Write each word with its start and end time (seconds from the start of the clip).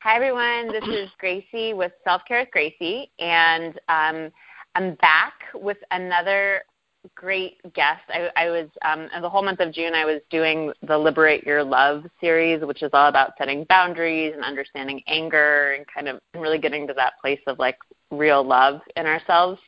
Hi, 0.00 0.14
everyone. 0.14 0.68
This 0.68 0.84
is 0.84 1.10
Gracie 1.18 1.74
with 1.74 1.90
Self 2.04 2.22
Care 2.28 2.38
with 2.42 2.52
Gracie, 2.52 3.10
and 3.18 3.80
um, 3.88 4.30
I'm 4.76 4.94
back 4.94 5.32
with 5.54 5.78
another 5.90 6.62
great 7.16 7.60
guest. 7.74 8.02
I, 8.08 8.30
I 8.36 8.48
was 8.48 8.68
um, 8.82 9.08
the 9.20 9.28
whole 9.28 9.42
month 9.42 9.58
of 9.58 9.72
June. 9.72 9.94
I 9.94 10.04
was 10.04 10.20
doing 10.30 10.72
the 10.86 10.96
Liberate 10.96 11.44
Your 11.44 11.64
Love 11.64 12.04
series, 12.20 12.64
which 12.64 12.84
is 12.84 12.90
all 12.92 13.08
about 13.08 13.32
setting 13.38 13.64
boundaries 13.68 14.34
and 14.36 14.44
understanding 14.44 15.02
anger, 15.08 15.72
and 15.72 15.84
kind 15.92 16.06
of 16.06 16.20
really 16.32 16.58
getting 16.58 16.86
to 16.86 16.94
that 16.94 17.14
place 17.20 17.40
of 17.48 17.58
like 17.58 17.76
real 18.12 18.44
love 18.44 18.80
in 18.94 19.04
ourselves. 19.04 19.60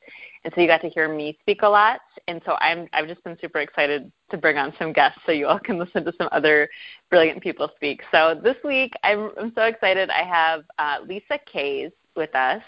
And 0.45 0.53
so 0.55 0.61
you 0.61 0.67
got 0.67 0.81
to 0.81 0.89
hear 0.89 1.15
me 1.15 1.37
speak 1.41 1.63
a 1.63 1.69
lot. 1.69 2.01
And 2.27 2.41
so 2.47 2.57
I'm 2.61 2.89
I've 2.93 3.07
just 3.07 3.23
been 3.25 3.37
super 3.41 3.59
excited 3.59 4.11
to 4.31 4.39
bring 4.39 4.57
on 4.57 4.73
some 4.79 4.93
guests 4.93 5.21
so 5.27 5.33
you 5.33 5.47
all 5.47 5.59
can 5.59 5.79
listen 5.79 6.05
to 6.05 6.13
some 6.17 6.29
other 6.33 6.69
brilliant 7.11 7.43
people 7.43 7.71
speak. 7.77 8.03
So 8.11 8.41
this 8.43 8.57
week 8.65 8.93
I'm, 9.03 9.31
I'm 9.39 9.53
so 9.55 9.63
excited. 9.63 10.11
I 10.11 10.25
have 10.25 10.65
uh, 10.79 11.05
Lisa 11.07 11.39
Kays 11.51 11.91
with 12.17 12.35
us. 12.35 12.63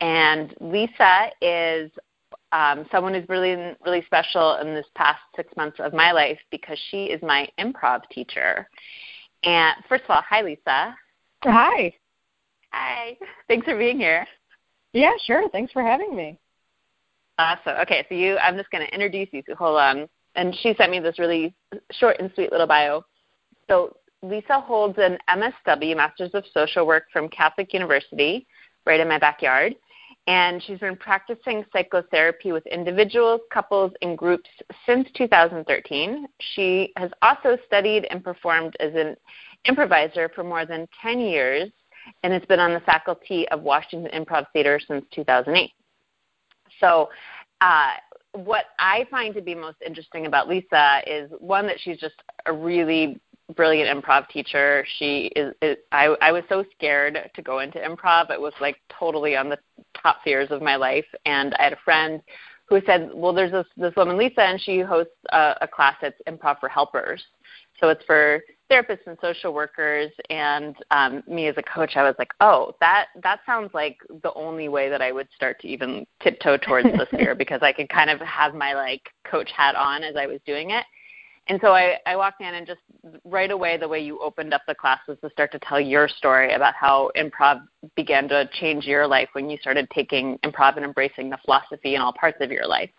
And 0.00 0.54
Lisa 0.60 1.30
is 1.42 1.90
um, 2.52 2.86
someone 2.90 3.14
who's 3.14 3.28
really 3.28 3.76
really 3.84 4.02
special 4.06 4.56
in 4.56 4.74
this 4.74 4.86
past 4.94 5.20
six 5.36 5.54
months 5.56 5.78
of 5.80 5.92
my 5.92 6.12
life 6.12 6.38
because 6.50 6.78
she 6.90 7.04
is 7.06 7.22
my 7.22 7.48
improv 7.58 8.02
teacher. 8.10 8.68
And 9.44 9.76
first 9.88 10.04
of 10.04 10.10
all, 10.10 10.22
hi 10.28 10.42
Lisa. 10.42 10.96
Hi. 11.44 11.94
Hi. 12.72 13.16
Thanks 13.46 13.64
for 13.64 13.78
being 13.78 13.98
here. 13.98 14.26
Yeah, 14.92 15.12
sure. 15.26 15.48
Thanks 15.50 15.72
for 15.72 15.82
having 15.82 16.16
me. 16.16 16.38
Awesome. 17.38 17.76
Okay, 17.82 18.04
so 18.08 18.14
you, 18.14 18.36
I'm 18.38 18.56
just 18.56 18.70
going 18.70 18.84
to 18.84 18.92
introduce 18.92 19.28
you. 19.32 19.42
So 19.48 19.54
hold 19.54 19.78
on. 19.78 20.08
And 20.34 20.54
she 20.60 20.74
sent 20.74 20.90
me 20.90 21.00
this 21.00 21.18
really 21.18 21.54
short 21.92 22.16
and 22.18 22.30
sweet 22.34 22.50
little 22.50 22.66
bio. 22.66 23.04
So 23.68 23.96
Lisa 24.22 24.60
holds 24.60 24.98
an 24.98 25.18
MSW, 25.30 25.96
Masters 25.96 26.30
of 26.34 26.44
Social 26.52 26.86
Work 26.86 27.04
from 27.12 27.28
Catholic 27.28 27.72
University, 27.72 28.46
right 28.84 28.98
in 28.98 29.08
my 29.08 29.18
backyard. 29.18 29.74
And 30.26 30.62
she's 30.62 30.80
been 30.80 30.96
practicing 30.96 31.64
psychotherapy 31.72 32.52
with 32.52 32.66
individuals, 32.66 33.40
couples, 33.52 33.92
and 34.02 34.18
groups 34.18 34.50
since 34.84 35.08
2013. 35.16 36.26
She 36.54 36.92
has 36.96 37.10
also 37.22 37.56
studied 37.66 38.06
and 38.10 38.22
performed 38.22 38.76
as 38.80 38.94
an 38.94 39.16
improviser 39.64 40.28
for 40.34 40.44
more 40.44 40.66
than 40.66 40.88
10 41.00 41.20
years 41.20 41.70
and 42.22 42.32
has 42.32 42.42
been 42.46 42.60
on 42.60 42.74
the 42.74 42.80
faculty 42.80 43.48
of 43.48 43.62
Washington 43.62 44.10
Improv 44.12 44.46
Theater 44.52 44.80
since 44.86 45.04
2008. 45.14 45.70
So, 46.80 47.08
uh, 47.60 47.94
what 48.32 48.66
I 48.78 49.06
find 49.10 49.34
to 49.34 49.42
be 49.42 49.54
most 49.54 49.78
interesting 49.84 50.26
about 50.26 50.48
Lisa 50.48 51.00
is 51.06 51.30
one 51.38 51.66
that 51.66 51.80
she's 51.80 51.98
just 51.98 52.14
a 52.46 52.52
really 52.52 53.20
brilliant 53.56 54.04
improv 54.04 54.28
teacher. 54.28 54.84
She 54.98 55.32
is, 55.34 55.54
is 55.62 55.76
I, 55.92 56.14
I 56.20 56.32
was 56.32 56.44
so 56.48 56.64
scared 56.76 57.18
to 57.34 57.42
go 57.42 57.60
into 57.60 57.78
improv. 57.78 58.30
It 58.30 58.40
was 58.40 58.52
like 58.60 58.76
totally 58.98 59.36
on 59.36 59.48
the 59.48 59.58
top 60.00 60.18
fears 60.22 60.50
of 60.50 60.62
my 60.62 60.76
life. 60.76 61.06
And 61.24 61.54
I 61.54 61.64
had 61.64 61.72
a 61.72 61.78
friend 61.84 62.20
who 62.66 62.80
said, 62.84 63.10
"Well, 63.14 63.32
there's 63.32 63.52
this 63.52 63.66
this 63.76 63.94
woman 63.96 64.18
Lisa, 64.18 64.42
and 64.42 64.60
she 64.60 64.80
hosts 64.80 65.12
a, 65.30 65.54
a 65.62 65.68
class 65.68 65.96
that's 66.02 66.20
improv 66.28 66.60
for 66.60 66.68
helpers. 66.68 67.24
So 67.80 67.88
it's 67.88 68.04
for 68.04 68.42
therapists 68.70 69.06
and 69.06 69.16
social 69.20 69.54
workers 69.54 70.10
and 70.30 70.76
um, 70.90 71.22
me 71.26 71.46
as 71.46 71.54
a 71.56 71.62
coach 71.62 71.96
i 71.96 72.02
was 72.02 72.14
like 72.18 72.30
oh 72.40 72.74
that 72.80 73.06
that 73.22 73.40
sounds 73.46 73.70
like 73.72 73.96
the 74.22 74.32
only 74.34 74.68
way 74.68 74.88
that 74.88 75.00
i 75.00 75.10
would 75.10 75.28
start 75.34 75.58
to 75.60 75.68
even 75.68 76.06
tiptoe 76.22 76.56
towards 76.58 76.88
the 76.88 77.06
sphere 77.12 77.34
because 77.34 77.60
i 77.62 77.72
could 77.72 77.88
kind 77.88 78.10
of 78.10 78.20
have 78.20 78.54
my 78.54 78.74
like 78.74 79.02
coach 79.28 79.50
hat 79.56 79.74
on 79.74 80.02
as 80.02 80.16
i 80.16 80.26
was 80.26 80.40
doing 80.46 80.70
it. 80.70 80.84
And 81.48 81.58
so 81.62 81.68
I, 81.68 81.96
I 82.04 82.14
walked 82.14 82.42
in 82.42 82.54
and 82.54 82.66
just 82.66 82.80
right 83.24 83.50
away 83.50 83.78
the 83.78 83.88
way 83.88 84.00
you 84.00 84.18
opened 84.18 84.52
up 84.52 84.62
the 84.68 84.74
class 84.74 84.98
was 85.08 85.16
to 85.22 85.30
start 85.30 85.50
to 85.52 85.58
tell 85.60 85.80
your 85.80 86.06
story 86.06 86.52
about 86.52 86.74
how 86.74 87.10
improv 87.16 87.62
began 87.96 88.28
to 88.28 88.48
change 88.60 88.84
your 88.84 89.06
life 89.06 89.30
when 89.32 89.48
you 89.48 89.56
started 89.58 89.88
taking 89.94 90.38
improv 90.44 90.76
and 90.76 90.84
embracing 90.84 91.30
the 91.30 91.38
philosophy 91.44 91.94
in 91.94 92.02
all 92.02 92.12
parts 92.12 92.36
of 92.42 92.50
your 92.50 92.66
life 92.66 92.90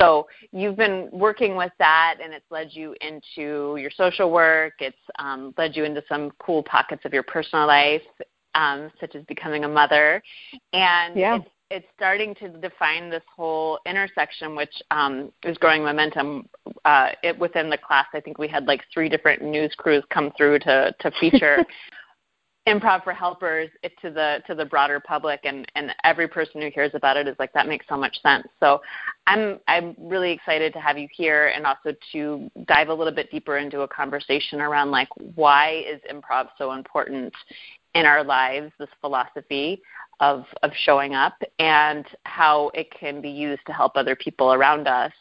so 0.00 0.26
you've 0.52 0.76
been 0.76 1.08
working 1.12 1.56
with 1.56 1.72
that, 1.78 2.16
and 2.22 2.32
it's 2.32 2.44
led 2.50 2.68
you 2.72 2.94
into 3.00 3.76
your 3.80 3.90
social 3.90 4.30
work. 4.30 4.74
It's 4.80 4.96
um, 5.18 5.54
led 5.58 5.76
you 5.76 5.84
into 5.84 6.02
some 6.08 6.32
cool 6.38 6.62
pockets 6.62 7.02
of 7.04 7.12
your 7.12 7.24
personal 7.24 7.66
life, 7.66 8.02
um, 8.54 8.90
such 9.00 9.14
as 9.14 9.24
becoming 9.24 9.64
a 9.64 9.68
mother, 9.68 10.22
and 10.72 11.16
yeah. 11.16 11.36
it's, 11.36 11.48
it's 11.70 11.86
starting 11.96 12.34
to 12.36 12.48
define 12.48 13.10
this 13.10 13.22
whole 13.34 13.78
intersection, 13.86 14.54
which 14.54 14.72
um, 14.90 15.32
is 15.42 15.58
growing 15.58 15.82
momentum. 15.82 16.48
Uh, 16.84 17.10
it, 17.22 17.38
within 17.38 17.68
the 17.68 17.78
class, 17.78 18.06
I 18.14 18.20
think 18.20 18.38
we 18.38 18.48
had 18.48 18.66
like 18.66 18.82
three 18.92 19.08
different 19.08 19.42
news 19.42 19.74
crews 19.76 20.04
come 20.10 20.32
through 20.36 20.60
to 20.60 20.94
to 21.00 21.10
feature 21.20 21.64
improv 22.68 23.02
for 23.02 23.12
helpers 23.12 23.68
to 24.00 24.10
the 24.10 24.42
to 24.46 24.54
the 24.54 24.64
broader 24.64 25.00
public 25.00 25.40
and 25.44 25.70
and 25.74 25.94
every 26.04 26.28
person 26.28 26.60
who 26.60 26.70
hears 26.74 26.90
about 26.94 27.16
it 27.16 27.26
is 27.26 27.34
like 27.38 27.52
that 27.52 27.66
makes 27.66 27.86
so 27.88 27.96
much 27.96 28.20
sense. 28.22 28.46
So 28.60 28.80
i'm 29.26 29.58
i'm 29.68 29.94
really 29.98 30.30
excited 30.30 30.72
to 30.74 30.80
have 30.80 30.98
you 30.98 31.08
here 31.12 31.48
and 31.48 31.66
also 31.66 31.94
to 32.12 32.50
dive 32.66 32.88
a 32.88 32.94
little 32.94 33.12
bit 33.12 33.30
deeper 33.30 33.58
into 33.58 33.80
a 33.80 33.88
conversation 33.88 34.60
around 34.60 34.90
like 34.90 35.08
why 35.34 35.84
is 35.88 36.00
improv 36.12 36.48
so 36.58 36.72
important 36.72 37.32
in 37.94 38.04
our 38.04 38.22
lives 38.22 38.70
this 38.78 38.88
philosophy 39.00 39.80
of 40.20 40.44
of 40.62 40.70
showing 40.84 41.14
up 41.14 41.40
and 41.58 42.06
how 42.24 42.70
it 42.74 42.88
can 42.90 43.20
be 43.20 43.30
used 43.30 43.62
to 43.66 43.72
help 43.72 43.96
other 43.96 44.16
people 44.16 44.52
around 44.52 44.86
us 44.86 45.12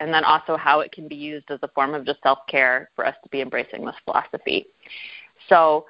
and 0.00 0.12
then 0.12 0.24
also 0.24 0.56
how 0.56 0.80
it 0.80 0.92
can 0.92 1.06
be 1.08 1.14
used 1.14 1.50
as 1.50 1.58
a 1.62 1.68
form 1.68 1.94
of 1.94 2.04
just 2.04 2.22
self-care 2.22 2.90
for 2.96 3.06
us 3.06 3.14
to 3.22 3.28
be 3.30 3.40
embracing 3.40 3.84
this 3.84 3.94
philosophy. 4.04 4.66
So 5.48 5.86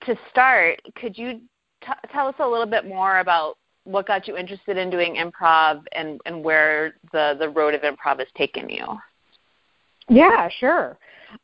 to 0.00 0.16
start, 0.30 0.80
could 0.96 1.16
you 1.16 1.40
t- 1.84 2.08
tell 2.12 2.26
us 2.26 2.34
a 2.38 2.48
little 2.48 2.66
bit 2.66 2.86
more 2.86 3.18
about 3.18 3.58
what 3.84 4.06
got 4.06 4.28
you 4.28 4.36
interested 4.36 4.76
in 4.76 4.90
doing 4.90 5.16
improv 5.16 5.82
and, 5.92 6.20
and 6.26 6.42
where 6.42 6.94
the, 7.12 7.36
the 7.38 7.48
road 7.48 7.74
of 7.74 7.82
improv 7.82 8.18
has 8.18 8.28
taken 8.36 8.68
you? 8.68 8.86
Yeah, 10.08 10.48
sure. 10.58 10.98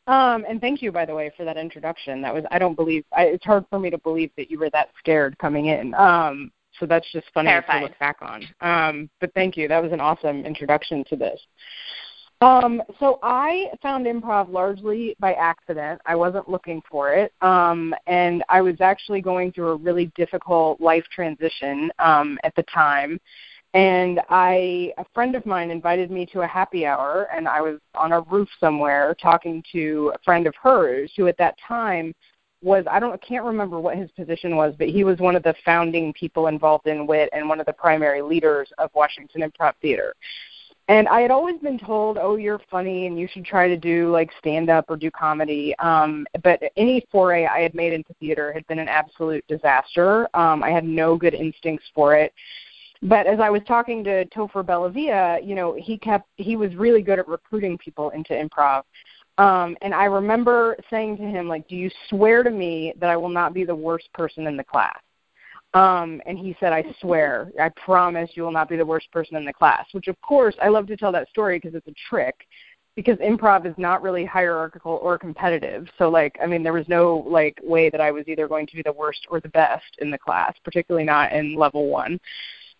Um, 0.07 0.45
and 0.47 0.61
thank 0.61 0.81
you, 0.81 0.91
by 0.91 1.05
the 1.05 1.15
way, 1.15 1.31
for 1.35 1.43
that 1.45 1.57
introduction. 1.57 2.21
That 2.21 2.33
was 2.33 2.43
I 2.51 2.59
don't 2.59 2.75
believe 2.75 3.03
I, 3.15 3.23
it's 3.23 3.45
hard 3.45 3.65
for 3.69 3.79
me 3.79 3.89
to 3.89 3.97
believe 3.97 4.31
that 4.37 4.51
you 4.51 4.59
were 4.59 4.69
that 4.71 4.89
scared 4.99 5.37
coming 5.39 5.67
in. 5.67 5.93
Um, 5.95 6.51
so 6.79 6.85
that's 6.85 7.11
just 7.11 7.27
funny 7.33 7.49
Terrified. 7.49 7.79
to 7.79 7.85
look 7.87 7.99
back 7.99 8.17
on. 8.21 8.43
Um, 8.61 9.09
but 9.19 9.33
thank 9.33 9.57
you. 9.57 9.67
That 9.67 9.81
was 9.81 9.91
an 9.91 9.99
awesome 9.99 10.45
introduction 10.45 11.03
to 11.09 11.15
this. 11.15 11.39
Um, 12.41 12.81
so 12.99 13.19
I 13.21 13.67
found 13.81 14.05
improv 14.05 14.49
largely 14.49 15.15
by 15.19 15.33
accident. 15.33 16.01
I 16.05 16.15
wasn't 16.15 16.49
looking 16.49 16.81
for 16.89 17.13
it. 17.13 17.33
Um, 17.41 17.93
and 18.07 18.43
I 18.47 18.61
was 18.61 18.79
actually 18.79 19.21
going 19.21 19.51
through 19.51 19.71
a 19.71 19.75
really 19.75 20.11
difficult 20.15 20.79
life 20.79 21.03
transition 21.13 21.91
um, 21.99 22.39
at 22.43 22.55
the 22.55 22.63
time. 22.63 23.19
And 23.73 24.21
I, 24.29 24.93
a 24.97 25.05
friend 25.13 25.35
of 25.35 25.45
mine 25.45 25.69
invited 25.69 26.09
me 26.09 26.25
to 26.27 26.41
a 26.41 26.47
happy 26.47 26.87
hour, 26.87 27.27
and 27.31 27.47
I 27.47 27.61
was 27.61 27.79
on 27.93 28.13
a 28.13 28.21
roof 28.21 28.49
somewhere 28.59 29.15
talking 29.21 29.63
to 29.73 30.11
a 30.15 30.19
friend 30.23 30.47
of 30.47 30.55
hers 30.55 31.11
who, 31.15 31.27
at 31.27 31.37
that 31.37 31.55
time, 31.67 32.15
was 32.61 32.83
I 32.89 32.99
don't 32.99 33.21
can't 33.21 33.45
remember 33.45 33.79
what 33.79 33.97
his 33.97 34.09
position 34.11 34.55
was, 34.55 34.73
but 34.77 34.89
he 34.89 35.03
was 35.03 35.19
one 35.19 35.35
of 35.35 35.43
the 35.43 35.53
founding 35.63 36.11
people 36.13 36.47
involved 36.47 36.87
in 36.87 37.05
WIT 37.05 37.29
and 37.31 37.47
one 37.47 37.59
of 37.59 37.65
the 37.65 37.73
primary 37.73 38.21
leaders 38.21 38.69
of 38.79 38.89
Washington 38.93 39.41
Improv 39.41 39.73
Theater. 39.81 40.13
And 40.89 41.07
I 41.07 41.21
had 41.21 41.29
always 41.29 41.59
been 41.59 41.77
told, 41.77 42.17
"Oh, 42.17 42.35
you're 42.35 42.59
funny, 42.71 43.05
and 43.05 43.17
you 43.17 43.27
should 43.31 43.45
try 43.45 43.67
to 43.67 43.77
do 43.77 44.11
like 44.11 44.31
stand 44.39 44.71
up 44.71 44.85
or 44.89 44.97
do 44.97 45.11
comedy." 45.11 45.75
Um, 45.77 46.25
but 46.43 46.59
any 46.77 47.05
foray 47.11 47.45
I 47.45 47.59
had 47.59 47.75
made 47.75 47.93
into 47.93 48.11
theater 48.15 48.51
had 48.51 48.65
been 48.65 48.79
an 48.79 48.89
absolute 48.89 49.45
disaster. 49.47 50.27
Um, 50.33 50.63
I 50.63 50.71
had 50.71 50.83
no 50.83 51.15
good 51.15 51.35
instincts 51.35 51.85
for 51.93 52.15
it. 52.15 52.33
But 53.03 53.27
as 53.27 53.39
I 53.39 53.51
was 53.51 53.61
talking 53.67 54.03
to 54.05 54.25
Topher 54.25 54.63
Bellavia, 54.65 55.45
you 55.47 55.53
know, 55.53 55.73
he 55.73 55.95
kept 55.95 56.27
he 56.37 56.55
was 56.55 56.75
really 56.75 57.03
good 57.03 57.19
at 57.19 57.27
recruiting 57.27 57.77
people 57.77 58.09
into 58.09 58.33
improv. 58.33 58.81
Um, 59.37 59.77
and 59.83 59.93
I 59.93 60.05
remember 60.05 60.75
saying 60.89 61.17
to 61.17 61.23
him, 61.23 61.47
like, 61.47 61.67
"Do 61.67 61.75
you 61.75 61.91
swear 62.09 62.41
to 62.41 62.49
me 62.49 62.93
that 62.97 63.11
I 63.11 63.15
will 63.15 63.29
not 63.29 63.53
be 63.53 63.63
the 63.63 63.75
worst 63.75 64.11
person 64.13 64.47
in 64.47 64.57
the 64.57 64.63
class?" 64.63 64.99
Um, 65.73 66.21
and 66.25 66.37
he 66.37 66.55
said, 66.59 66.73
I 66.73 66.83
swear, 66.99 67.51
I 67.61 67.69
promise 67.69 68.31
you 68.33 68.43
will 68.43 68.51
not 68.51 68.69
be 68.69 68.75
the 68.75 68.85
worst 68.85 69.11
person 69.11 69.35
in 69.35 69.45
the 69.45 69.53
class, 69.53 69.85
which 69.91 70.07
of 70.07 70.19
course 70.21 70.55
I 70.61 70.67
love 70.67 70.87
to 70.87 70.97
tell 70.97 71.11
that 71.11 71.29
story 71.29 71.59
because 71.59 71.75
it's 71.75 71.87
a 71.87 72.09
trick 72.09 72.35
because 72.95 73.17
improv 73.19 73.65
is 73.65 73.75
not 73.77 74.01
really 74.01 74.25
hierarchical 74.25 74.99
or 75.01 75.17
competitive. 75.17 75.87
So 75.97 76.09
like, 76.09 76.37
I 76.41 76.47
mean, 76.47 76.63
there 76.63 76.73
was 76.73 76.87
no 76.87 77.23
like 77.27 77.57
way 77.63 77.89
that 77.91 78.01
I 78.01 78.11
was 78.11 78.27
either 78.27 78.47
going 78.47 78.65
to 78.67 78.75
be 78.75 78.81
the 78.81 78.91
worst 78.91 79.27
or 79.29 79.39
the 79.39 79.49
best 79.49 79.85
in 79.99 80.09
the 80.09 80.17
class, 80.17 80.53
particularly 80.65 81.05
not 81.05 81.31
in 81.31 81.55
level 81.55 81.87
one. 81.87 82.19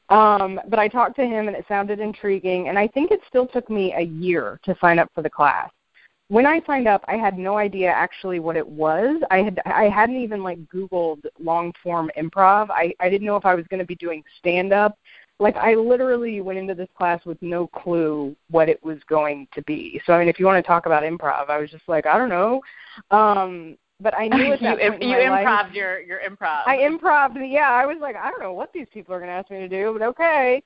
Um, 0.10 0.60
but 0.68 0.80
I 0.80 0.88
talked 0.88 1.16
to 1.18 1.26
him 1.26 1.48
and 1.48 1.56
it 1.56 1.66
sounded 1.68 2.00
intriguing 2.00 2.70
and 2.70 2.80
I 2.80 2.88
think 2.88 3.12
it 3.12 3.22
still 3.28 3.46
took 3.46 3.70
me 3.70 3.94
a 3.94 4.02
year 4.02 4.60
to 4.64 4.76
sign 4.82 4.98
up 4.98 5.12
for 5.14 5.22
the 5.22 5.30
class 5.30 5.70
when 6.30 6.46
I 6.46 6.62
signed 6.66 6.88
up, 6.88 7.04
I 7.08 7.16
had 7.16 7.38
no 7.38 7.58
idea 7.58 7.90
actually 7.90 8.40
what 8.40 8.56
it 8.56 8.68
was. 8.68 9.22
I 9.32 9.38
had 9.40 9.60
I 9.66 9.90
hadn't 9.90 10.18
even 10.18 10.44
like 10.44 10.60
Googled 10.68 11.26
long 11.40 11.74
form 11.84 12.10
improv. 12.18 12.70
I 12.70 12.94
I 13.00 13.10
didn't 13.10 13.26
know 13.26 13.36
if 13.36 13.46
I 13.46 13.56
was 13.56 13.66
going 13.68 13.80
to 13.80 13.86
be 13.86 13.96
doing 13.96 14.24
stand 14.38 14.72
up. 14.72 14.98
Like 15.40 15.56
I 15.56 15.74
literally 15.74 16.40
went 16.42 16.60
into 16.60 16.76
this 16.76 16.90
class 16.96 17.26
with 17.26 17.42
no 17.42 17.66
clue 17.68 18.36
what 18.52 18.70
it 18.70 18.84
was 18.84 19.00
going 19.10 19.48
to 19.54 19.62
be. 19.64 20.00
So 20.06 20.14
I 20.14 20.20
mean, 20.20 20.30
if 20.30 20.40
you 20.40 20.46
want 20.46 20.64
to 20.64 20.68
talk 20.68 20.86
about 20.86 21.02
improv, 21.02 21.50
I 21.50 21.58
was 21.58 21.72
just 21.72 21.88
like, 21.88 22.06
I 22.06 22.18
don't 22.18 22.30
know. 22.30 22.62
Um, 23.10 23.76
but 24.00 24.14
I 24.16 24.28
knew 24.32 24.54
at 24.54 24.62
that 24.62 24.84
you, 24.84 24.92
point 24.92 25.04
you 25.04 25.16
improv 25.16 25.74
your 25.74 26.00
your 26.00 26.20
improv. 26.20 26.62
I 26.68 26.78
improv. 26.78 27.36
Yeah, 27.52 27.72
I 27.72 27.88
was 27.88 27.98
like, 28.00 28.16
I 28.16 28.30
don't 28.30 28.42
know 28.42 28.54
what 28.54 28.72
these 28.72 28.88
people 28.94 29.16
are 29.16 29.20
going 29.20 29.30
to 29.30 29.34
ask 29.34 29.50
me 29.50 29.60
to 29.60 29.68
do, 29.68 29.98
but 29.98 30.06
okay. 30.10 30.62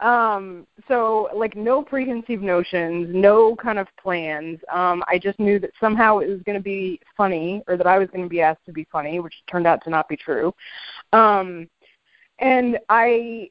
Um, 0.00 0.66
so 0.88 1.28
like 1.34 1.56
no 1.56 1.82
preconceived 1.82 2.42
notions, 2.42 3.08
no 3.12 3.54
kind 3.56 3.78
of 3.78 3.86
plans. 4.02 4.58
Um, 4.72 5.04
I 5.08 5.18
just 5.18 5.38
knew 5.38 5.58
that 5.58 5.70
somehow 5.78 6.18
it 6.18 6.28
was 6.28 6.40
going 6.42 6.56
to 6.56 6.62
be 6.62 7.00
funny, 7.16 7.62
or 7.68 7.76
that 7.76 7.86
I 7.86 7.98
was 7.98 8.08
going 8.08 8.24
to 8.24 8.28
be 8.28 8.40
asked 8.40 8.64
to 8.66 8.72
be 8.72 8.86
funny, 8.90 9.20
which 9.20 9.34
turned 9.50 9.66
out 9.66 9.84
to 9.84 9.90
not 9.90 10.08
be 10.08 10.16
true. 10.16 10.54
Um, 11.12 11.68
and 12.38 12.78
I 12.88 13.50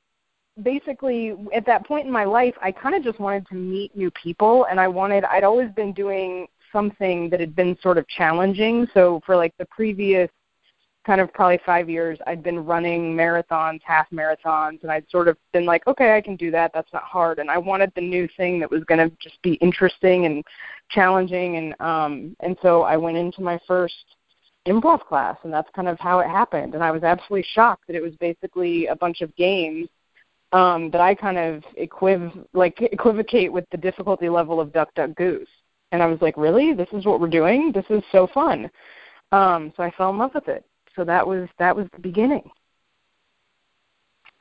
basically 0.64 1.36
at 1.54 1.66
that 1.66 1.86
point 1.86 2.06
in 2.06 2.12
my 2.12 2.26
life 2.26 2.54
i 2.62 2.72
kind 2.72 2.96
of 2.96 3.04
just 3.04 3.20
wanted 3.20 3.48
to 3.48 3.56
meet 3.56 3.96
new 3.96 4.12
people 4.12 4.66
and 4.70 4.80
i 4.80 4.88
wanted 4.88 5.24
i'd 5.26 5.44
always 5.44 5.72
been 5.72 5.94
doing 5.94 6.48
something 6.72 7.30
that 7.30 7.40
had 7.40 7.56
been 7.56 7.78
sort 7.82 7.98
of 7.98 8.08
challenging 8.08 8.88
so 8.94 9.22
for 9.26 9.36
like 9.36 9.54
the 9.58 9.66
previous 9.68 10.30
kind 11.06 11.22
of 11.22 11.32
probably 11.34 11.60
five 11.66 11.90
years 11.90 12.20
i'd 12.28 12.44
been 12.44 12.64
running 12.66 13.16
marathons 13.16 13.80
half 13.84 14.10
marathons 14.12 14.82
and 14.82 14.92
i'd 14.92 15.10
sort 15.10 15.28
of 15.28 15.38
been 15.54 15.66
like 15.66 15.86
okay 15.88 16.16
i 16.16 16.22
can 16.22 16.36
do 16.36 16.52
that 16.52 16.72
that's 16.74 16.92
not 16.94 17.04
hard 17.04 17.40
and 17.40 17.50
i 17.50 17.58
wanted 17.58 17.92
the 17.96 18.02
new 18.02 18.28
thing 18.38 18.60
that 18.60 18.70
was 18.70 18.84
going 18.84 19.00
to 19.00 19.16
just 19.18 19.42
be 19.42 19.54
interesting 19.56 20.26
and 20.26 20.44
challenging 20.90 21.58
and 21.58 21.76
um 21.82 22.36
and 22.42 22.58
so 22.62 22.82
i 22.84 22.98
went 22.98 23.18
into 23.18 23.42
my 23.42 23.60
first 23.68 23.94
improv 24.68 25.00
class 25.02 25.38
and 25.44 25.54
that's 25.54 25.70
kind 25.74 25.88
of 25.88 25.98
how 26.00 26.20
it 26.20 26.28
happened 26.28 26.74
and 26.76 26.84
i 26.84 26.92
was 26.92 27.04
absolutely 27.04 27.46
shocked 27.54 27.88
that 27.88 27.96
it 27.96 28.04
was 28.04 28.14
basically 28.20 28.88
a 28.88 28.96
bunch 28.96 29.22
of 29.22 29.34
games 29.36 29.88
um, 30.52 30.90
that 30.92 31.02
I 31.02 31.14
kind 31.16 31.38
of 31.38 31.64
equiv 31.80 32.46
like 32.54 32.82
equivocate 32.82 33.52
with 33.52 33.66
the 33.72 33.78
difficulty 33.78 34.30
level 34.30 34.60
of 34.60 34.74
Duck 34.74 34.94
Duck 34.96 35.16
Goose. 35.16 35.48
And 35.92 36.04
I 36.04 36.06
was 36.06 36.22
like, 36.22 36.38
really? 36.38 36.74
This 36.74 36.88
is 36.94 37.06
what 37.06 37.20
we're 37.20 37.28
doing? 37.28 37.72
This 37.74 37.86
is 37.90 38.04
so 38.12 38.28
fun. 38.34 38.70
Um, 39.32 39.74
so 39.76 39.84
I 39.84 39.92
fell 39.92 40.12
in 40.12 40.18
love 40.18 40.32
with 40.36 40.48
it. 40.48 40.64
So 41.00 41.06
that 41.06 41.26
was 41.26 41.48
that 41.60 41.74
was 41.74 41.88
the 41.94 42.02
beginning. 42.02 42.52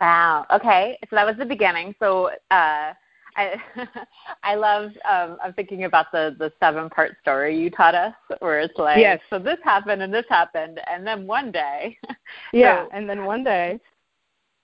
Wow. 0.00 0.44
Okay. 0.52 0.98
So 1.08 1.14
that 1.14 1.24
was 1.24 1.36
the 1.38 1.44
beginning. 1.44 1.94
So 2.00 2.30
uh, 2.50 2.92
I 3.36 3.54
I 4.42 4.56
love 4.56 4.90
um, 5.08 5.38
I'm 5.40 5.52
thinking 5.52 5.84
about 5.84 6.06
the 6.10 6.34
the 6.36 6.52
seven 6.58 6.90
part 6.90 7.16
story 7.22 7.56
you 7.56 7.70
taught 7.70 7.94
us, 7.94 8.12
where 8.40 8.58
it's 8.58 8.76
like, 8.76 8.98
yes. 8.98 9.20
so 9.30 9.38
this 9.38 9.58
happened 9.62 10.02
and 10.02 10.12
this 10.12 10.24
happened, 10.28 10.80
and 10.90 11.06
then 11.06 11.28
one 11.28 11.52
day. 11.52 11.96
yeah. 12.52 12.86
so, 12.86 12.90
and 12.92 13.08
then 13.08 13.24
one 13.24 13.44
day. 13.44 13.78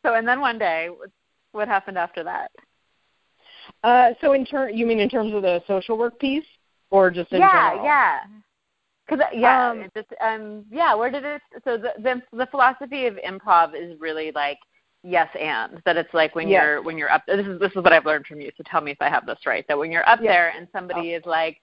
So 0.05 0.15
and 0.15 0.27
then 0.27 0.41
one 0.41 0.59
day, 0.59 0.89
what 1.53 1.69
happened 1.69 1.97
after 1.97 2.25
that? 2.25 2.51
Uh, 3.85 4.15
so 4.21 4.33
in 4.33 4.45
turn, 4.45 4.77
you 4.77 4.85
mean 4.85 4.99
in 4.99 5.09
terms 5.09 5.33
of 5.33 5.43
the 5.43 5.63
social 5.69 5.97
work 5.97 6.19
piece, 6.19 6.45
or 6.91 7.13
just 7.13 7.31
in 7.31 7.39
general? 7.39 7.55
yeah, 7.55 7.71
general? 7.71 7.85
yeah. 7.85 8.19
Because 9.07 9.25
yeah, 9.35 9.71
Um, 9.71 9.91
just 9.95 10.09
um, 10.21 10.65
yeah. 10.71 10.95
Where 10.95 11.11
did 11.11 11.25
it? 11.25 11.43
So 11.65 11.77
the, 11.77 11.93
the 11.99 12.23
the 12.37 12.47
philosophy 12.47 13.07
of 13.07 13.17
improv 13.17 13.75
is 13.75 13.99
really 14.01 14.33
like 14.33 14.59
yes 15.03 15.29
and 15.39 15.83
that 15.85 15.97
it's 15.97 16.13
like 16.15 16.35
when 16.35 16.49
Yes. 16.49 16.63
you're 16.63 16.83
when 16.83 16.97
you're 16.97 17.11
up. 17.11 17.23
This 17.27 17.47
is 17.47 17.61
this 17.61 17.71
is 17.71 17.77
what 17.77 17.93
I've 17.93 18.07
learned 18.07 18.27
from 18.27 18.41
you. 18.41 18.51
So 18.57 18.63
tell 18.67 18.81
me 18.81 18.91
if 18.93 19.03
I 19.03 19.09
have 19.11 19.27
this 19.27 19.39
right. 19.47 19.65
That 19.69 19.79
when 19.79 19.93
you're 19.93 20.09
up 20.09 20.21
Yes. 20.23 20.33
there 20.33 20.53
and 20.57 20.67
somebody 20.73 21.13
is 21.13 21.25
like, 21.27 21.61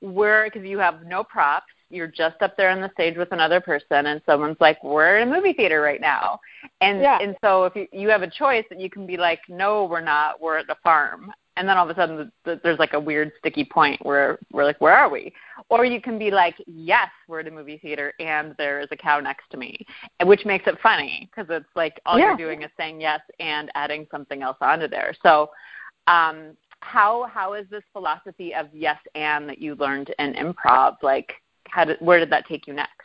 we're 0.00 0.44
because 0.44 0.62
you 0.64 0.78
have 0.78 1.04
no 1.04 1.24
props. 1.24 1.66
You're 1.90 2.06
just 2.08 2.40
up 2.42 2.56
there 2.56 2.70
on 2.70 2.80
the 2.80 2.90
stage 2.92 3.16
with 3.16 3.30
another 3.32 3.60
person, 3.60 4.06
and 4.06 4.20
someone's 4.26 4.56
like, 4.60 4.82
"We're 4.82 5.18
in 5.18 5.28
a 5.28 5.30
movie 5.34 5.52
theater 5.52 5.80
right 5.80 6.00
now," 6.00 6.40
and 6.80 7.00
Yeah. 7.00 7.18
and 7.20 7.36
so 7.40 7.64
if 7.64 7.76
you, 7.76 7.86
you 7.92 8.08
have 8.08 8.22
a 8.22 8.30
choice, 8.30 8.64
that 8.70 8.80
you 8.80 8.90
can 8.90 9.06
be 9.06 9.16
like, 9.16 9.40
"No, 9.48 9.84
we're 9.84 10.00
not. 10.00 10.40
We're 10.40 10.58
at 10.58 10.66
the 10.66 10.76
farm," 10.82 11.32
and 11.56 11.68
then 11.68 11.76
all 11.76 11.88
of 11.88 11.96
a 11.96 12.00
sudden 12.00 12.16
the, 12.16 12.30
the, 12.44 12.60
there's 12.62 12.78
like 12.78 12.94
a 12.94 13.00
weird 13.00 13.32
sticky 13.38 13.64
point 13.64 14.04
where 14.04 14.38
we're 14.52 14.64
like, 14.64 14.80
"Where 14.80 14.94
are 14.94 15.08
we?" 15.08 15.32
Or 15.68 15.84
you 15.84 16.00
can 16.00 16.18
be 16.18 16.30
like, 16.30 16.56
"Yes, 16.66 17.08
we're 17.28 17.40
at 17.40 17.48
a 17.48 17.50
movie 17.50 17.78
theater, 17.78 18.12
and 18.18 18.54
there 18.58 18.80
is 18.80 18.88
a 18.90 18.96
cow 18.96 19.20
next 19.20 19.50
to 19.50 19.56
me," 19.56 19.86
which 20.24 20.44
makes 20.44 20.66
it 20.66 20.78
funny 20.82 21.30
because 21.30 21.48
it's 21.50 21.74
like 21.76 22.00
all 22.06 22.18
Yeah. 22.18 22.28
you're 22.28 22.36
doing 22.36 22.62
is 22.62 22.70
saying 22.76 23.00
yes 23.00 23.20
and 23.40 23.70
adding 23.74 24.06
something 24.10 24.42
else 24.42 24.56
onto 24.60 24.88
there. 24.88 25.12
So. 25.22 25.50
um 26.06 26.56
how 26.80 27.24
how 27.32 27.54
is 27.54 27.66
this 27.70 27.82
philosophy 27.94 28.54
of 28.54 28.66
yes 28.74 28.98
and 29.14 29.48
that 29.48 29.58
you 29.58 29.74
learned 29.76 30.14
in 30.18 30.34
improv 30.34 30.96
like 31.02 31.32
how 31.68 31.82
did 31.82 31.96
where 32.00 32.18
did 32.18 32.28
that 32.28 32.44
take 32.46 32.66
you 32.66 32.74
next 32.74 33.03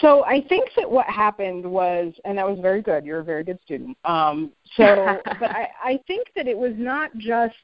So 0.00 0.24
I 0.24 0.44
think 0.48 0.70
that 0.76 0.90
what 0.90 1.06
happened 1.06 1.64
was, 1.64 2.12
and 2.24 2.38
that 2.38 2.48
was 2.48 2.58
very 2.60 2.82
good. 2.82 3.04
You're 3.04 3.20
a 3.20 3.24
very 3.24 3.44
good 3.44 3.58
student. 3.64 3.96
Um, 4.04 4.52
so, 4.76 5.20
but 5.40 5.50
I, 5.50 5.68
I 5.82 6.00
think 6.06 6.28
that 6.36 6.46
it 6.46 6.56
was 6.56 6.72
not 6.76 7.16
just. 7.18 7.54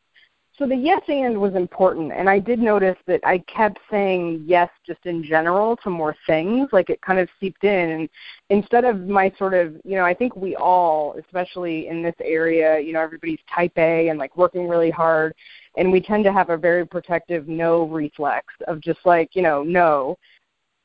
So 0.58 0.66
the 0.66 0.74
yes 0.74 1.02
and 1.08 1.38
was 1.38 1.54
important, 1.54 2.12
and 2.12 2.30
I 2.30 2.38
did 2.38 2.58
notice 2.58 2.96
that 3.06 3.20
I 3.24 3.40
kept 3.40 3.78
saying 3.90 4.42
yes 4.46 4.70
just 4.86 5.04
in 5.04 5.22
general 5.22 5.76
to 5.84 5.90
more 5.90 6.16
things. 6.26 6.70
Like 6.72 6.88
it 6.88 6.98
kind 7.02 7.18
of 7.18 7.28
seeped 7.38 7.64
in, 7.64 7.90
and 7.90 8.08
instead 8.48 8.86
of 8.86 9.00
my 9.02 9.30
sort 9.36 9.52
of, 9.52 9.74
you 9.84 9.96
know, 9.96 10.04
I 10.06 10.14
think 10.14 10.34
we 10.34 10.56
all, 10.56 11.14
especially 11.22 11.88
in 11.88 12.02
this 12.02 12.14
area, 12.24 12.80
you 12.80 12.94
know, 12.94 13.02
everybody's 13.02 13.38
type 13.54 13.76
A 13.76 14.08
and 14.08 14.18
like 14.18 14.34
working 14.34 14.66
really 14.66 14.90
hard, 14.90 15.34
and 15.76 15.92
we 15.92 16.00
tend 16.00 16.24
to 16.24 16.32
have 16.32 16.48
a 16.48 16.56
very 16.56 16.86
protective 16.86 17.48
no 17.48 17.82
reflex 17.82 18.46
of 18.66 18.80
just 18.80 19.00
like, 19.04 19.36
you 19.36 19.42
know, 19.42 19.62
no. 19.62 20.16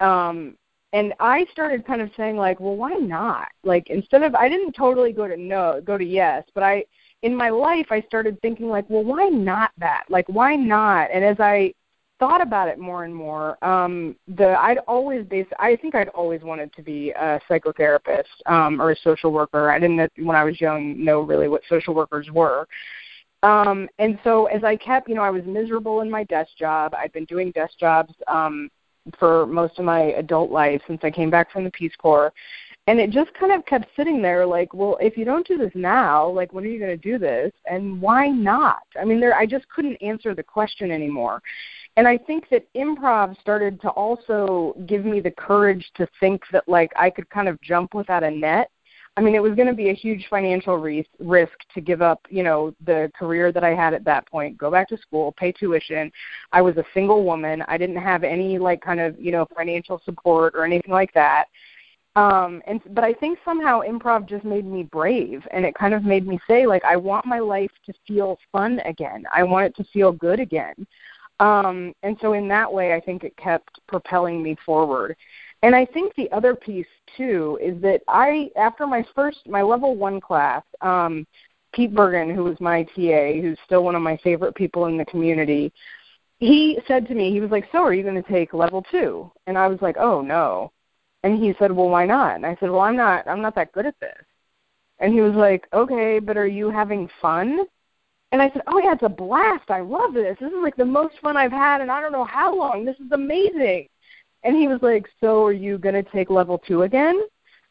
Um, 0.02 0.58
and 0.94 1.14
I 1.20 1.46
started 1.52 1.86
kind 1.86 2.02
of 2.02 2.10
saying 2.18 2.36
like, 2.38 2.60
well, 2.60 2.76
why 2.76 2.94
not? 2.94 3.48
Like 3.64 3.90
instead 3.90 4.24
of 4.24 4.36
I 4.36 4.50
didn't 4.50 4.74
totally 4.74 5.14
go 5.14 5.28
to 5.28 5.38
no, 5.38 5.82
go 5.84 5.98
to 5.98 6.04
yes, 6.04 6.44
but 6.54 6.64
I 6.64 6.84
in 7.22 7.36
my 7.36 7.50
life 7.50 7.88
I 7.92 8.02
started 8.02 8.42
thinking 8.42 8.68
like, 8.68 8.90
well, 8.90 9.04
why 9.04 9.28
not 9.30 9.72
that? 9.78 10.06
Like 10.10 10.28
why 10.28 10.56
not? 10.56 11.10
And 11.14 11.24
as 11.24 11.38
I 11.40 11.74
thought 12.20 12.42
about 12.42 12.68
it 12.68 12.78
more 12.78 13.04
and 13.06 13.16
more, 13.16 13.64
um 13.64 14.16
the 14.28 14.50
I'd 14.60 14.80
always 14.80 15.26
base 15.26 15.48
I 15.60 15.76
think 15.78 15.96
I'd 15.96 16.10
always 16.10 16.42
wanted 16.42 16.74
to 16.74 16.82
be 16.84 17.12
a 17.12 17.40
psychotherapist 17.50 18.24
um 18.46 18.82
or 18.82 18.92
a 18.92 18.96
social 18.98 19.32
worker. 19.32 19.72
I 19.72 19.80
didn't 19.80 20.12
when 20.18 20.36
I 20.36 20.44
was 20.44 20.60
young 20.60 21.04
know 21.04 21.22
really 21.22 21.48
what 21.48 21.62
social 21.70 21.94
workers 21.94 22.30
were. 22.32 22.68
Um 23.44 23.88
and 23.98 24.20
so 24.26 24.46
as 24.48 24.64
I 24.66 24.76
kept, 24.76 25.08
you 25.08 25.16
know, 25.16 25.24
I 25.24 25.30
was 25.32 25.44
miserable 25.46 26.02
in 26.02 26.12
my 26.12 26.26
desk 26.26 26.52
job. 26.60 26.94
I'd 26.94 27.14
been 27.14 27.26
doing 27.26 27.52
desk 27.52 27.78
jobs 27.80 28.14
um 28.28 28.70
for 29.18 29.46
most 29.46 29.80
of 29.80 29.86
my 29.86 30.14
adult 30.14 30.52
life 30.52 30.82
since 30.88 31.02
I 31.04 31.12
came 31.12 31.30
back 31.30 31.52
from 31.52 31.64
the 31.64 31.72
Peace 31.72 31.96
Corps. 31.98 32.34
And 32.88 33.00
it 33.00 33.12
just 33.12 33.34
kind 33.36 33.52
of 33.52 33.66
kept 33.68 33.88
sitting 33.96 34.22
there 34.22 34.46
like, 34.46 34.74
well, 34.74 34.98
if 35.00 35.16
you 35.16 35.24
don't 35.24 35.48
do 35.48 35.58
this 35.58 35.72
now, 35.76 36.28
like 36.28 36.52
when 36.52 36.64
are 36.64 36.68
you 36.68 36.80
going 36.80 36.98
to 36.98 36.98
do 36.98 37.20
this? 37.20 37.52
And 37.70 38.02
why 38.02 38.28
not? 38.28 38.82
I 39.00 39.06
mean, 39.06 39.20
there 39.20 39.36
I 39.36 39.46
just 39.46 39.70
couldn't 39.70 39.98
answer 39.98 40.34
the 40.34 40.44
question 40.44 40.90
anymore. 40.90 41.42
And 41.98 42.08
I 42.08 42.18
think 42.18 42.50
that 42.50 42.68
improv 42.74 43.40
started 43.40 43.82
to 43.82 43.90
also 43.90 44.76
give 44.88 45.06
me 45.06 45.20
the 45.20 45.32
courage 45.32 45.92
to 45.96 46.08
think 46.20 46.42
that 46.52 46.68
like 46.68 46.92
I 46.96 47.10
could 47.10 47.30
kind 47.30 47.48
of 47.48 47.62
jump 47.62 47.94
without 47.94 48.24
a 48.24 48.32
net 48.32 48.72
I 49.18 49.22
mean, 49.22 49.36
it 49.36 49.44
was 49.44 49.56
going 49.56 49.68
to 49.68 49.74
be 49.74 49.90
a 49.90 49.94
huge 49.94 50.28
financial 50.30 50.78
risk 50.78 51.52
to 51.74 51.82
give 51.82 52.02
up, 52.02 52.22
you 52.30 52.44
know, 52.44 52.74
the 52.86 53.12
career 53.18 53.52
that 53.52 53.64
I 53.64 53.74
had 53.76 53.94
at 53.94 54.06
that 54.06 54.26
point, 54.28 54.58
go 54.58 54.72
back 54.72 54.88
to 54.90 54.98
school, 54.98 55.34
pay 55.34 55.52
tuition. 55.52 56.12
I 56.54 56.62
was 56.62 56.78
a 56.78 56.86
single 56.94 57.26
woman. 57.26 57.62
I 57.68 57.78
didn't 57.78 57.98
have 57.98 58.24
any 58.24 58.58
like 58.58 58.82
kind 58.82 59.02
of, 59.02 59.20
you 59.20 59.32
know, 59.34 59.46
financial 59.56 60.02
support 60.06 60.56
or 60.56 60.64
anything 60.64 60.94
like 60.94 61.14
that. 61.14 61.46
Um 62.16 62.62
and 62.68 62.82
but 62.92 63.04
I 63.04 63.14
think 63.14 63.40
somehow 63.46 63.82
improv 63.82 64.28
just 64.28 64.44
made 64.44 64.66
me 64.66 64.84
brave 64.84 65.48
and 65.52 65.66
it 65.66 65.76
kind 65.76 65.94
of 65.94 66.04
made 66.04 66.28
me 66.28 66.40
say 66.48 66.66
like 66.68 66.84
I 66.84 66.98
want 66.98 67.26
my 67.26 67.40
life 67.40 67.72
to 67.86 67.94
feel 68.08 68.38
fun 68.52 68.80
again. 68.86 69.24
I 69.34 69.44
want 69.44 69.66
it 69.66 69.76
to 69.78 69.90
feel 69.92 70.12
good 70.12 70.40
again. 70.40 70.76
Um 71.40 71.94
and 72.04 72.18
so 72.22 72.34
in 72.34 72.48
that 72.50 72.72
way 72.72 72.94
I 72.94 73.00
think 73.00 73.24
it 73.24 73.36
kept 73.38 73.80
propelling 73.88 74.44
me 74.44 74.58
forward. 74.66 75.16
And 75.64 75.76
I 75.76 75.86
think 75.86 76.16
the 76.16 76.32
other 76.32 76.56
piece 76.56 76.88
too 77.18 77.60
is 77.62 77.80
that 77.82 78.02
I, 78.08 78.50
after 78.56 78.88
my 78.88 79.06
first, 79.14 79.40
my 79.48 79.62
level 79.62 79.96
one 79.96 80.20
class, 80.20 80.64
um, 80.82 81.28
Pete 81.74 81.94
Bergen, 81.94 82.34
who 82.36 82.44
was 82.44 82.60
my 82.60 82.84
TA, 82.84 83.40
who's 83.42 83.60
still 83.66 83.84
one 83.84 83.96
of 83.96 84.02
my 84.02 84.18
favorite 84.18 84.56
people 84.56 84.88
in 84.88 84.98
the 84.98 85.06
community, 85.06 85.72
he 86.40 86.80
said 86.88 87.08
to 87.08 87.14
me, 87.14 87.32
he 87.32 87.40
was 87.40 87.52
like, 87.52 87.70
"So 87.72 87.80
are 87.80 87.94
you 87.94 88.04
going 88.04 88.22
to 88.22 88.30
take 88.30 88.54
level 88.54 88.82
two? 88.92 89.32
And 89.48 89.58
I 89.58 89.68
was 89.68 89.82
like, 89.82 89.98
"Oh 89.98 90.22
no." 90.22 90.72
And 91.24 91.38
he 91.42 91.54
said, 91.60 91.72
"Well, 91.72 91.90
why 91.90 92.06
not?" 92.06 92.36
And 92.36 92.46
I 92.46 92.56
said, 92.60 92.72
"Well, 92.72 92.82
I'm 92.82 92.96
not, 92.96 93.28
I'm 93.28 93.42
not 93.42 93.56
that 93.56 93.72
good 93.74 93.86
at 93.86 94.00
this." 94.00 94.26
And 95.00 95.14
he 95.14 95.22
was 95.22 95.36
like, 95.36 95.68
"Okay, 95.74 96.20
but 96.20 96.38
are 96.38 96.48
you 96.48 96.72
having 96.72 97.10
fun?" 97.22 97.60
And 98.32 98.42
I 98.42 98.50
said, 98.52 98.64
"Oh 98.68 98.80
yeah, 98.80 98.94
it's 98.94 99.04
a 99.04 99.10
blast. 99.10 99.70
I 99.70 99.82
love 99.82 100.14
this. 100.14 100.38
This 100.40 100.52
is 100.52 100.64
like 100.64 100.76
the 100.76 100.86
most 100.86 101.20
fun 101.20 101.38
I've 101.38 101.52
had, 101.52 101.82
and 101.82 101.92
I 101.92 102.02
don't 102.02 102.12
know 102.12 102.26
how 102.26 102.56
long. 102.56 102.86
This 102.86 103.00
is 103.00 103.12
amazing." 103.12 103.88
And 104.44 104.56
he 104.56 104.68
was 104.68 104.80
like, 104.82 105.08
"So 105.20 105.46
are 105.46 105.54
you 105.54 105.78
going 105.78 105.96
to 105.96 106.10
take 106.12 106.30
level 106.30 106.58
2 106.68 106.84
again? 106.84 107.22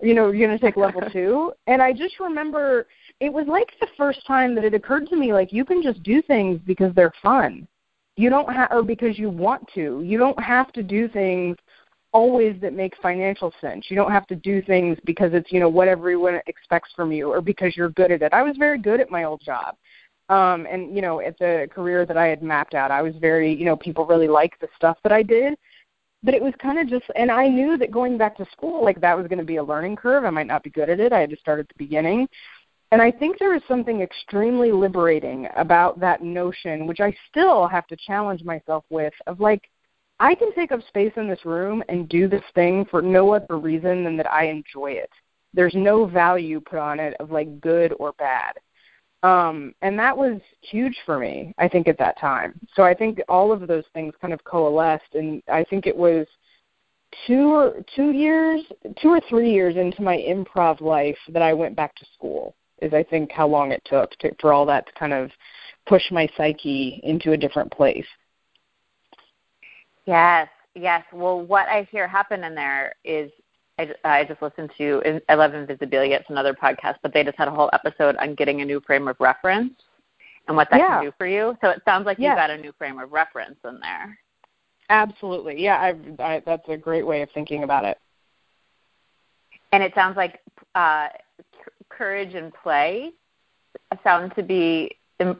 You 0.00 0.15
know, 0.15 0.25
are 0.25 0.35
you're 0.35 0.49
going 0.49 0.59
to 0.59 0.65
take 0.65 0.77
level 0.77 1.00
2?" 1.12 1.53
And 1.67 1.83
I 1.83 1.93
just 1.93 2.21
remember 2.21 2.87
it 3.21 3.33
was 3.33 3.47
like 3.47 3.69
the 3.81 3.89
first 3.97 4.27
time 4.27 4.55
that 4.55 4.65
it 4.65 4.75
occurred 4.75 5.09
to 5.09 5.17
me 5.17 5.33
like 5.33 5.53
you 5.53 5.65
can 5.65 5.83
just 5.83 6.03
do 6.03 6.23
things 6.23 6.61
because 6.67 6.95
they're 6.95 7.12
fun. 7.23 7.67
You 8.17 8.31
don't 8.31 8.53
have 8.53 8.71
or 8.71 8.83
because 8.83 9.19
you 9.19 9.31
want 9.31 9.69
to. 9.75 10.03
You 10.03 10.19
don't 10.19 10.41
have 10.43 10.73
to 10.73 10.83
do 10.83 11.09
things 11.09 11.57
always 12.12 12.61
that 12.61 12.73
make 12.73 12.93
financial 13.00 13.53
sense. 13.61 13.87
You 13.89 13.97
don't 13.97 14.11
have 14.11 14.27
to 14.29 14.37
do 14.37 14.61
things 14.62 14.99
because 15.05 15.33
it's, 15.33 15.53
you 15.53 15.61
know, 15.61 15.69
what 15.69 15.89
everyone 15.89 16.41
expects 16.47 16.91
from 16.97 17.12
you 17.12 17.33
or 17.33 17.41
because 17.41 17.77
you're 17.77 17.91
good 17.91 18.11
at 18.11 18.23
it. 18.23 18.33
I 18.33 18.43
was 18.43 18.57
very 18.57 18.79
good 18.79 19.00
at 19.00 19.11
my 19.11 19.25
old 19.25 19.41
job. 19.45 19.77
Um 20.29 20.67
and 20.71 20.95
you 20.95 21.03
know, 21.03 21.21
at 21.21 21.39
the 21.39 21.69
career 21.73 22.07
that 22.07 22.17
I 22.17 22.27
had 22.27 22.43
mapped 22.43 22.75
out, 22.75 22.91
I 22.91 23.03
was 23.03 23.15
very, 23.21 23.53
you 23.55 23.65
know, 23.65 23.77
people 23.77 24.07
really 24.07 24.29
liked 24.29 24.61
the 24.61 24.69
stuff 24.77 24.99
that 25.03 25.12
I 25.12 25.23
did 25.23 25.55
but 26.23 26.35
it 26.35 26.43
was 26.43 26.55
kind 26.61 26.79
of 26.79 26.89
just 26.89 27.05
and 27.17 27.31
i 27.31 27.49
knew 27.49 27.77
that 27.77 27.91
going 27.91 28.19
back 28.19 28.37
to 28.37 28.47
school 28.53 28.85
like 28.85 29.00
that 29.00 29.17
was 29.17 29.27
going 29.27 29.39
to 29.39 29.45
be 29.45 29.57
a 29.57 29.65
learning 29.65 29.97
curve. 29.97 30.25
I 30.25 30.31
might 30.31 30.47
not 30.47 30.62
be 30.62 30.71
good 30.71 30.91
at 30.91 31.00
it. 31.00 31.12
I 31.12 31.21
had 31.21 31.31
to 31.31 31.37
start 31.37 31.61
at 31.61 31.69
the 31.69 31.75
beginning. 31.79 32.29
And 32.93 33.00
i 33.00 33.11
think 33.11 33.39
there 33.39 33.55
is 33.55 33.62
something 33.69 34.00
extremely 34.00 34.73
liberating 34.73 35.49
about 35.57 36.00
that 36.00 36.23
notion 36.23 36.87
which 36.87 37.00
i 37.00 37.15
still 37.29 37.67
have 37.69 37.87
to 37.89 37.97
challenge 37.97 38.43
myself 38.43 38.85
with 38.91 39.15
of 39.27 39.41
like 39.41 39.71
i 40.19 40.35
can 40.35 40.53
take 40.55 40.73
up 40.73 40.81
space 40.89 41.12
in 41.17 41.29
this 41.29 41.45
room 41.45 41.83
and 41.89 42.09
do 42.09 42.29
this 42.29 42.43
thing 42.55 42.85
for 42.91 43.00
no 43.00 43.33
other 43.33 43.59
reason 43.59 44.05
than 44.05 44.17
that 44.17 44.31
i 44.31 44.45
enjoy 44.45 44.93
it. 44.93 45.11
There's 45.53 45.75
no 45.75 46.07
value 46.07 46.61
put 46.61 46.79
on 46.79 47.00
it 47.00 47.15
of 47.21 47.31
like 47.31 47.61
good 47.61 47.93
or 47.99 48.12
bad 48.12 48.55
um, 49.23 49.75
and 49.83 49.99
that 49.99 50.17
was 50.17 50.41
huge 50.62 50.97
for 51.05 51.19
me, 51.19 51.55
I 51.59 51.69
think, 51.69 51.89
at 51.89 51.99
that 51.99 52.19
time. 52.19 52.59
So 52.75 52.83
I 52.83 52.95
think 52.95 53.21
all 53.29 53.53
of 53.53 53.67
those 53.67 53.85
things 53.93 54.15
kind 54.21 54.33
of 54.33 54.43
coalesced, 54.45 55.15
and 55.15 55.43
I 55.53 55.65
think 55.65 55.87
it 55.87 55.97
was 55.97 56.27
two 57.27 57.53
or 57.53 57.75
two 57.95 58.12
years, 58.12 58.62
two 59.00 59.09
or 59.09 59.21
three 59.29 59.53
years 59.53 59.77
into 59.77 60.03
my 60.03 60.17
improv 60.17 60.81
life 60.81 61.19
that 61.29 61.43
I 61.43 61.53
went 61.53 61.77
back 61.77 61.95
to 61.97 62.07
school. 62.15 62.55
Is 62.81 62.95
I 62.95 63.03
think 63.03 63.31
how 63.31 63.47
long 63.47 63.73
it 63.73 63.83
took 63.85 64.11
to, 64.21 64.35
for 64.41 64.55
all 64.55 64.65
that 64.67 64.87
to 64.87 64.93
kind 64.95 65.12
of 65.12 65.31
push 65.87 66.03
my 66.11 66.27
psyche 66.37 67.00
into 67.03 67.33
a 67.33 67.37
different 67.37 67.71
place. 67.71 68.07
Yes, 70.07 70.49
yes. 70.75 71.05
Well, 71.12 71.43
what 71.43 71.69
I 71.69 71.87
hear 71.91 72.09
happen 72.09 72.43
in 72.43 72.55
there 72.55 72.95
is 73.05 73.31
I, 73.80 73.94
I 74.04 74.25
just 74.25 74.42
listened 74.42 74.70
to 74.78 75.20
I 75.28 75.34
love 75.34 75.52
Invisibilia. 75.52 76.20
It's 76.20 76.28
another 76.28 76.52
podcast, 76.52 76.96
but 77.02 77.14
they 77.14 77.25
just 77.25 77.38
had 77.38 77.49
a 77.49 77.50
whole 77.50 77.70
episode 77.72 78.16
on 78.16 78.34
getting 78.34 78.60
a 78.60 78.64
new 78.64 78.80
frame 78.80 79.08
of 79.08 79.16
reference 79.20 79.72
and 80.49 80.56
what 80.56 80.68
that 80.70 80.80
yeah. 80.80 80.96
can 80.96 81.04
do 81.04 81.12
for 81.16 81.26
you. 81.26 81.56
So 81.60 81.70
it 81.70 81.80
sounds 81.84 82.04
like 82.04 82.18
yeah. 82.18 82.30
you 82.30 82.37
got 82.37 82.50
a 82.50 82.58
new 82.58 82.72
frame 82.76 82.99
of 82.99 83.10
reference 83.12 83.56
in 83.64 83.80
there. 83.80 84.18
Absolutely, 84.90 85.62
yeah. 85.62 85.80
I've, 85.80 86.20
I, 86.20 86.42
that's 86.44 86.68
a 86.68 86.76
great 86.76 87.06
way 87.06 87.22
of 87.22 87.30
thinking 87.32 87.62
about 87.62 87.84
it. 87.84 87.99
And 89.72 89.82
it 89.82 89.94
sounds 89.94 90.16
like 90.16 90.40
uh, 90.75 91.08
courage 91.88 92.34
and 92.34 92.52
play 92.52 93.12
sound 94.02 94.32
to 94.37 94.42
be 94.42 94.90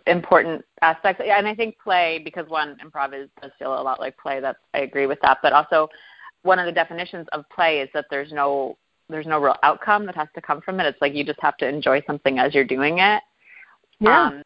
important 0.07 0.65
aspects. 0.83 1.23
And 1.27 1.49
I 1.49 1.55
think 1.55 1.77
play, 1.83 2.21
because 2.25 2.49
one, 2.49 2.77
improv 2.85 3.13
is, 3.13 3.29
does 3.43 3.51
feel 3.59 3.75
a 3.75 3.83
lot 3.83 3.99
like 3.99 4.17
play. 4.17 4.41
That's 4.41 4.59
I 4.73 4.81
agree 4.81 5.07
with 5.07 5.19
that. 5.23 5.39
But 5.43 5.53
also 5.53 5.89
one 6.43 6.59
of 6.59 6.67
the 6.67 6.73
definitions 6.73 7.27
of 7.33 7.45
play 7.55 7.81
is 7.81 7.89
that 7.95 8.07
there's 8.11 8.33
no 8.33 8.77
there's 9.09 9.27
no 9.27 9.41
real 9.41 9.57
outcome 9.63 10.07
that 10.07 10.15
has 10.15 10.29
to 10.35 10.41
come 10.41 10.61
from 10.61 10.79
it. 10.81 10.87
It's 10.87 11.01
like 11.01 11.15
you 11.15 11.25
just 11.25 11.41
have 11.41 11.57
to 11.59 11.69
enjoy 11.69 12.03
something 12.07 12.39
as 12.39 12.55
you're 12.55 12.65
doing 12.65 13.01
it. 13.01 13.23
Yeah. 13.99 14.27
Um, 14.27 14.43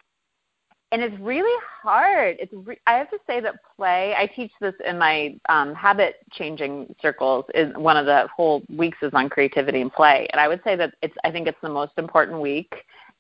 and 0.90 1.02
it's 1.02 1.18
really 1.20 1.60
hard. 1.82 2.36
It's 2.38 2.52
re- 2.52 2.80
I 2.86 2.92
have 2.94 3.10
to 3.10 3.18
say 3.26 3.40
that 3.40 3.56
play. 3.76 4.14
I 4.16 4.26
teach 4.26 4.52
this 4.60 4.74
in 4.86 4.96
my 4.96 5.36
um, 5.48 5.74
habit 5.74 6.16
changing 6.32 6.94
circles. 7.02 7.44
Is 7.52 7.74
one 7.76 7.96
of 7.96 8.06
the 8.06 8.28
whole 8.34 8.62
weeks 8.68 8.98
is 9.02 9.10
on 9.12 9.28
creativity 9.28 9.80
and 9.80 9.92
play, 9.92 10.28
and 10.32 10.40
I 10.40 10.46
would 10.46 10.60
say 10.62 10.76
that 10.76 10.94
it's. 11.02 11.14
I 11.24 11.32
think 11.32 11.48
it's 11.48 11.58
the 11.62 11.68
most 11.68 11.92
important 11.98 12.40
week, 12.40 12.72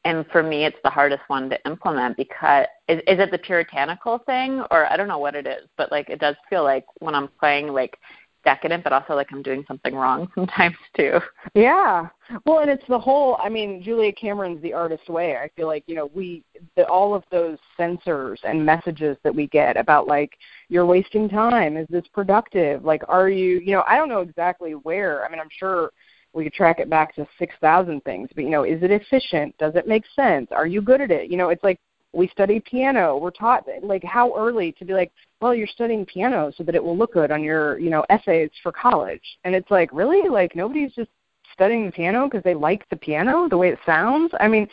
and 0.04 0.24
for 0.30 0.42
me, 0.42 0.64
it's 0.64 0.76
the 0.84 0.90
hardest 0.90 1.22
one 1.26 1.50
to 1.50 1.58
implement 1.66 2.16
because 2.16 2.66
is, 2.88 2.98
is 3.08 3.18
it 3.18 3.32
the 3.32 3.38
puritanical 3.38 4.18
thing, 4.18 4.62
or 4.70 4.90
I 4.90 4.96
don't 4.96 5.08
know 5.08 5.18
what 5.18 5.34
it 5.34 5.46
is, 5.46 5.68
but 5.76 5.90
like 5.90 6.08
it 6.08 6.20
does 6.20 6.36
feel 6.48 6.62
like 6.62 6.84
when 7.00 7.16
I'm 7.16 7.28
playing, 7.40 7.68
like 7.68 7.98
decadent, 8.44 8.84
but 8.84 8.92
also 8.92 9.14
like 9.14 9.28
I'm 9.32 9.42
doing 9.42 9.64
something 9.66 9.94
wrong 9.94 10.28
sometimes 10.34 10.76
too. 10.96 11.18
Yeah. 11.54 12.08
Well, 12.46 12.60
and 12.60 12.70
it's 12.70 12.86
the 12.88 12.98
whole. 12.98 13.36
I 13.42 13.48
mean, 13.48 13.82
Julia 13.82 14.12
Cameron's 14.12 14.62
The 14.62 14.72
Artist 14.72 15.08
Way. 15.08 15.36
I 15.36 15.48
feel 15.56 15.66
like 15.66 15.84
you 15.86 15.94
know 15.94 16.10
we 16.14 16.42
the, 16.76 16.86
all 16.86 17.14
of 17.14 17.24
those 17.30 17.58
censors 17.76 18.40
and 18.44 18.64
messages 18.64 19.16
that 19.24 19.34
we 19.34 19.46
get 19.48 19.76
about 19.76 20.06
like 20.06 20.32
you're 20.68 20.86
wasting 20.86 21.28
time. 21.28 21.76
Is 21.76 21.86
this 21.90 22.06
productive? 22.12 22.84
Like, 22.84 23.02
are 23.08 23.28
you? 23.28 23.60
You 23.60 23.72
know, 23.72 23.84
I 23.86 23.96
don't 23.96 24.08
know 24.08 24.20
exactly 24.20 24.72
where. 24.72 25.24
I 25.24 25.30
mean, 25.30 25.40
I'm 25.40 25.48
sure 25.58 25.90
we 26.34 26.44
could 26.44 26.52
track 26.52 26.80
it 26.80 26.90
back 26.90 27.14
to 27.14 27.26
6,000 27.38 28.02
things, 28.02 28.28
but 28.34 28.42
you 28.42 28.50
know, 28.50 28.64
is 28.64 28.82
it 28.82 28.90
efficient? 28.90 29.56
Does 29.58 29.76
it 29.76 29.86
make 29.86 30.02
sense? 30.16 30.48
Are 30.50 30.66
you 30.66 30.82
good 30.82 31.00
at 31.00 31.12
it? 31.12 31.30
You 31.30 31.36
know, 31.36 31.50
it's 31.50 31.62
like 31.62 31.78
we 32.14 32.28
study 32.28 32.60
piano. 32.60 33.16
We're 33.16 33.30
taught 33.30 33.64
like 33.82 34.04
how 34.04 34.34
early 34.36 34.72
to 34.72 34.84
be 34.84 34.92
like, 34.92 35.12
well, 35.40 35.54
you're 35.54 35.66
studying 35.66 36.06
piano 36.06 36.52
so 36.56 36.62
that 36.64 36.74
it 36.74 36.82
will 36.82 36.96
look 36.96 37.12
good 37.12 37.30
on 37.30 37.42
your, 37.42 37.78
you 37.78 37.90
know, 37.90 38.04
essays 38.08 38.50
for 38.62 38.72
college. 38.72 39.22
And 39.44 39.54
it's 39.54 39.70
like, 39.70 39.90
really? 39.92 40.28
Like 40.28 40.54
nobody's 40.54 40.92
just 40.94 41.10
studying 41.52 41.86
the 41.86 41.92
piano 41.92 42.24
because 42.28 42.42
they 42.42 42.54
like 42.54 42.88
the 42.90 42.96
piano, 42.96 43.48
the 43.48 43.58
way 43.58 43.68
it 43.68 43.78
sounds. 43.86 44.32
I 44.40 44.48
mean, 44.48 44.68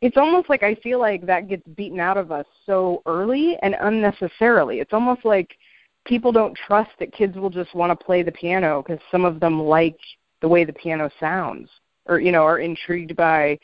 it's 0.00 0.16
almost 0.16 0.48
like 0.48 0.62
I 0.62 0.74
feel 0.76 1.00
like 1.00 1.26
that 1.26 1.48
gets 1.48 1.66
beaten 1.74 2.00
out 2.00 2.16
of 2.16 2.30
us 2.30 2.46
so 2.66 3.02
early 3.06 3.56
and 3.62 3.74
unnecessarily. 3.80 4.80
It's 4.80 4.92
almost 4.92 5.24
like 5.24 5.56
people 6.04 6.32
don't 6.32 6.56
trust 6.66 6.90
that 6.98 7.12
kids 7.12 7.36
will 7.36 7.50
just 7.50 7.74
want 7.74 7.98
to 7.98 8.04
play 8.04 8.22
the 8.22 8.32
piano 8.32 8.82
because 8.82 9.02
some 9.10 9.24
of 9.24 9.40
them 9.40 9.60
like 9.60 9.98
the 10.40 10.48
way 10.48 10.64
the 10.64 10.72
piano 10.72 11.10
sounds 11.18 11.68
or 12.06 12.20
you 12.20 12.30
know 12.30 12.42
are 12.42 12.58
intrigued 12.58 13.16
by 13.16 13.58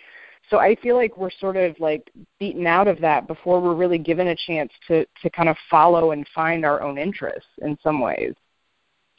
so 0.51 0.59
I 0.59 0.75
feel 0.77 0.97
like 0.97 1.17
we're 1.17 1.31
sort 1.31 1.57
of 1.57 1.79
like 1.81 2.11
beaten 2.39 2.67
out 2.67 2.89
of 2.89 3.01
that 3.01 3.27
before 3.27 3.61
we're 3.61 3.75
really 3.75 3.99
given 3.99 4.29
a 4.29 4.37
chance 4.37 4.73
to 4.89 5.07
to 5.23 5.31
kind 5.31 5.49
of 5.49 5.57
follow 5.71 6.11
and 6.11 6.27
find 6.35 6.65
our 6.65 6.83
own 6.83 6.99
interests 6.99 7.51
in 7.63 7.79
some 7.83 8.01
ways. 8.01 8.35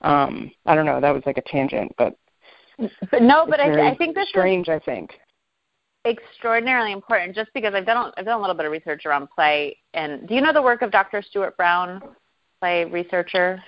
Um, 0.02 0.52
I 0.66 0.76
don't 0.76 0.86
know. 0.86 1.00
That 1.00 1.14
was 1.14 1.24
like 1.26 1.38
a 1.38 1.44
tangent, 1.44 1.94
but 1.98 2.18
but 3.12 3.22
no, 3.22 3.46
but 3.48 3.60
I, 3.60 3.92
I 3.92 3.96
think 3.96 4.16
this 4.16 4.30
strange. 4.30 4.70
I 4.70 4.80
think 4.80 5.12
extraordinarily 6.06 6.92
important. 6.92 7.36
Just 7.36 7.52
because 7.54 7.74
I've 7.74 7.86
done 7.86 8.12
I've 8.18 8.26
done 8.26 8.38
a 8.38 8.42
little 8.42 8.56
bit 8.56 8.66
of 8.66 8.72
research 8.72 9.06
around 9.06 9.30
play, 9.34 9.78
and 9.94 10.28
do 10.28 10.36
you 10.36 10.42
know 10.42 10.54
the 10.54 10.62
work 10.62 10.82
of 10.82 10.92
Dr. 10.92 11.22
Stuart 11.22 11.56
Brown, 11.58 12.02
play 12.60 12.86
researcher? 12.86 13.64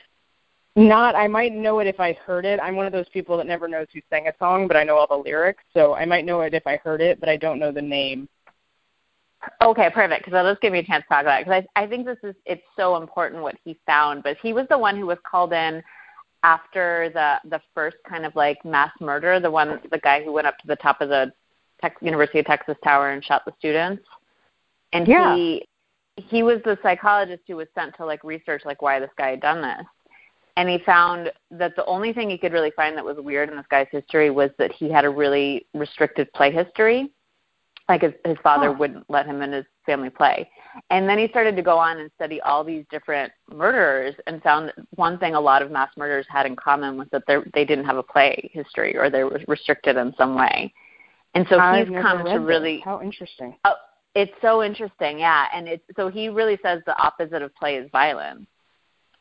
Not, 0.75 1.15
I 1.15 1.27
might 1.27 1.53
know 1.53 1.79
it 1.79 1.87
if 1.87 2.01
I 2.01 2.13
heard 2.13 2.43
it. 2.43 2.59
I'm 2.61 2.75
one 2.75 2.85
of 2.85 2.91
those 2.91 3.07
people 3.09 3.37
that 3.37 3.47
never 3.47 3.67
knows 3.67 3.87
who 3.93 4.01
sang 4.09 4.27
a 4.27 4.33
song, 4.37 4.67
but 4.67 4.75
I 4.75 4.83
know 4.83 4.97
all 4.97 5.07
the 5.07 5.15
lyrics. 5.15 5.63
So 5.73 5.93
I 5.93 6.05
might 6.05 6.25
know 6.25 6.41
it 6.41 6.53
if 6.53 6.67
I 6.67 6.75
heard 6.77 6.99
it, 6.99 7.19
but 7.19 7.29
I 7.29 7.37
don't 7.37 7.59
know 7.59 7.71
the 7.71 7.81
name. 7.81 8.27
Okay, 9.61 9.89
perfect. 9.89 10.21
Because 10.21 10.33
that'll 10.33 10.51
just 10.51 10.61
give 10.61 10.73
me 10.73 10.79
a 10.79 10.83
chance 10.83 11.03
to 11.05 11.09
talk 11.09 11.21
about 11.21 11.41
it. 11.41 11.45
Because 11.45 11.63
I, 11.75 11.83
I 11.83 11.87
think 11.87 12.05
this 12.05 12.17
is 12.23 12.35
it's 12.45 12.63
so 12.75 12.97
important 12.97 13.41
what 13.41 13.55
he 13.63 13.77
found. 13.85 14.23
But 14.23 14.35
he 14.41 14.51
was 14.51 14.65
the 14.69 14.77
one 14.77 14.97
who 14.97 15.05
was 15.05 15.17
called 15.23 15.53
in 15.53 15.81
after 16.43 17.09
the 17.13 17.37
the 17.49 17.61
first 17.73 17.97
kind 18.07 18.25
of 18.25 18.35
like 18.35 18.63
mass 18.65 18.91
murder, 18.99 19.39
the 19.39 19.51
one 19.51 19.79
the 19.91 19.99
guy 19.99 20.23
who 20.23 20.33
went 20.33 20.47
up 20.47 20.57
to 20.57 20.67
the 20.67 20.75
top 20.77 20.99
of 20.99 21.07
the 21.07 21.31
Tech, 21.79 21.95
University 22.01 22.39
of 22.39 22.45
Texas 22.47 22.77
Tower 22.83 23.11
and 23.11 23.23
shot 23.23 23.43
the 23.45 23.53
students. 23.59 24.03
And 24.91 25.07
yeah. 25.07 25.35
he 25.35 25.65
he 26.17 26.43
was 26.43 26.59
the 26.65 26.77
psychologist 26.83 27.43
who 27.47 27.55
was 27.55 27.67
sent 27.75 27.95
to 27.95 28.05
like 28.05 28.23
research 28.25 28.63
like 28.65 28.81
why 28.81 28.99
this 28.99 29.09
guy 29.17 29.31
had 29.31 29.41
done 29.41 29.61
this 29.61 29.85
and 30.57 30.69
he 30.69 30.79
found 30.79 31.31
that 31.51 31.75
the 31.75 31.85
only 31.85 32.13
thing 32.13 32.29
he 32.29 32.37
could 32.37 32.53
really 32.53 32.71
find 32.71 32.95
that 32.95 33.03
was 33.03 33.17
weird 33.19 33.49
in 33.49 33.57
this 33.57 33.65
guy's 33.69 33.87
history 33.91 34.29
was 34.29 34.51
that 34.57 34.71
he 34.71 34.89
had 34.89 35.03
a 35.03 35.09
really 35.09 35.65
restricted 35.73 36.31
play 36.33 36.51
history. 36.51 37.11
Like 37.89 38.01
his, 38.01 38.13
his 38.25 38.37
father 38.41 38.71
wouldn't 38.71 39.07
let 39.09 39.27
him 39.27 39.41
and 39.41 39.53
his 39.53 39.65
family 39.85 40.09
play. 40.09 40.49
And 40.89 41.07
then 41.07 41.19
he 41.19 41.27
started 41.27 41.55
to 41.55 41.61
go 41.61 41.77
on 41.77 41.99
and 41.99 42.09
study 42.15 42.41
all 42.41 42.63
these 42.63 42.83
different 42.89 43.31
murderers 43.53 44.15
and 44.25 44.41
found 44.41 44.69
that 44.69 44.75
one 44.95 45.19
thing 45.19 45.35
a 45.35 45.39
lot 45.39 45.61
of 45.61 45.69
mass 45.69 45.91
murderers 45.95 46.25
had 46.27 46.47
in 46.47 46.55
common 46.55 46.97
was 46.97 47.07
that 47.11 47.23
they 47.27 47.37
they 47.53 47.63
didn't 47.63 47.85
have 47.85 47.97
a 47.97 48.03
play 48.03 48.49
history 48.51 48.97
or 48.97 49.11
they 49.11 49.23
were 49.23 49.39
restricted 49.47 49.97
in 49.97 50.15
some 50.17 50.35
way. 50.35 50.73
And 51.35 51.45
so 51.47 51.59
I've 51.59 51.87
he's 51.87 52.01
come 52.01 52.25
to 52.25 52.37
really 52.37 52.81
how 52.83 53.01
interesting. 53.03 53.55
Oh, 53.65 53.75
it's 54.15 54.33
so 54.41 54.63
interesting, 54.63 55.19
yeah. 55.19 55.45
And 55.53 55.67
it's 55.67 55.83
so 55.95 56.09
he 56.09 56.29
really 56.29 56.57
says 56.63 56.81
the 56.87 56.97
opposite 56.97 57.43
of 57.43 57.53
play 57.53 57.75
is 57.75 57.87
violence 57.91 58.47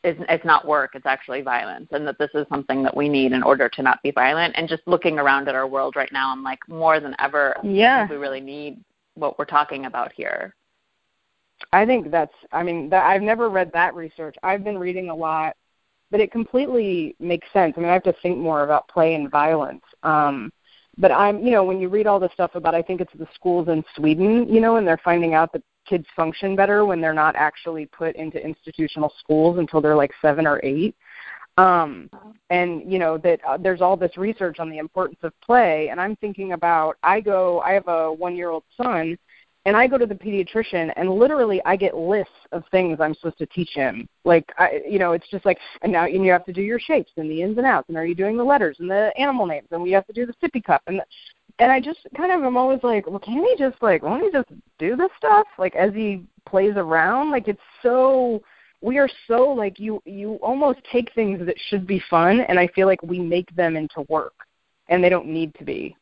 is 0.05 0.15
it's 0.29 0.45
not 0.45 0.67
work 0.67 0.91
it's 0.93 1.05
actually 1.05 1.41
violence 1.41 1.87
and 1.91 2.07
that 2.07 2.17
this 2.17 2.29
is 2.33 2.45
something 2.49 2.83
that 2.83 2.95
we 2.95 3.09
need 3.09 3.31
in 3.31 3.43
order 3.43 3.67
to 3.67 3.81
not 3.81 4.01
be 4.03 4.11
violent. 4.11 4.53
And 4.55 4.69
just 4.69 4.83
looking 4.85 5.19
around 5.19 5.47
at 5.47 5.55
our 5.55 5.67
world 5.67 5.95
right 5.95 6.11
now 6.11 6.31
i'm 6.31 6.43
like 6.43 6.59
more 6.67 6.99
than 6.99 7.15
ever 7.19 7.55
yeah. 7.63 8.07
We 8.07 8.15
really 8.15 8.41
need 8.41 8.83
what 9.15 9.39
we're 9.39 9.45
talking 9.45 9.85
about 9.85 10.11
here. 10.11 10.53
I 11.73 11.85
think 11.85 12.11
that's 12.11 12.33
i 12.51 12.63
mean 12.63 12.89
that 12.89 13.05
i've 13.05 13.21
never 13.21 13.49
read 13.49 13.71
that 13.73 13.95
research. 13.95 14.35
I've 14.43 14.63
been 14.63 14.77
reading 14.77 15.09
a 15.09 15.15
lot 15.15 15.55
but 16.11 16.19
it 16.21 16.31
completely 16.31 17.15
makes 17.19 17.47
sense. 17.51 17.73
I 17.75 17.79
mean 17.79 17.89
i 17.89 17.93
have 17.93 18.03
to 18.03 18.15
think 18.21 18.37
more 18.37 18.63
about 18.63 18.87
play 18.87 19.15
and 19.15 19.29
violence. 19.31 19.83
Um 20.03 20.51
but 20.97 21.11
i'm 21.11 21.43
you 21.43 21.51
know 21.51 21.63
when 21.63 21.79
you 21.79 21.89
read 21.89 22.07
all 22.07 22.19
the 22.19 22.29
stuff 22.33 22.51
about 22.55 22.75
i 22.75 22.81
think 22.81 23.01
it's 23.01 23.13
the 23.17 23.27
schools 23.33 23.67
in 23.67 23.83
sweden 23.97 24.47
you 24.47 24.61
know 24.61 24.77
and 24.77 24.87
they're 24.87 25.01
finding 25.03 25.33
out 25.33 25.51
that 25.51 25.61
kids 25.85 26.05
function 26.15 26.55
better 26.55 26.85
when 26.85 27.01
they're 27.01 27.13
not 27.13 27.35
actually 27.35 27.85
put 27.85 28.15
into 28.15 28.43
institutional 28.43 29.11
schools 29.19 29.57
until 29.59 29.81
they're 29.81 29.95
like 29.95 30.11
seven 30.21 30.45
or 30.47 30.59
eight. 30.63 30.95
Um 31.57 32.09
and 32.49 32.91
you 32.91 32.99
know 32.99 33.17
that 33.19 33.39
uh, 33.47 33.57
there's 33.57 33.81
all 33.81 33.97
this 33.97 34.17
research 34.17 34.59
on 34.59 34.69
the 34.69 34.77
importance 34.77 35.19
of 35.23 35.33
play 35.41 35.89
and 35.89 35.99
i'm 35.99 36.15
thinking 36.17 36.53
about 36.53 36.97
i 37.03 37.19
go 37.19 37.61
i 37.61 37.71
have 37.71 37.87
a 37.87 38.11
one 38.11 38.35
year 38.35 38.49
old 38.49 38.63
son 38.77 39.17
and 39.65 39.75
i 39.75 39.87
go 39.87 39.97
to 39.97 40.05
the 40.05 40.15
pediatrician 40.15 40.91
and 40.95 41.09
literally 41.09 41.61
i 41.65 41.75
get 41.75 41.95
lists 41.95 42.33
of 42.51 42.63
things 42.71 42.97
i'm 42.99 43.15
supposed 43.15 43.37
to 43.37 43.47
teach 43.47 43.71
him. 43.73 44.07
Like 44.23 44.45
i 44.57 44.81
you 44.87 44.99
know 44.99 45.13
it's 45.13 45.29
just 45.29 45.45
like 45.45 45.57
and 45.81 45.91
now 45.91 46.05
and 46.05 46.23
you 46.23 46.31
have 46.31 46.45
to 46.45 46.53
do 46.53 46.61
your 46.61 46.79
shapes 46.79 47.11
and 47.17 47.29
the 47.29 47.41
ins 47.41 47.57
and 47.57 47.65
outs 47.65 47.89
and 47.89 47.97
are 47.97 48.05
you 48.05 48.15
doing 48.15 48.37
the 48.37 48.43
letters 48.43 48.77
and 48.79 48.89
the 48.89 49.11
animal 49.17 49.45
names 49.45 49.67
and 49.71 49.81
we 49.81 49.91
have 49.91 50.05
to 50.07 50.13
do 50.13 50.25
the 50.25 50.33
sippy 50.43 50.63
cup 50.63 50.81
and 50.87 50.99
the, 50.99 51.05
and 51.59 51.71
I 51.71 51.79
just 51.79 51.99
kind 52.17 52.31
of 52.31 52.43
am 52.43 52.57
always 52.57 52.81
like, 52.83 53.07
well, 53.07 53.19
can 53.19 53.43
he 53.43 53.55
just 53.57 53.81
like, 53.81 54.03
won't 54.03 54.23
he 54.23 54.31
just 54.31 54.49
do 54.77 54.95
this 54.95 55.11
stuff 55.17 55.47
like 55.57 55.75
as 55.75 55.93
he 55.93 56.25
plays 56.47 56.73
around? 56.75 57.31
Like 57.31 57.47
it's 57.47 57.61
so 57.81 58.41
we 58.81 58.97
are 58.97 59.09
so 59.27 59.45
like 59.49 59.79
you 59.79 60.01
you 60.05 60.35
almost 60.35 60.79
take 60.91 61.13
things 61.13 61.45
that 61.45 61.55
should 61.69 61.87
be 61.87 62.01
fun 62.09 62.41
and 62.41 62.59
I 62.59 62.67
feel 62.67 62.87
like 62.87 63.01
we 63.03 63.19
make 63.19 63.55
them 63.55 63.75
into 63.75 64.05
work 64.09 64.33
and 64.89 65.03
they 65.03 65.09
don't 65.09 65.27
need 65.27 65.55
to 65.55 65.63
be. 65.63 65.95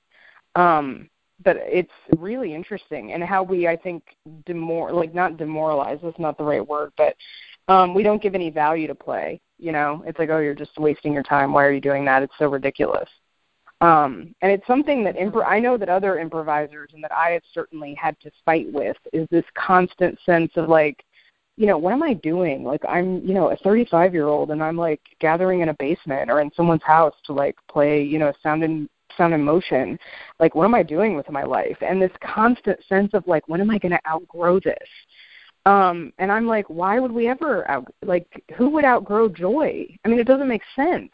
Um 0.56 1.10
but 1.44 1.58
it's 1.60 1.92
really 2.18 2.54
interesting 2.54 3.14
and 3.14 3.24
how 3.24 3.44
we 3.44 3.68
I 3.68 3.76
think 3.76 4.04
demor 4.48 4.92
like 4.92 5.14
not 5.14 5.38
demoralize 5.38 6.00
that's 6.02 6.20
not 6.20 6.38
the 6.38 6.44
right 6.44 6.66
word 6.66 6.92
but 6.98 7.16
um 7.68 7.94
we 7.94 8.04
don't 8.04 8.22
give 8.22 8.36
any 8.36 8.50
value 8.50 8.88
to 8.88 8.96
play 8.96 9.42
you 9.58 9.72
know 9.72 10.04
it's 10.06 10.20
like 10.20 10.30
oh 10.30 10.40
you're 10.40 10.54
just 10.54 10.78
wasting 10.78 11.14
your 11.14 11.24
time 11.24 11.54
why 11.54 11.64
are 11.66 11.72
you 11.72 11.82
doing 11.82 12.06
that 12.06 12.24
it's 12.24 12.34
so 12.38 12.48
ridiculous 12.48 13.10
um 13.84 14.34
and 14.42 14.50
it's 14.50 14.66
something 14.66 15.04
that 15.04 15.18
impro- 15.18 15.46
I 15.46 15.60
know 15.60 15.78
that 15.78 15.90
other 15.90 16.18
improvisers 16.18 16.92
and 16.94 17.04
that 17.04 17.12
I 17.12 17.32
have 17.32 17.44
certainly 17.54 17.94
had 17.96 18.18
to 18.22 18.32
fight 18.46 18.72
with 18.72 18.96
is 19.12 19.28
this 19.30 19.44
constant 19.56 20.18
sense 20.26 20.52
of 20.56 20.70
like 20.70 21.04
you 21.58 21.68
know 21.68 21.78
what 21.78 21.94
am 21.94 22.02
I 22.02 22.14
doing? 22.14 22.64
Like 22.64 22.82
I'm 22.88 23.22
you 23.26 23.34
know 23.34 23.52
a 23.52 23.58
35 23.58 24.14
year 24.14 24.28
old 24.28 24.52
and 24.52 24.64
I'm 24.64 24.78
like 24.78 25.02
gathering 25.20 25.60
in 25.60 25.70
a 25.70 25.76
basement 25.76 26.32
or 26.32 26.40
in 26.40 26.50
someone's 26.56 26.84
house 26.84 27.14
to 27.26 27.34
like 27.34 27.56
play 27.70 28.02
you 28.02 28.20
know 28.20 28.32
sound 28.42 28.64
and 28.64 28.90
sound 29.18 29.34
and 29.34 29.44
motion. 29.44 30.00
Like 30.40 30.56
what 30.56 30.66
am 30.66 30.76
I 30.76 30.84
doing 30.84 31.16
with 31.16 31.30
my 31.30 31.44
life? 31.44 31.78
And 31.82 32.02
this 32.02 32.12
constant 32.22 32.80
sense 32.88 33.14
of 33.14 33.28
like 33.28 33.48
when 33.50 33.62
am 33.62 33.70
I 33.70 33.80
going 33.80 33.92
to 33.92 34.10
outgrow 34.10 34.60
this? 34.62 34.90
Um 35.66 36.14
and 36.20 36.32
i'm 36.32 36.48
like 36.48 36.70
why 36.70 37.00
would 37.00 37.12
we 37.12 37.28
ever 37.28 37.70
out 37.70 37.88
like 38.02 38.28
who 38.58 38.70
would 38.70 38.86
outgrow 38.86 39.28
joy? 39.28 39.86
I 40.06 40.08
mean 40.08 40.20
it 40.20 40.28
doesn't 40.28 40.48
make 40.48 40.64
sense 40.76 41.12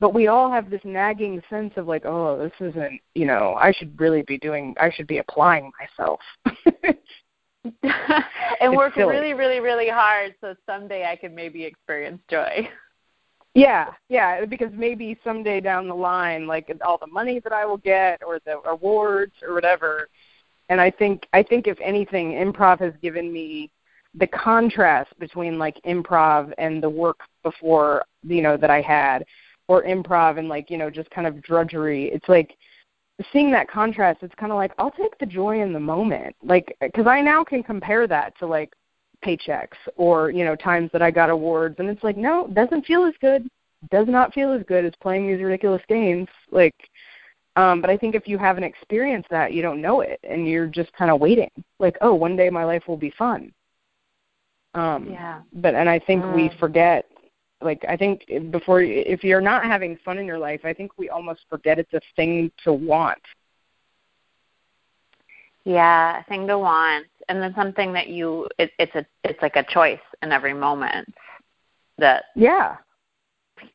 but 0.00 0.14
we 0.14 0.26
all 0.26 0.50
have 0.50 0.70
this 0.70 0.80
nagging 0.84 1.40
sense 1.48 1.72
of 1.76 1.86
like 1.86 2.04
oh 2.04 2.38
this 2.38 2.68
isn't 2.68 3.00
you 3.14 3.26
know 3.26 3.56
i 3.60 3.70
should 3.72 3.98
really 4.00 4.22
be 4.22 4.38
doing 4.38 4.74
i 4.80 4.90
should 4.90 5.06
be 5.06 5.18
applying 5.18 5.70
myself. 5.78 6.20
And 8.62 8.74
work 8.74 8.96
really 8.96 9.34
really 9.34 9.60
really 9.60 9.88
hard 9.88 10.34
so 10.40 10.54
someday 10.64 11.04
i 11.04 11.14
can 11.14 11.34
maybe 11.34 11.64
experience 11.64 12.20
joy. 12.28 12.68
Yeah 13.54 13.90
yeah 14.08 14.46
because 14.46 14.70
maybe 14.72 15.18
someday 15.22 15.60
down 15.60 15.86
the 15.86 15.94
line 15.94 16.46
like 16.46 16.74
all 16.84 16.96
the 16.96 17.06
money 17.06 17.38
that 17.40 17.52
i 17.52 17.66
will 17.66 17.76
get 17.76 18.22
or 18.26 18.38
the 18.46 18.60
awards 18.66 19.34
or 19.42 19.52
whatever. 19.54 20.08
And 20.70 20.80
I 20.80 20.90
think 20.90 21.26
I 21.32 21.42
think 21.42 21.66
if 21.66 21.76
anything, 21.82 22.32
improv 22.32 22.78
has 22.78 22.94
given 23.02 23.30
me 23.32 23.70
the 24.14 24.28
contrast 24.28 25.10
between 25.18 25.58
like 25.58 25.76
improv 25.84 26.52
and 26.58 26.82
the 26.82 26.88
work 26.88 27.18
before 27.42 28.04
you 28.22 28.40
know 28.40 28.56
that 28.56 28.70
I 28.70 28.80
had, 28.80 29.24
or 29.70 29.84
improv 29.84 30.36
and 30.36 30.48
like 30.48 30.68
you 30.68 30.76
know 30.76 30.90
just 30.90 31.08
kind 31.10 31.28
of 31.28 31.40
drudgery. 31.42 32.06
It's 32.06 32.28
like 32.28 32.56
seeing 33.32 33.52
that 33.52 33.70
contrast. 33.70 34.18
It's 34.22 34.34
kind 34.34 34.50
of 34.50 34.56
like 34.56 34.72
I'll 34.78 34.90
take 34.90 35.16
the 35.18 35.26
joy 35.26 35.62
in 35.62 35.72
the 35.72 35.78
moment, 35.78 36.34
like 36.42 36.76
because 36.80 37.06
I 37.06 37.20
now 37.20 37.44
can 37.44 37.62
compare 37.62 38.08
that 38.08 38.36
to 38.40 38.46
like 38.46 38.72
paychecks 39.24 39.78
or 39.94 40.30
you 40.30 40.44
know 40.44 40.56
times 40.56 40.90
that 40.92 41.02
I 41.02 41.12
got 41.12 41.30
awards, 41.30 41.76
and 41.78 41.88
it's 41.88 42.02
like 42.02 42.16
no, 42.16 42.46
it 42.46 42.54
doesn't 42.54 42.84
feel 42.84 43.04
as 43.04 43.14
good. 43.20 43.48
Does 43.92 44.08
not 44.08 44.34
feel 44.34 44.52
as 44.52 44.64
good 44.66 44.84
as 44.84 44.92
playing 45.00 45.28
these 45.28 45.40
ridiculous 45.40 45.82
games. 45.88 46.26
Like 46.50 46.74
um, 47.54 47.80
but 47.80 47.90
I 47.90 47.96
think 47.96 48.16
if 48.16 48.26
you 48.26 48.38
haven't 48.38 48.64
experienced 48.64 49.30
that, 49.30 49.52
you 49.52 49.62
don't 49.62 49.80
know 49.80 50.00
it, 50.00 50.18
and 50.24 50.48
you're 50.48 50.66
just 50.66 50.92
kind 50.94 51.12
of 51.12 51.20
waiting, 51.20 51.50
like, 51.78 51.96
oh, 52.00 52.14
one 52.14 52.36
day 52.36 52.50
my 52.50 52.64
life 52.64 52.84
will 52.88 52.96
be 52.96 53.12
fun. 53.16 53.52
Um, 54.74 55.10
yeah. 55.10 55.42
But 55.52 55.74
and 55.74 55.88
I 55.88 55.98
think 55.98 56.24
mm. 56.24 56.34
we 56.34 56.50
forget, 56.58 57.06
like, 57.62 57.84
I 57.88 57.96
think 57.96 58.26
before 58.50 58.82
if 58.82 59.22
you're 59.22 59.40
not 59.40 59.64
having 59.64 59.98
fun 60.04 60.18
in 60.18 60.26
your 60.26 60.38
life, 60.38 60.60
I 60.64 60.72
think 60.72 60.98
we 60.98 61.08
almost 61.08 61.40
forget 61.48 61.78
it's 61.78 61.92
a 61.92 62.00
thing 62.16 62.50
to 62.64 62.72
want. 62.72 63.18
Yeah, 65.64 66.20
a 66.20 66.24
thing 66.24 66.46
to 66.46 66.58
want, 66.58 67.06
and 67.28 67.42
then 67.42 67.54
something 67.54 67.92
that 67.92 68.08
you 68.08 68.48
it, 68.58 68.70
it's 68.78 68.94
a 68.94 69.04
it's 69.24 69.40
like 69.42 69.56
a 69.56 69.64
choice 69.68 70.00
in 70.22 70.32
every 70.32 70.54
moment. 70.54 71.06
That 71.98 72.24
yeah 72.34 72.76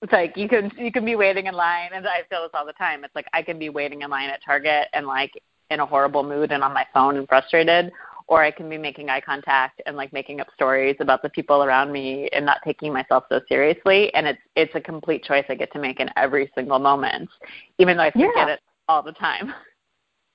it's 0.02 0.12
like 0.12 0.36
you 0.36 0.48
can 0.48 0.72
you 0.78 0.92
can 0.92 1.06
be 1.06 1.16
waiting 1.16 1.48
in 1.48 1.54
line 1.54 1.90
and 1.94 2.06
I 2.08 2.22
feel 2.30 2.44
this 2.44 2.52
all 2.54 2.66
the 2.66 2.74
time. 2.74 3.04
It's 3.04 3.16
like 3.16 3.28
I 3.34 3.42
can 3.42 3.60
be 3.60 3.70
waiting 3.70 4.02
in 4.02 4.10
line 4.10 4.30
at 4.30 4.44
Target 4.44 4.88
and 4.94 5.08
like 5.08 5.32
in 5.70 5.80
a 5.80 5.86
horrible 5.86 6.24
mood 6.24 6.52
and 6.52 6.64
on 6.64 6.74
my 6.74 6.86
phone 6.94 7.18
and 7.18 7.28
frustrated 7.28 7.92
or 8.28 8.44
I 8.44 8.52
can 8.52 8.70
be 8.70 8.78
making 8.78 9.10
eye 9.10 9.22
contact 9.22 9.82
and 9.86 9.96
like 9.96 10.12
making 10.12 10.40
up 10.42 10.48
stories 10.54 10.96
about 11.00 11.22
the 11.22 11.30
people 11.30 11.64
around 11.64 11.92
me 11.92 12.30
and 12.34 12.46
not 12.46 12.58
taking 12.64 12.92
myself 12.92 13.26
so 13.30 13.42
seriously 13.48 14.14
and 14.14 14.26
it's 14.28 14.42
it's 14.56 14.74
a 14.76 14.82
complete 14.82 15.24
choice 15.24 15.46
I 15.50 15.56
get 15.56 15.72
to 15.74 15.80
make 15.80 16.00
in 16.00 16.10
every 16.16 16.52
single 16.56 16.80
moment 16.80 17.30
even 17.78 17.98
though 17.98 18.04
I 18.04 18.12
forget 18.12 18.32
yeah. 18.36 18.54
it 18.54 18.60
all 18.88 19.04
the 19.04 19.14
time. 19.14 19.54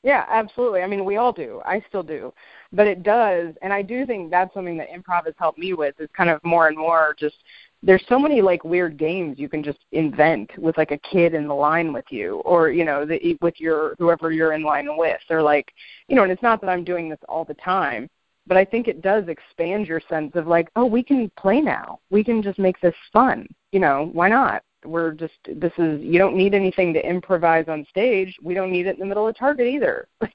Yeah, 0.03 0.25
absolutely. 0.29 0.81
I 0.81 0.87
mean, 0.87 1.05
we 1.05 1.17
all 1.17 1.33
do. 1.33 1.61
I 1.67 1.85
still 1.89 2.03
do. 2.03 2.33
But 2.73 2.87
it 2.87 3.03
does, 3.03 3.55
and 3.61 3.73
I 3.73 3.83
do 3.83 4.07
think 4.07 4.31
that's 4.31 4.55
something 4.55 4.79
that 4.79 4.89
improv 4.91 5.27
has 5.27 5.35
helped 5.39 5.59
me 5.59 5.75
with 5.75 6.01
is 6.01 6.09
kind 6.17 6.31
of 6.31 6.43
more 6.43 6.69
and 6.69 6.79
more 6.79 7.15
just 7.19 7.37
there's 7.83 8.05
so 8.09 8.19
many 8.19 8.43
like 8.43 8.63
weird 8.65 8.97
games 8.99 9.39
you 9.39 9.49
can 9.49 9.63
just 9.63 9.79
invent 9.93 10.51
with 10.59 10.77
like 10.77 10.91
a 10.91 10.99
kid 10.99 11.35
in 11.35 11.47
the 11.49 11.55
line 11.55 11.93
with 11.93 12.05
you 12.11 12.37
or 12.41 12.71
you 12.71 12.85
know 12.85 13.07
the, 13.07 13.39
with 13.41 13.59
your 13.59 13.95
whoever 13.99 14.31
you're 14.31 14.53
in 14.53 14.63
line 14.63 14.97
with 14.97 15.21
or 15.31 15.43
like 15.43 15.73
you 16.09 16.15
know 16.17 16.23
and 16.23 16.33
it's 16.33 16.43
not 16.43 16.61
that 16.61 16.69
i'm 16.69 16.85
doing 16.85 17.09
this 17.09 17.19
all 17.29 17.45
the 17.45 17.55
time 17.55 18.09
but 18.47 18.57
i 18.57 18.65
think 18.65 18.87
it 18.87 19.01
does 19.01 19.27
expand 19.29 19.87
your 19.87 20.01
sense 20.11 20.33
of 20.35 20.47
like 20.47 20.69
oh 20.77 20.85
we 20.85 21.03
can 21.03 21.31
play 21.39 21.61
now 21.61 21.99
we 22.11 22.23
can 22.23 22.43
just 22.43 22.59
make 22.59 22.79
this 22.81 22.95
fun 23.13 23.47
you 23.73 23.81
know 23.81 24.11
why 24.13 24.29
not 24.29 24.63
we're 24.85 25.13
just 25.13 25.35
this 25.47 25.73
is 25.79 26.01
you 26.01 26.19
don't 26.19 26.37
need 26.37 26.55
anything 26.55 26.93
to 26.95 27.07
improvise 27.07 27.67
on 27.69 27.87
stage. 27.91 28.37
We 28.43 28.55
don't 28.55 28.73
need 28.73 28.87
it 28.87 28.95
in 28.95 29.01
the 29.01 29.07
middle 29.07 29.29
of 29.29 29.37
target 29.37 29.67
either. 29.67 30.09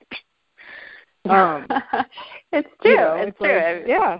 Um 1.28 1.66
it's 2.52 2.70
true 2.84 2.92
you 2.92 2.98
know, 2.98 3.16
it's, 3.16 3.30
it's 3.30 3.38
true. 3.40 3.56
like, 3.56 3.88
yeah. 3.88 4.20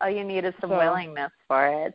All 0.00 0.08
you 0.08 0.24
need 0.24 0.46
is 0.46 0.54
some 0.58 0.70
so, 0.70 0.78
willingness 0.78 1.30
for 1.46 1.66
it. 1.68 1.94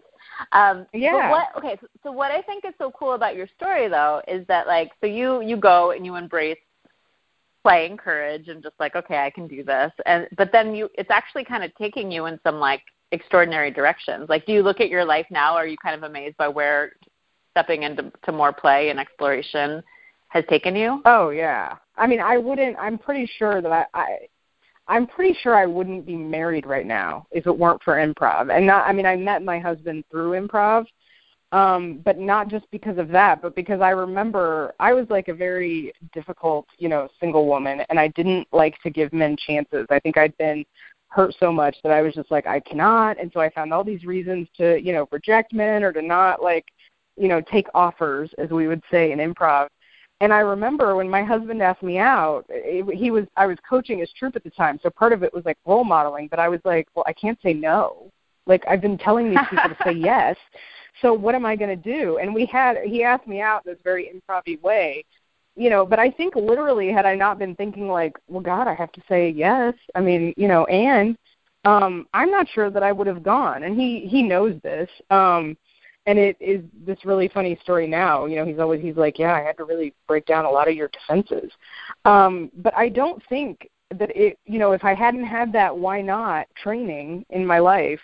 Um, 0.51 0.85
yeah. 0.93 1.29
what, 1.29 1.47
okay, 1.57 1.77
so, 1.81 1.87
so 2.03 2.11
what 2.11 2.31
I 2.31 2.41
think 2.41 2.65
is 2.65 2.73
so 2.77 2.91
cool 2.91 3.13
about 3.13 3.35
your 3.35 3.47
story 3.55 3.87
though 3.87 4.21
is 4.27 4.45
that 4.47 4.67
like 4.67 4.91
so 4.99 5.07
you 5.07 5.41
you 5.41 5.57
go 5.57 5.91
and 5.91 6.05
you 6.05 6.15
embrace 6.15 6.57
playing 7.63 7.97
courage 7.97 8.47
and 8.47 8.63
just 8.63 8.75
like 8.79 8.95
okay 8.95 9.17
I 9.17 9.29
can 9.29 9.47
do 9.47 9.63
this. 9.63 9.91
And 10.05 10.27
but 10.37 10.51
then 10.51 10.75
you 10.75 10.89
it's 10.95 11.11
actually 11.11 11.45
kind 11.45 11.63
of 11.63 11.73
taking 11.75 12.11
you 12.11 12.25
in 12.25 12.39
some 12.43 12.59
like 12.59 12.81
extraordinary 13.11 13.71
directions. 13.71 14.29
Like 14.29 14.45
do 14.45 14.53
you 14.53 14.63
look 14.63 14.79
at 14.79 14.89
your 14.89 15.05
life 15.05 15.27
now? 15.29 15.55
Are 15.55 15.67
you 15.67 15.77
kind 15.77 15.95
of 15.95 16.03
amazed 16.03 16.37
by 16.37 16.47
where 16.47 16.93
stepping 17.51 17.83
into 17.83 18.11
to 18.25 18.31
more 18.31 18.53
play 18.53 18.89
and 18.89 18.99
exploration 18.99 19.83
has 20.29 20.43
taken 20.49 20.75
you? 20.75 21.01
Oh 21.05 21.29
yeah. 21.29 21.75
I 21.97 22.07
mean, 22.07 22.19
I 22.19 22.37
wouldn't. 22.37 22.77
I'm 22.79 22.97
pretty 22.97 23.29
sure 23.37 23.61
that 23.61 23.71
I, 23.71 23.85
I 23.93 24.17
I'm 24.87 25.07
pretty 25.07 25.37
sure 25.41 25.55
I 25.55 25.65
wouldn't 25.65 26.05
be 26.05 26.15
married 26.15 26.65
right 26.65 26.85
now 26.85 27.27
if 27.31 27.45
it 27.47 27.57
weren't 27.57 27.83
for 27.83 27.95
improv. 27.95 28.55
And 28.55 28.65
not 28.65 28.87
I 28.87 28.93
mean 28.93 29.05
I 29.05 29.15
met 29.15 29.43
my 29.43 29.59
husband 29.59 30.03
through 30.09 30.31
improv. 30.31 30.85
Um, 31.53 31.99
but 32.05 32.17
not 32.17 32.47
just 32.47 32.65
because 32.71 32.97
of 32.97 33.09
that, 33.09 33.41
but 33.41 33.57
because 33.57 33.81
I 33.81 33.89
remember 33.89 34.73
I 34.79 34.93
was 34.93 35.05
like 35.09 35.27
a 35.27 35.33
very 35.33 35.91
difficult, 36.13 36.65
you 36.77 36.87
know, 36.87 37.09
single 37.19 37.45
woman 37.45 37.81
and 37.89 37.99
I 37.99 38.07
didn't 38.07 38.47
like 38.53 38.81
to 38.83 38.89
give 38.89 39.11
men 39.11 39.35
chances. 39.35 39.85
I 39.89 39.99
think 39.99 40.17
I'd 40.17 40.37
been 40.37 40.63
hurt 41.11 41.35
so 41.39 41.51
much 41.51 41.75
that 41.83 41.91
I 41.91 42.01
was 42.01 42.13
just 42.13 42.31
like, 42.31 42.47
I 42.47 42.59
cannot 42.59 43.19
and 43.19 43.31
so 43.33 43.39
I 43.39 43.49
found 43.49 43.73
all 43.73 43.83
these 43.83 44.05
reasons 44.05 44.47
to, 44.57 44.81
you 44.81 44.93
know, 44.93 45.07
reject 45.11 45.53
men 45.53 45.83
or 45.83 45.93
to 45.93 46.01
not 46.01 46.41
like, 46.41 46.65
you 47.17 47.27
know, 47.27 47.41
take 47.41 47.67
offers, 47.75 48.31
as 48.37 48.49
we 48.49 48.67
would 48.67 48.81
say 48.89 49.11
in 49.11 49.19
improv 49.19 49.67
and 50.21 50.31
I 50.31 50.39
remember 50.41 50.95
when 50.95 51.09
my 51.09 51.23
husband 51.23 51.63
asked 51.63 51.81
me 51.81 51.97
out, 51.97 52.45
it, 52.47 52.95
he 52.95 53.09
was 53.09 53.25
I 53.35 53.47
was 53.47 53.57
coaching 53.67 53.99
his 53.99 54.11
troupe 54.13 54.35
at 54.35 54.43
the 54.43 54.51
time, 54.51 54.79
so 54.81 54.91
part 54.91 55.13
of 55.13 55.23
it 55.23 55.33
was 55.33 55.43
like 55.45 55.57
role 55.65 55.83
modeling. 55.83 56.27
But 56.27 56.37
I 56.39 56.47
was 56.47 56.59
like, 56.63 56.87
well, 56.93 57.03
I 57.07 57.13
can't 57.13 57.39
say 57.41 57.53
no. 57.53 58.11
Like 58.45 58.63
I've 58.69 58.81
been 58.81 58.99
telling 58.99 59.31
these 59.31 59.39
people 59.49 59.69
to 59.69 59.77
say 59.83 59.91
yes. 59.97 60.37
So 61.01 61.11
what 61.11 61.33
am 61.33 61.43
I 61.43 61.55
going 61.55 61.75
to 61.75 61.75
do? 61.75 62.19
And 62.19 62.35
we 62.35 62.45
had 62.45 62.77
he 62.85 63.03
asked 63.03 63.27
me 63.27 63.41
out 63.41 63.63
in 63.65 63.71
this 63.71 63.81
very 63.83 64.11
improv 64.13 64.61
way, 64.61 65.03
you 65.61 65.69
know. 65.69 65.85
But 65.85 65.99
I 65.99 66.09
think 66.09 66.35
literally, 66.35 66.91
had 66.91 67.05
I 67.05 67.15
not 67.15 67.39
been 67.39 67.55
thinking 67.55 67.87
like, 67.87 68.13
well, 68.27 68.41
God, 68.41 68.67
I 68.67 68.73
have 68.73 68.91
to 68.93 69.01
say 69.07 69.29
yes. 69.29 69.73
I 69.95 70.01
mean, 70.01 70.33
you 70.37 70.47
know, 70.47 70.65
and 70.65 71.17
um, 71.65 72.07
I'm 72.13 72.31
not 72.31 72.47
sure 72.49 72.69
that 72.69 72.83
I 72.83 72.91
would 72.91 73.07
have 73.07 73.23
gone. 73.23 73.63
And 73.63 73.79
he 73.79 74.07
he 74.07 74.23
knows 74.23 74.59
this. 74.63 74.89
Um, 75.09 75.57
and 76.07 76.17
it 76.17 76.35
is 76.39 76.63
this 76.85 76.97
really 77.05 77.27
funny 77.27 77.57
story 77.61 77.87
now 77.87 78.25
you 78.25 78.35
know 78.35 78.45
he's 78.45 78.57
always 78.57 78.81
he's 78.81 78.95
like 78.95 79.19
yeah 79.19 79.33
i 79.33 79.41
had 79.41 79.55
to 79.57 79.65
really 79.65 79.93
break 80.07 80.25
down 80.25 80.45
a 80.45 80.49
lot 80.49 80.67
of 80.67 80.75
your 80.75 80.89
defenses 80.89 81.51
um 82.05 82.51
but 82.57 82.75
i 82.75 82.89
don't 82.89 83.21
think 83.29 83.69
that 83.91 84.09
it 84.15 84.39
you 84.45 84.57
know 84.57 84.71
if 84.71 84.83
i 84.83 84.95
hadn't 84.95 85.23
had 85.23 85.53
that 85.53 85.75
why 85.75 86.01
not 86.01 86.47
training 86.55 87.23
in 87.29 87.45
my 87.45 87.59
life 87.59 87.99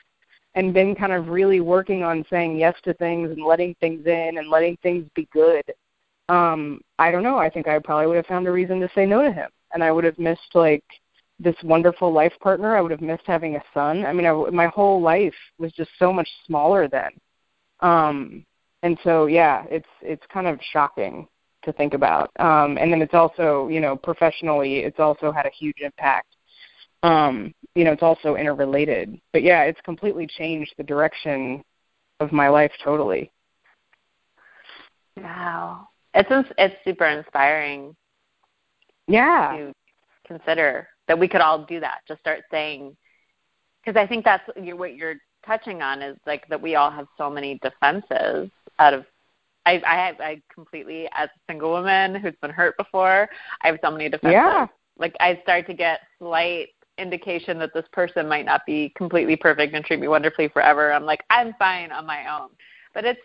and 0.53 0.73
been 0.73 0.95
kind 0.95 1.11
of 1.11 1.29
really 1.29 1.59
working 1.59 2.03
on 2.03 2.25
saying 2.29 2.57
yes 2.57 2.75
to 2.83 2.93
things 2.95 3.31
and 3.31 3.43
letting 3.43 3.75
things 3.79 4.05
in 4.05 4.37
and 4.37 4.49
letting 4.49 4.77
things 4.83 5.05
be 5.15 5.27
good 5.33 5.63
um 6.29 6.81
i 6.99 7.11
don't 7.11 7.23
know 7.23 7.37
i 7.37 7.49
think 7.49 7.67
i 7.67 7.79
probably 7.79 8.07
would 8.07 8.17
have 8.17 8.25
found 8.25 8.47
a 8.47 8.51
reason 8.51 8.79
to 8.79 8.89
say 8.93 9.05
no 9.05 9.21
to 9.21 9.31
him 9.31 9.49
and 9.73 9.83
i 9.83 9.91
would 9.91 10.03
have 10.03 10.17
missed 10.19 10.53
like 10.53 10.83
this 11.39 11.55
wonderful 11.63 12.11
life 12.11 12.33
partner 12.41 12.75
i 12.75 12.81
would 12.81 12.91
have 12.91 13.01
missed 13.01 13.23
having 13.25 13.55
a 13.55 13.63
son 13.73 14.05
i 14.05 14.11
mean 14.11 14.25
I, 14.25 14.33
my 14.51 14.67
whole 14.67 15.01
life 15.01 15.35
was 15.57 15.71
just 15.73 15.91
so 15.99 16.11
much 16.11 16.29
smaller 16.45 16.87
then 16.87 17.11
um, 17.81 18.43
and 18.83 18.97
so 19.03 19.25
yeah, 19.25 19.65
it's 19.69 19.87
it's 20.01 20.25
kind 20.31 20.47
of 20.47 20.59
shocking 20.71 21.27
to 21.63 21.73
think 21.73 21.93
about. 21.93 22.31
Um, 22.39 22.77
and 22.77 22.91
then 22.91 23.01
it's 23.01 23.13
also 23.13 23.67
you 23.69 23.79
know 23.79 23.95
professionally, 23.95 24.79
it's 24.79 24.99
also 24.99 25.31
had 25.31 25.45
a 25.45 25.51
huge 25.51 25.77
impact. 25.81 26.35
Um, 27.03 27.53
you 27.75 27.83
know, 27.83 27.91
it's 27.91 28.03
also 28.03 28.35
interrelated. 28.35 29.19
But 29.33 29.43
yeah, 29.43 29.63
it's 29.63 29.79
completely 29.81 30.27
changed 30.27 30.73
the 30.77 30.83
direction 30.83 31.63
of 32.19 32.31
my 32.31 32.49
life 32.49 32.71
totally. 32.83 33.31
Wow. 35.15 35.87
It's 36.17 36.49
it's 36.57 36.75
super 36.83 37.05
inspiring. 37.05 37.95
Yeah. 39.07 39.55
To 39.57 39.73
consider 40.27 40.87
that 41.07 41.17
we 41.17 41.27
could 41.27 41.41
all 41.41 41.65
do 41.65 41.79
that. 41.79 41.99
Just 42.07 42.19
start 42.19 42.41
saying 42.51 42.95
because 43.83 43.99
I 43.99 44.07
think 44.07 44.25
that's 44.25 44.43
what 44.55 44.95
you're 44.95 45.15
touching 45.45 45.81
on 45.81 46.01
is 46.01 46.17
like 46.25 46.47
that 46.49 46.61
we 46.61 46.75
all 46.75 46.91
have 46.91 47.07
so 47.17 47.29
many 47.29 47.59
defenses 47.59 48.49
out 48.79 48.93
of 48.93 49.05
I 49.65 49.81
I 49.85 50.15
I 50.19 50.41
completely 50.53 51.07
as 51.13 51.29
a 51.29 51.51
single 51.51 51.71
woman 51.71 52.15
who's 52.15 52.35
been 52.41 52.51
hurt 52.51 52.75
before, 52.77 53.29
I 53.61 53.67
have 53.67 53.79
so 53.83 53.91
many 53.91 54.09
defenses. 54.09 54.33
Yeah. 54.33 54.67
Like 54.97 55.15
I 55.19 55.39
start 55.43 55.67
to 55.67 55.73
get 55.73 56.01
slight 56.19 56.69
indication 56.97 57.59
that 57.59 57.73
this 57.73 57.85
person 57.91 58.27
might 58.27 58.45
not 58.45 58.65
be 58.65 58.91
completely 58.95 59.35
perfect 59.35 59.75
and 59.75 59.85
treat 59.85 59.99
me 59.99 60.07
wonderfully 60.07 60.47
forever. 60.47 60.91
I'm 60.91 61.05
like, 61.05 61.23
I'm 61.29 61.53
fine 61.59 61.91
on 61.91 62.05
my 62.07 62.27
own. 62.27 62.49
But 62.93 63.05
it's 63.05 63.21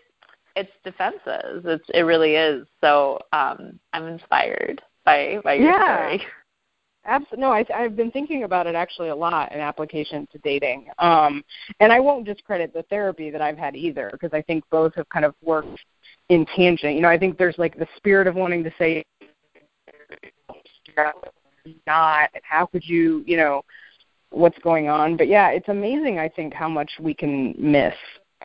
it's 0.55 0.71
defenses. 0.83 1.63
It's 1.65 1.85
it 1.93 2.01
really 2.01 2.35
is. 2.35 2.67
So 2.81 3.19
um 3.31 3.79
I'm 3.91 4.07
inspired 4.07 4.81
by 5.05 5.39
by 5.43 5.53
your 5.55 5.71
yeah. 5.71 5.97
story. 5.97 6.25
Absolutely. 7.05 7.41
No, 7.41 7.51
I, 7.51 7.65
I've 7.75 7.97
been 7.97 8.11
thinking 8.11 8.43
about 8.43 8.65
it 8.65 8.75
actually 8.75 9.09
a 9.09 9.15
lot 9.15 9.51
in 9.51 9.59
application 9.59 10.25
to 10.31 10.37
dating. 10.37 10.87
Um, 10.99 11.43
and 11.81 11.91
I 11.91 11.99
won't 11.99 12.25
discredit 12.25 12.73
the 12.73 12.83
therapy 12.83 13.29
that 13.29 13.41
I've 13.41 13.57
had 13.57 13.75
either 13.75 14.09
because 14.13 14.29
I 14.31 14.41
think 14.41 14.63
both 14.71 14.95
have 14.95 15.09
kind 15.09 15.25
of 15.25 15.35
worked 15.43 15.79
in 16.29 16.45
tangent. 16.55 16.95
You 16.95 17.01
know, 17.01 17.09
I 17.09 17.17
think 17.17 17.37
there's 17.37 17.57
like 17.57 17.77
the 17.77 17.87
spirit 17.97 18.25
of 18.25 18.35
wanting 18.35 18.63
to 18.63 18.71
say, 18.79 19.03
not, 21.85 22.29
how 22.43 22.65
could 22.67 22.85
you, 22.85 23.21
you 23.27 23.35
know, 23.35 23.63
what's 24.29 24.57
going 24.59 24.87
on. 24.87 25.17
But 25.17 25.27
yeah, 25.27 25.49
it's 25.49 25.69
amazing, 25.69 26.19
I 26.19 26.29
think, 26.29 26.53
how 26.53 26.69
much 26.69 26.91
we 26.99 27.13
can 27.13 27.53
miss 27.57 27.93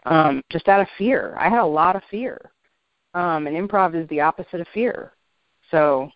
um, 0.07 0.43
just 0.51 0.69
out 0.69 0.81
of 0.81 0.87
fear. 0.97 1.37
I 1.39 1.49
had 1.49 1.61
a 1.61 1.67
lot 1.67 1.97
of 1.97 2.03
fear. 2.11 2.51
Um, 3.15 3.47
and 3.47 3.57
improv 3.57 4.01
is 4.01 4.09
the 4.09 4.21
opposite 4.21 4.61
of 4.61 4.67
fear. 4.75 5.13
So 5.71 6.11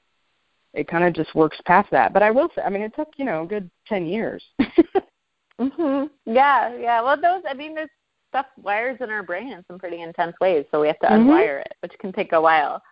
it 0.75 0.89
kind 0.89 1.05
of 1.05 1.15
just 1.15 1.35
works 1.35 1.59
past 1.67 1.91
that. 1.91 2.13
But 2.13 2.23
I 2.23 2.31
will 2.31 2.49
say, 2.55 2.63
I 2.63 2.71
mean, 2.71 2.83
it 2.83 2.95
took 2.95 3.09
you 3.17 3.25
know 3.25 3.43
a 3.43 3.47
good 3.47 3.71
ten 3.87 4.07
years. 4.07 4.45
mhm. 5.61 6.11
Yeah, 6.27 6.75
yeah. 6.77 7.03
Well, 7.03 7.21
those. 7.21 7.43
I 7.49 7.55
mean, 7.55 7.75
this 7.75 7.89
stuff 8.29 8.47
wires 8.57 8.99
in 9.01 9.11
our 9.11 9.23
brain 9.23 9.53
in 9.53 9.65
some 9.69 9.79
pretty 9.79 10.01
intense 10.01 10.35
ways, 10.41 10.65
so 10.71 10.81
we 10.81 10.87
have 10.87 10.99
to 11.01 11.07
mm-hmm. 11.07 11.29
unwire 11.29 11.61
it, 11.61 11.75
which 11.81 11.93
can 12.01 12.13
take 12.13 12.33
a 12.33 12.41
while. 12.41 12.83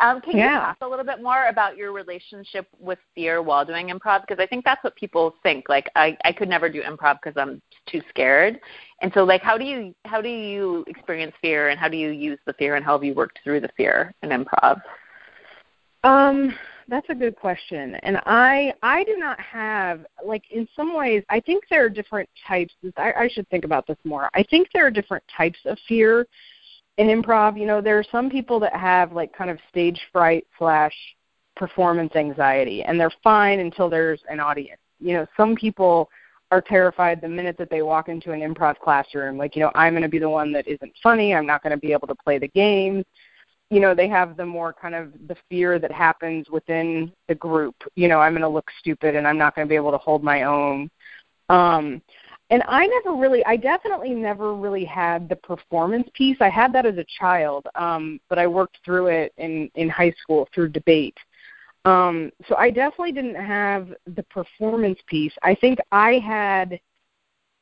Um, 0.00 0.20
can 0.20 0.36
yeah. 0.36 0.54
you 0.54 0.60
talk 0.60 0.76
a 0.82 0.86
little 0.88 1.04
bit 1.04 1.22
more 1.22 1.46
about 1.46 1.76
your 1.76 1.92
relationship 1.92 2.66
with 2.78 2.98
fear 3.14 3.40
while 3.40 3.64
doing 3.64 3.88
improv? 3.88 4.22
Because 4.22 4.42
I 4.42 4.46
think 4.46 4.64
that's 4.64 4.82
what 4.82 4.96
people 4.96 5.36
think. 5.42 5.68
Like, 5.68 5.88
I 5.94 6.16
I 6.24 6.32
could 6.32 6.48
never 6.48 6.68
do 6.68 6.82
improv 6.82 7.18
because 7.22 7.40
I'm 7.40 7.62
too 7.86 8.02
scared. 8.08 8.58
And 9.00 9.12
so, 9.14 9.22
like, 9.24 9.42
how 9.42 9.56
do 9.56 9.64
you 9.64 9.94
how 10.04 10.20
do 10.20 10.28
you 10.28 10.84
experience 10.88 11.34
fear, 11.40 11.68
and 11.68 11.78
how 11.78 11.88
do 11.88 11.96
you 11.96 12.10
use 12.10 12.38
the 12.46 12.52
fear, 12.54 12.74
and 12.74 12.84
how 12.84 12.92
have 12.92 13.04
you 13.04 13.14
worked 13.14 13.38
through 13.44 13.60
the 13.60 13.70
fear 13.76 14.12
in 14.22 14.30
improv? 14.30 14.80
Um, 16.02 16.54
that's 16.88 17.08
a 17.08 17.14
good 17.14 17.36
question. 17.36 17.96
And 18.02 18.18
I 18.26 18.72
I 18.82 19.04
do 19.04 19.16
not 19.16 19.38
have 19.40 20.06
like 20.24 20.44
in 20.50 20.68
some 20.74 20.94
ways 20.96 21.24
I 21.28 21.40
think 21.40 21.64
there 21.68 21.84
are 21.84 21.88
different 21.88 22.28
types. 22.46 22.74
I, 22.96 23.12
I 23.12 23.28
should 23.28 23.48
think 23.48 23.64
about 23.64 23.86
this 23.86 23.98
more. 24.04 24.30
I 24.34 24.42
think 24.44 24.68
there 24.72 24.86
are 24.86 24.90
different 24.90 25.24
types 25.36 25.58
of 25.64 25.78
fear 25.88 26.26
in 26.98 27.08
improv. 27.08 27.58
You 27.58 27.66
know, 27.66 27.80
there 27.80 27.98
are 27.98 28.04
some 28.10 28.30
people 28.30 28.60
that 28.60 28.74
have 28.74 29.12
like 29.12 29.32
kind 29.36 29.50
of 29.50 29.58
stage 29.68 30.00
fright 30.12 30.46
slash 30.58 30.94
performance 31.56 32.14
anxiety, 32.16 32.82
and 32.82 32.98
they're 32.98 33.12
fine 33.22 33.60
until 33.60 33.88
there's 33.88 34.20
an 34.28 34.40
audience. 34.40 34.80
You 35.00 35.14
know, 35.14 35.26
some 35.36 35.54
people 35.54 36.08
are 36.50 36.60
terrified 36.60 37.20
the 37.20 37.28
minute 37.28 37.56
that 37.58 37.70
they 37.70 37.82
walk 37.82 38.08
into 38.08 38.32
an 38.32 38.40
improv 38.40 38.78
classroom. 38.78 39.36
Like, 39.36 39.56
you 39.56 39.62
know, 39.62 39.72
I'm 39.74 39.94
going 39.94 40.02
to 40.02 40.08
be 40.08 40.20
the 40.20 40.28
one 40.28 40.52
that 40.52 40.68
isn't 40.68 40.92
funny. 41.02 41.34
I'm 41.34 41.46
not 41.46 41.62
going 41.62 41.72
to 41.72 41.76
be 41.76 41.92
able 41.92 42.06
to 42.06 42.14
play 42.14 42.38
the 42.38 42.48
games 42.48 43.04
you 43.70 43.80
know 43.80 43.94
they 43.94 44.08
have 44.08 44.36
the 44.36 44.46
more 44.46 44.72
kind 44.72 44.94
of 44.94 45.12
the 45.26 45.36
fear 45.48 45.78
that 45.78 45.92
happens 45.92 46.48
within 46.50 47.12
the 47.28 47.34
group 47.34 47.74
you 47.94 48.08
know 48.08 48.20
i'm 48.20 48.32
going 48.32 48.42
to 48.42 48.48
look 48.48 48.70
stupid 48.78 49.16
and 49.16 49.26
i'm 49.26 49.38
not 49.38 49.54
going 49.54 49.66
to 49.66 49.68
be 49.68 49.76
able 49.76 49.90
to 49.90 49.98
hold 49.98 50.22
my 50.22 50.44
own 50.44 50.90
um 51.48 52.00
and 52.50 52.62
i 52.68 52.86
never 52.86 53.16
really 53.16 53.44
i 53.46 53.56
definitely 53.56 54.10
never 54.10 54.54
really 54.54 54.84
had 54.84 55.28
the 55.28 55.36
performance 55.36 56.08
piece. 56.14 56.36
I 56.40 56.48
had 56.48 56.72
that 56.74 56.86
as 56.86 56.96
a 56.98 57.06
child 57.18 57.66
um 57.74 58.20
but 58.28 58.38
i 58.38 58.46
worked 58.46 58.78
through 58.84 59.08
it 59.08 59.32
in 59.36 59.70
in 59.74 59.88
high 59.88 60.14
school 60.22 60.48
through 60.54 60.68
debate. 60.70 61.16
Um 61.84 62.30
so 62.48 62.56
i 62.56 62.70
definitely 62.70 63.12
didn't 63.12 63.36
have 63.36 63.92
the 64.14 64.22
performance 64.24 64.98
piece. 65.06 65.32
I 65.42 65.54
think 65.54 65.78
i 65.92 66.14
had 66.14 66.78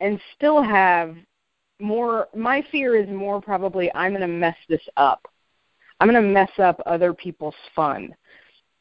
and 0.01 0.20
still 0.35 0.62
have 0.62 1.16
more 1.81 2.29
my 2.35 2.64
fear 2.70 2.97
is 2.97 3.09
more 3.09 3.40
probably 3.40 3.92
i'm 3.94 4.12
going 4.12 4.20
to 4.20 4.29
mess 4.29 4.57
this 4.68 4.87
up. 4.97 5.27
I'm 6.01 6.11
going 6.11 6.23
to 6.23 6.29
mess 6.29 6.51
up 6.59 6.81
other 6.87 7.14
people's 7.14 7.55
fun. 7.75 8.14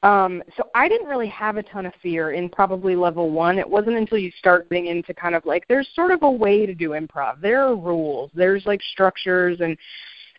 Um, 0.03 0.43
so 0.57 0.69
I 0.75 0.89
didn't 0.89 1.07
really 1.07 1.29
have 1.29 1.55
a 1.55 1.63
ton 1.63 1.85
of 1.85 1.93
fear 2.01 2.33
in 2.33 2.49
probably 2.49 2.95
level 2.95 3.31
one. 3.31 3.57
It 3.57 3.69
wasn't 3.69 3.95
until 3.95 4.17
you 4.17 4.31
start 4.37 4.69
getting 4.69 4.87
into 4.87 5.13
kind 5.13 5.33
of 5.33 5.45
like 5.45 5.65
there's 5.67 5.87
sort 5.95 6.11
of 6.11 6.23
a 6.23 6.29
way 6.29 6.65
to 6.65 6.75
do 6.75 6.89
improv. 6.89 7.39
There 7.41 7.61
are 7.61 7.75
rules. 7.75 8.29
There's 8.35 8.65
like 8.65 8.81
structures 8.91 9.61
and 9.61 9.77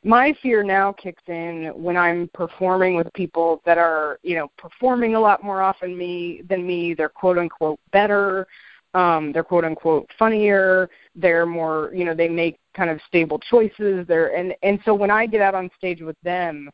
my 0.06 0.34
fear 0.42 0.62
now 0.62 0.92
kicks 0.92 1.22
in 1.28 1.72
when 1.74 1.96
I'm 1.96 2.28
performing 2.34 2.94
with 2.94 3.10
people 3.14 3.62
that 3.64 3.78
are, 3.78 4.18
you 4.22 4.36
know, 4.36 4.48
performing 4.58 5.14
a 5.14 5.20
lot 5.20 5.42
more 5.42 5.62
often 5.62 5.96
me 5.96 6.42
than 6.46 6.66
me. 6.66 6.92
They're 6.92 7.08
quote 7.08 7.38
unquote 7.38 7.80
better. 7.90 8.46
Um, 8.92 9.32
they're 9.32 9.42
quote 9.42 9.64
unquote 9.64 10.10
funnier. 10.18 10.90
They're 11.16 11.46
more, 11.46 11.90
you 11.94 12.04
know, 12.04 12.14
they 12.14 12.28
make 12.28 12.58
kind 12.76 12.90
of 12.90 13.00
stable 13.06 13.38
choices 13.38 14.06
there 14.06 14.34
and 14.36 14.52
and 14.62 14.80
so 14.84 14.92
when 14.92 15.10
i 15.10 15.26
get 15.26 15.40
out 15.40 15.54
on 15.54 15.70
stage 15.78 16.02
with 16.02 16.16
them 16.22 16.68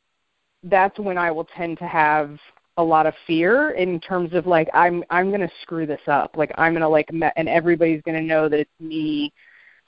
that's 0.64 0.98
when 0.98 1.18
i 1.18 1.31
will 1.31 1.46
tend 1.55 1.76
to 1.76 1.87
have 1.87 2.38
a 2.76 2.83
lot 2.83 3.06
of 3.06 3.14
fear 3.26 3.72
in 3.72 4.00
terms 4.00 4.33
of 4.33 4.46
like 4.46 4.68
i'm 4.74 5.04
i'm 5.11 5.30
to 5.40 5.50
screw 5.62 5.87
this 5.87 6.00
up. 6.06 6.37
Like 6.37 6.52
i'm 6.56 6.74
to 6.74 6.88
like 6.88 7.12
me- 7.12 7.30
and 7.37 7.48
everybody's 7.48 8.02
to 8.16 8.26
know 8.26 8.48
that 8.48 8.61
it's 8.61 8.80
me. 8.80 9.33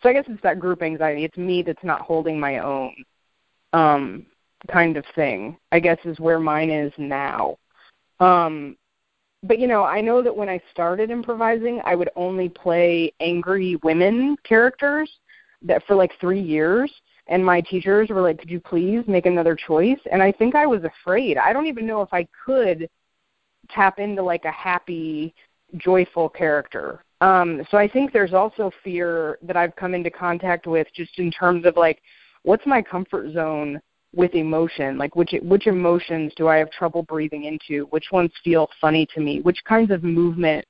So 0.03 0.09
i 0.09 0.13
guess 0.13 0.25
it's 0.29 0.43
that 0.43 0.61
group 0.61 0.83
anxiety. 0.83 1.25
It's 1.25 1.37
me 1.37 1.63
that's 1.63 1.85
not 1.85 2.03
holding 2.03 2.39
my 2.39 2.59
own 2.59 2.95
um 3.73 4.27
kind 4.71 4.97
of 4.97 5.05
thing 5.17 5.57
i 5.73 5.81
guess 5.81 5.99
is 6.05 6.21
where 6.21 6.39
mine 6.39 6.71
is 6.71 6.93
now. 6.99 7.57
Um 8.21 8.77
but 9.43 9.59
you 9.59 9.67
know 9.67 9.83
i 9.85 10.01
know 10.01 10.23
that 10.23 10.37
when 10.37 10.49
i 10.49 10.61
started 10.71 11.11
improvising 11.11 11.81
i 11.85 11.95
would 11.95 12.11
only 12.17 12.49
play 12.49 13.13
angry 13.21 13.77
women 13.83 14.37
characters 14.45 15.11
that 15.63 15.83
for 15.87 15.97
like 15.97 16.13
three 16.21 16.41
years 16.41 16.93
and 17.33 17.45
my 17.45 17.63
teachers 17.63 18.11
were 18.11 18.21
like 18.21 18.39
could 18.39 18.51
you 18.51 18.61
please 18.61 19.03
make 19.09 19.27
another 19.27 19.57
choice? 19.57 19.99
And 20.13 20.23
i 20.23 20.31
think 20.31 20.55
i 20.55 20.67
was 20.67 20.85
afraid. 20.85 21.39
I 21.39 21.53
don't 21.53 21.67
even 21.67 21.87
know 21.87 22.03
if 22.03 22.13
i 22.13 22.29
could 22.45 22.89
tap 23.71 23.99
into 23.99 24.23
like 24.23 24.45
a 24.45 24.53
happy 24.53 25.35
joyful 25.79 26.29
character. 26.29 27.03
Um 27.23 27.63
so 27.71 27.79
i 27.79 27.89
think 27.89 28.13
there's 28.13 28.35
also 28.35 28.71
fear 28.85 29.39
that 29.43 29.57
i've 29.57 29.75
come 29.77 29.95
into 29.95 30.11
contact 30.11 30.67
with 30.67 30.87
just 30.95 31.19
in 31.19 31.31
terms 31.33 31.65
of 31.65 31.77
like 31.77 32.01
what's 32.43 32.67
my 32.67 32.83
comfort 32.83 33.33
zone 33.33 33.81
with 34.15 34.35
emotion? 34.35 34.99
Like 34.99 35.17
which 35.17 35.35
which 35.43 35.67
emotions 35.67 36.33
do 36.37 36.49
i 36.49 36.57
have 36.59 36.71
trouble 36.71 37.03
breathing 37.03 37.45
into? 37.45 37.87
Which 37.87 38.09
ones 38.13 38.31
feel 38.45 38.69
funny 38.79 39.07
to 39.15 39.21
me? 39.21 39.41
Which 39.41 39.61
kinds 39.67 39.91
of 39.91 40.05
movement 40.05 40.67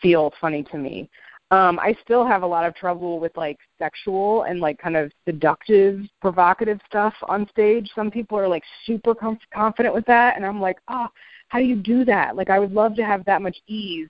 feel 0.00 0.32
funny 0.40 0.62
to 0.70 0.78
me 0.78 1.10
um, 1.52 1.78
I 1.78 1.96
still 2.02 2.26
have 2.26 2.42
a 2.42 2.46
lot 2.46 2.64
of 2.64 2.74
trouble 2.74 3.20
with 3.20 3.36
like 3.36 3.58
sexual 3.78 4.42
and 4.42 4.58
like 4.58 4.78
kind 4.78 4.96
of 4.96 5.12
seductive, 5.24 6.00
provocative 6.20 6.80
stuff 6.88 7.14
on 7.28 7.48
stage. 7.48 7.88
Some 7.94 8.10
people 8.10 8.36
are 8.36 8.48
like 8.48 8.64
super 8.84 9.14
com- 9.14 9.38
confident 9.54 9.94
with 9.94 10.04
that, 10.06 10.36
and 10.36 10.44
I'm 10.44 10.60
like, 10.60 10.78
oh, 10.88 11.06
how 11.48 11.58
do 11.60 11.64
you 11.64 11.76
do 11.76 12.04
that? 12.04 12.34
Like, 12.34 12.50
I 12.50 12.58
would 12.58 12.72
love 12.72 12.96
to 12.96 13.04
have 13.04 13.24
that 13.26 13.42
much 13.42 13.56
ease, 13.68 14.08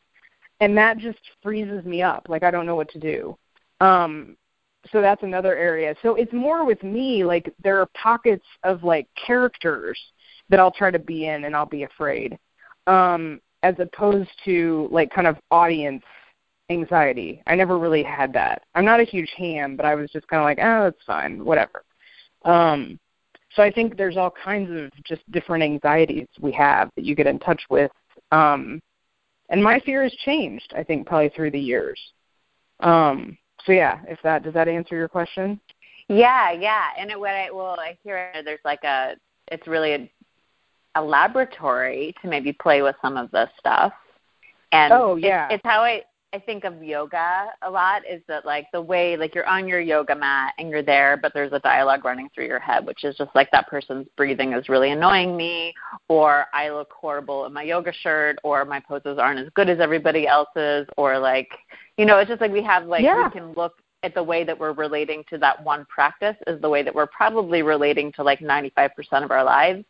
and 0.61 0.77
that 0.79 0.97
just 0.97 1.19
freezes 1.43 1.85
me 1.85 2.03
up. 2.03 2.27
Like, 2.29 2.43
I 2.43 2.51
don't 2.51 2.65
know 2.65 2.77
what 2.77 2.91
to 2.91 2.99
do. 2.99 3.37
Um, 3.81 4.37
so 4.91 5.03
that's 5.03 5.23
another 5.23 5.55
area. 5.55 5.95
So 6.03 6.15
it's 6.15 6.33
more 6.33 6.65
with 6.65 6.83
me. 6.83 7.23
Like, 7.25 7.53
there 7.63 7.79
are 7.81 7.89
pockets 8.01 8.47
of 8.63 8.83
like 8.83 9.09
characters 9.27 9.99
that 10.49 10.59
I'll 10.59 10.71
try 10.71 10.91
to 10.91 10.99
be 10.99 11.27
in, 11.27 11.45
and 11.45 11.55
I'll 11.55 11.67
be 11.67 11.83
afraid, 11.83 12.39
um, 12.87 13.43
as 13.63 13.75
opposed 13.79 14.31
to 14.47 14.89
like 14.91 15.11
kind 15.11 15.27
of 15.27 15.37
audience 15.51 16.03
anxiety. 16.71 17.43
I 17.47 17.55
never 17.55 17.79
really 17.79 18.03
had 18.03 18.33
that. 18.35 18.63
I'm 18.75 18.85
not 18.85 19.01
a 19.01 19.05
huge 19.05 19.33
ham, 19.37 19.77
but 19.77 19.87
I 19.87 19.95
was 19.95 20.11
just 20.11 20.27
kind 20.29 20.41
of 20.41 20.45
like, 20.45 20.59
oh, 20.61 20.87
it's 20.87 21.05
fine, 21.07 21.45
whatever. 21.45 21.85
Um, 22.45 22.99
so 23.55 23.63
I 23.63 23.71
think 23.71 23.97
there's 23.97 24.17
all 24.17 24.31
kinds 24.31 24.71
of 24.71 24.91
just 25.05 25.23
different 25.33 25.65
anxieties 25.65 26.29
we 26.41 26.53
have 26.53 26.91
that 26.97 27.05
you 27.05 27.15
get 27.15 27.27
in 27.27 27.39
touch 27.39 27.63
with. 27.71 27.91
Um, 28.33 28.81
and 29.49 29.63
my 29.63 29.81
fear 29.81 30.03
has 30.03 30.13
changed, 30.25 30.73
I 30.77 30.83
think, 30.83 31.07
probably 31.07 31.31
through 31.31 31.53
the 31.53 31.61
years. 31.61 32.01
Um, 32.81 33.39
so 33.65 33.73
yeah, 33.73 34.01
if 34.09 34.19
that 34.23 34.43
does 34.43 34.55
that 34.55 34.69
answer 34.69 34.97
your 34.97 35.09
question? 35.09 35.61
Yeah, 36.09 36.53
yeah. 36.53 36.89
And 36.99 37.11
it, 37.11 37.19
what 37.19 37.31
I 37.31 37.51
well, 37.51 37.77
I 37.79 37.97
hear 38.03 38.33
there's 38.45 38.61
like 38.65 38.85
a 38.85 39.15
it's 39.49 39.67
really 39.67 39.93
a, 39.93 40.11
a 40.97 41.03
laboratory 41.03 42.15
to 42.21 42.29
maybe 42.29 42.53
play 42.53 42.83
with 42.83 42.97
some 43.01 43.17
of 43.17 43.31
this 43.31 43.49
stuff. 43.59 43.93
And 44.73 44.93
oh 44.93 45.17
yeah, 45.17 45.47
it's, 45.47 45.55
it's 45.55 45.65
how 45.65 45.81
I 45.83 46.03
I 46.33 46.39
think 46.41 46.65
of 46.65 46.83
yoga 46.83 47.47
a 47.63 47.71
lot 47.71 48.03
is 48.09 48.21
that 48.29 48.45
like 48.45 48.67
the 48.73 48.81
way 48.81 49.17
like 49.17 49.35
you're 49.35 49.49
on 49.49 49.69
your 49.69 49.81
yoga 49.81 50.15
mat 50.15 50.53
and 50.59 50.69
you're 50.69 50.83
there, 50.83 51.17
but 51.17 51.33
there's 51.33 51.53
a 51.53 51.61
dialogue 51.61 52.05
running 52.05 52.29
through 52.35 52.47
your 52.47 52.59
head, 52.59 52.85
which 52.85 53.05
is 53.05 53.17
just 53.17 53.31
like 53.35 53.51
that 53.53 53.69
person's 53.69 54.07
breathing 54.17 54.53
is 54.53 54.69
really 54.69 54.91
annoying 54.91 55.37
me, 55.37 55.73
or 56.09 56.47
I 56.53 56.71
look 56.71 56.91
horrible 56.93 57.47
in 57.47 57.53
my 57.53 57.63
yoga 57.63 57.93
shirt, 57.93 58.39
or 58.43 58.65
my 58.65 58.81
poses 58.81 59.19
aren't 59.19 59.41
as 59.41 59.49
good 59.55 59.69
as 59.71 59.81
everybody 59.81 60.27
else's, 60.27 60.87
or 60.97 61.19
like 61.19 61.49
you 61.97 62.05
know, 62.05 62.19
it's 62.19 62.29
just 62.29 62.41
like 62.41 62.53
we 62.53 62.63
have 62.63 62.87
like 62.87 63.05
yeah. 63.05 63.25
we 63.25 63.31
can 63.31 63.53
look 63.53 63.75
at 64.03 64.15
the 64.15 64.23
way 64.23 64.45
that 64.45 64.59
we're 64.59 64.73
relating 64.73 65.25
to 65.31 65.39
that 65.39 65.63
one 65.65 65.87
practice 65.87 66.37
is 66.47 66.61
the 66.61 66.69
way 66.69 66.83
that 66.83 66.95
we're 66.95 67.07
probably 67.07 67.63
relating 67.63 68.13
to 68.13 68.23
like 68.23 68.41
95% 68.41 68.91
of 69.25 69.31
our 69.31 69.43
lives 69.43 69.85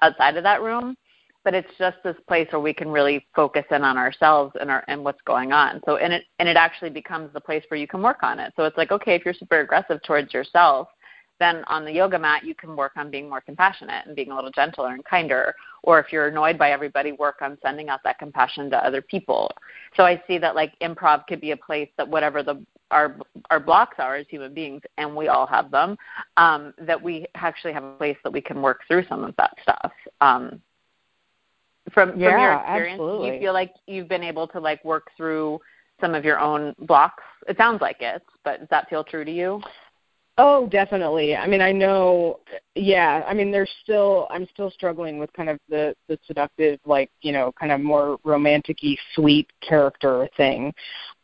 outside 0.00 0.36
of 0.36 0.42
that 0.42 0.62
room 0.62 0.96
but 1.44 1.54
it's 1.54 1.70
just 1.78 1.96
this 2.04 2.16
place 2.28 2.48
where 2.50 2.60
we 2.60 2.72
can 2.72 2.88
really 2.88 3.26
focus 3.34 3.64
in 3.70 3.82
on 3.82 3.96
ourselves 3.96 4.54
and 4.60 4.70
our 4.70 4.84
and 4.88 5.04
what's 5.04 5.20
going 5.22 5.52
on. 5.52 5.80
So 5.84 5.96
and 5.96 6.12
it 6.12 6.24
and 6.38 6.48
it 6.48 6.56
actually 6.56 6.90
becomes 6.90 7.32
the 7.32 7.40
place 7.40 7.64
where 7.68 7.78
you 7.78 7.88
can 7.88 8.02
work 8.02 8.22
on 8.22 8.38
it. 8.38 8.52
So 8.56 8.64
it's 8.64 8.76
like 8.76 8.92
okay, 8.92 9.14
if 9.14 9.24
you're 9.24 9.34
super 9.34 9.60
aggressive 9.60 10.00
towards 10.02 10.32
yourself, 10.32 10.88
then 11.38 11.64
on 11.66 11.84
the 11.84 11.92
yoga 11.92 12.18
mat 12.18 12.44
you 12.44 12.54
can 12.54 12.76
work 12.76 12.92
on 12.96 13.10
being 13.10 13.28
more 13.28 13.40
compassionate 13.40 14.06
and 14.06 14.14
being 14.14 14.30
a 14.30 14.34
little 14.34 14.52
gentler 14.52 14.90
and 14.90 15.04
kinder. 15.04 15.54
Or 15.82 15.98
if 15.98 16.12
you're 16.12 16.28
annoyed 16.28 16.58
by 16.58 16.70
everybody, 16.70 17.12
work 17.12 17.42
on 17.42 17.58
sending 17.62 17.88
out 17.88 18.00
that 18.04 18.18
compassion 18.18 18.70
to 18.70 18.76
other 18.76 19.02
people. 19.02 19.50
So 19.96 20.04
I 20.04 20.22
see 20.26 20.38
that 20.38 20.54
like 20.54 20.78
improv 20.80 21.26
could 21.26 21.40
be 21.40 21.50
a 21.50 21.56
place 21.56 21.88
that 21.96 22.08
whatever 22.08 22.42
the 22.42 22.64
our 22.92 23.16
our 23.50 23.58
blocks 23.58 23.96
are 23.98 24.16
as 24.16 24.26
human 24.28 24.54
beings, 24.54 24.82
and 24.98 25.16
we 25.16 25.28
all 25.28 25.46
have 25.46 25.70
them, 25.70 25.96
um, 26.36 26.74
that 26.78 27.02
we 27.02 27.26
actually 27.34 27.72
have 27.72 27.82
a 27.82 27.94
place 27.94 28.18
that 28.22 28.32
we 28.32 28.40
can 28.40 28.62
work 28.62 28.80
through 28.86 29.04
some 29.08 29.24
of 29.24 29.34
that 29.38 29.54
stuff. 29.62 29.92
Um, 30.20 30.60
from 31.92 32.18
yeah, 32.18 32.30
from 32.30 32.40
your 32.40 32.52
experience 32.54 33.00
absolutely. 33.00 33.28
do 33.28 33.34
you 33.34 33.40
feel 33.40 33.52
like 33.52 33.72
you've 33.86 34.08
been 34.08 34.22
able 34.22 34.46
to 34.48 34.60
like 34.60 34.84
work 34.84 35.08
through 35.16 35.60
some 36.00 36.14
of 36.14 36.24
your 36.24 36.40
own 36.40 36.74
blocks? 36.80 37.22
It 37.48 37.56
sounds 37.56 37.80
like 37.80 37.96
it 38.00 38.22
but 38.44 38.60
does 38.60 38.68
that 38.70 38.88
feel 38.88 39.04
true 39.04 39.24
to 39.24 39.30
you? 39.30 39.60
Oh 40.38 40.66
definitely. 40.68 41.36
I 41.36 41.46
mean 41.46 41.60
i 41.60 41.72
know 41.72 42.40
yeah 42.74 43.22
i 43.28 43.34
mean 43.34 43.50
there's 43.50 43.70
still 43.82 44.26
i'm 44.30 44.46
still 44.50 44.70
struggling 44.70 45.18
with 45.18 45.30
kind 45.34 45.50
of 45.50 45.58
the 45.68 45.94
the 46.08 46.18
seductive 46.26 46.80
like 46.86 47.10
you 47.20 47.32
know 47.32 47.52
kind 47.60 47.70
of 47.70 47.82
more 47.82 48.18
romantic-y 48.24 48.96
sweet 49.14 49.50
character 49.60 50.26
thing 50.38 50.72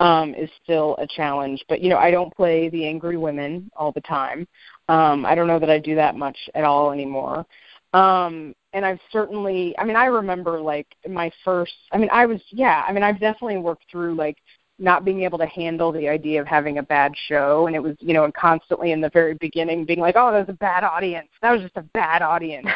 um 0.00 0.34
is 0.34 0.50
still 0.62 0.94
a 0.98 1.06
challenge. 1.06 1.64
But 1.70 1.80
you 1.80 1.88
know 1.88 1.96
i 1.96 2.10
don't 2.10 2.34
play 2.36 2.68
the 2.68 2.86
angry 2.86 3.16
women 3.16 3.70
all 3.74 3.92
the 3.92 4.02
time. 4.02 4.46
Um 4.88 5.24
i 5.24 5.34
don't 5.34 5.46
know 5.46 5.58
that 5.58 5.70
i 5.70 5.78
do 5.78 5.94
that 5.94 6.14
much 6.14 6.38
at 6.54 6.64
all 6.64 6.92
anymore. 6.92 7.46
Um 7.94 8.54
and 8.72 8.84
I've 8.84 9.00
certainly 9.12 9.74
I 9.78 9.84
mean 9.84 9.96
I 9.96 10.06
remember 10.06 10.60
like 10.60 10.86
my 11.08 11.30
first 11.44 11.72
I 11.92 11.98
mean 11.98 12.10
I 12.12 12.26
was 12.26 12.40
yeah, 12.50 12.84
I 12.86 12.92
mean 12.92 13.02
I've 13.02 13.20
definitely 13.20 13.58
worked 13.58 13.84
through 13.90 14.14
like 14.14 14.38
not 14.80 15.04
being 15.04 15.22
able 15.22 15.38
to 15.38 15.46
handle 15.46 15.90
the 15.90 16.08
idea 16.08 16.40
of 16.40 16.46
having 16.46 16.78
a 16.78 16.82
bad 16.82 17.12
show 17.26 17.66
and 17.66 17.74
it 17.74 17.82
was 17.82 17.96
you 17.98 18.14
know 18.14 18.24
and 18.24 18.34
constantly 18.34 18.92
in 18.92 19.00
the 19.00 19.10
very 19.10 19.34
beginning 19.34 19.84
being 19.84 19.98
like 19.98 20.14
oh 20.16 20.30
that 20.30 20.46
was 20.46 20.48
a 20.48 20.58
bad 20.58 20.84
audience. 20.84 21.28
That 21.42 21.52
was 21.52 21.62
just 21.62 21.76
a 21.76 21.82
bad 21.82 22.22
audience. 22.22 22.68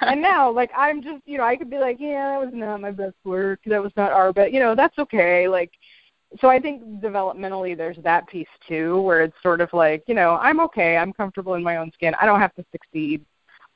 And 0.00 0.22
now 0.22 0.50
like 0.50 0.70
i'm 0.76 1.02
just 1.02 1.22
you 1.26 1.38
know 1.38 1.44
i 1.44 1.56
could 1.56 1.70
be 1.70 1.78
like 1.78 1.96
yeah 2.00 2.38
that 2.38 2.46
was 2.46 2.54
not 2.54 2.80
my 2.80 2.90
best 2.90 3.16
work. 3.24 3.60
That 3.66 3.82
was 3.82 3.92
not 3.96 4.12
our 4.12 4.32
but 4.32 4.52
you 4.52 4.60
know 4.60 4.74
that's 4.74 4.98
okay 4.98 5.48
like 5.48 5.72
so 6.40 6.48
i 6.48 6.58
think 6.58 6.82
developmentally 7.02 7.76
there's 7.76 7.98
that 8.02 8.26
piece 8.26 8.46
too 8.66 9.02
where 9.02 9.22
it's 9.22 9.36
sort 9.42 9.60
of 9.60 9.68
like 9.74 10.02
you 10.06 10.14
know 10.14 10.38
i'm 10.40 10.60
okay. 10.60 10.96
I'm 10.96 11.12
comfortable 11.12 11.54
in 11.54 11.62
my 11.62 11.76
own 11.76 11.90
skin. 11.92 12.14
I 12.20 12.26
don't 12.26 12.40
have 12.40 12.54
to 12.54 12.64
succeed 12.72 13.24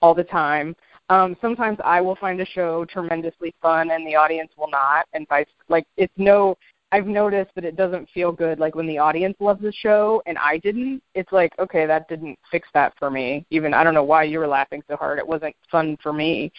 all 0.00 0.14
the 0.14 0.24
time 0.24 0.74
um, 1.08 1.36
sometimes 1.40 1.78
I 1.84 2.00
will 2.00 2.16
find 2.16 2.40
a 2.40 2.46
show 2.46 2.84
tremendously 2.84 3.54
fun 3.62 3.90
and 3.90 4.06
the 4.06 4.16
audience 4.16 4.50
will 4.56 4.70
not, 4.70 5.06
and 5.12 5.28
vice 5.28 5.46
like 5.68 5.86
it's 5.96 6.12
no. 6.16 6.56
I've 6.92 7.06
noticed 7.06 7.50
that 7.56 7.64
it 7.64 7.76
doesn't 7.76 8.08
feel 8.10 8.30
good 8.30 8.60
like 8.60 8.76
when 8.76 8.86
the 8.86 8.98
audience 8.98 9.36
loves 9.40 9.60
the 9.60 9.72
show 9.72 10.22
and 10.26 10.38
I 10.38 10.58
didn't. 10.58 11.02
It's 11.14 11.32
like 11.32 11.52
okay, 11.58 11.86
that 11.86 12.08
didn't 12.08 12.38
fix 12.50 12.68
that 12.74 12.94
for 12.98 13.10
me. 13.10 13.46
Even 13.50 13.74
I 13.74 13.84
don't 13.84 13.94
know 13.94 14.04
why 14.04 14.24
you 14.24 14.38
were 14.38 14.48
laughing 14.48 14.82
so 14.88 14.96
hard. 14.96 15.18
It 15.18 15.26
wasn't 15.26 15.54
fun 15.70 15.96
for 16.02 16.12
me. 16.12 16.52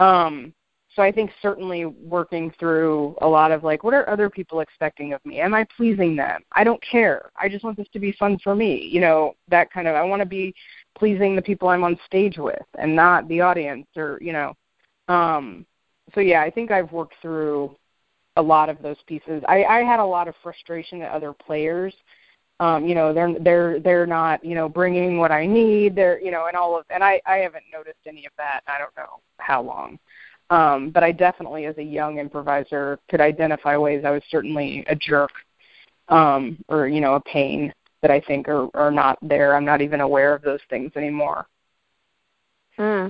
Um, 0.00 0.52
so 0.98 1.02
I 1.02 1.12
think 1.12 1.30
certainly 1.40 1.84
working 1.84 2.52
through 2.58 3.14
a 3.20 3.26
lot 3.28 3.52
of 3.52 3.62
like, 3.62 3.84
what 3.84 3.94
are 3.94 4.08
other 4.08 4.28
people 4.28 4.58
expecting 4.58 5.12
of 5.12 5.24
me? 5.24 5.38
Am 5.38 5.54
I 5.54 5.64
pleasing 5.76 6.16
them? 6.16 6.40
I 6.50 6.64
don't 6.64 6.82
care. 6.82 7.30
I 7.40 7.48
just 7.48 7.62
want 7.62 7.76
this 7.76 7.86
to 7.92 8.00
be 8.00 8.10
fun 8.12 8.36
for 8.42 8.56
me. 8.56 8.88
You 8.90 9.00
know, 9.00 9.34
that 9.46 9.70
kind 9.70 9.86
of. 9.86 9.94
I 9.94 10.02
want 10.02 10.20
to 10.20 10.26
be 10.26 10.52
pleasing 10.98 11.36
the 11.36 11.42
people 11.42 11.68
I'm 11.68 11.84
on 11.84 11.98
stage 12.06 12.38
with 12.38 12.62
and 12.78 12.94
not 12.94 13.28
the 13.28 13.40
audience 13.40 13.86
or 13.96 14.18
you 14.20 14.32
know. 14.32 14.54
Um 15.08 15.66
so 16.14 16.20
yeah 16.20 16.42
I 16.42 16.50
think 16.50 16.70
I've 16.70 16.92
worked 16.92 17.14
through 17.22 17.76
a 18.36 18.42
lot 18.42 18.68
of 18.68 18.80
those 18.82 18.96
pieces. 19.06 19.42
I 19.48 19.64
I 19.64 19.78
had 19.80 20.00
a 20.00 20.04
lot 20.04 20.28
of 20.28 20.34
frustration 20.42 21.02
at 21.02 21.12
other 21.12 21.32
players. 21.32 21.94
Um 22.60 22.86
you 22.86 22.94
know 22.94 23.12
they're 23.12 23.38
they're 23.40 23.80
they're 23.80 24.06
not 24.06 24.44
you 24.44 24.54
know 24.54 24.68
bringing 24.68 25.18
what 25.18 25.32
I 25.32 25.46
need. 25.46 25.94
They're 25.94 26.20
you 26.20 26.30
know 26.30 26.46
and 26.46 26.56
all 26.56 26.78
of 26.78 26.84
and 26.90 27.02
I 27.04 27.20
I 27.26 27.36
haven't 27.36 27.64
noticed 27.72 28.00
any 28.06 28.26
of 28.26 28.32
that 28.38 28.60
I 28.66 28.78
don't 28.78 28.96
know 28.96 29.20
how 29.38 29.62
long. 29.62 29.98
Um 30.50 30.90
but 30.90 31.02
I 31.04 31.12
definitely 31.12 31.66
as 31.66 31.78
a 31.78 31.82
young 31.82 32.18
improviser 32.18 32.98
could 33.10 33.20
identify 33.20 33.76
ways 33.76 34.04
I 34.04 34.10
was 34.10 34.22
certainly 34.30 34.84
a 34.88 34.94
jerk 34.96 35.30
um 36.08 36.58
or 36.68 36.88
you 36.88 37.00
know 37.00 37.14
a 37.14 37.20
pain 37.20 37.72
that 38.02 38.10
I 38.10 38.20
think 38.20 38.48
are, 38.48 38.68
are 38.74 38.90
not 38.90 39.18
there. 39.22 39.54
I'm 39.54 39.64
not 39.64 39.80
even 39.80 40.00
aware 40.00 40.34
of 40.34 40.42
those 40.42 40.60
things 40.70 40.92
anymore. 40.96 41.46
Hmm. 42.76 43.08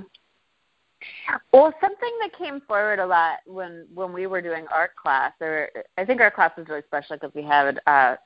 Well, 1.53 1.72
something 1.81 2.12
that 2.20 2.37
came 2.37 2.61
forward 2.62 2.98
a 2.98 3.07
lot 3.07 3.38
when 3.46 3.87
when 3.94 4.12
we 4.12 4.27
were 4.27 4.42
doing 4.42 4.66
art 4.72 4.96
class, 4.96 5.33
or 5.40 5.68
I 5.96 6.05
think 6.05 6.20
our 6.20 6.31
class 6.31 6.51
was 6.57 6.66
really 6.68 6.83
special 6.87 7.16
because 7.16 7.33
we 7.35 7.42
had 7.42 7.79
uh, 7.87 8.16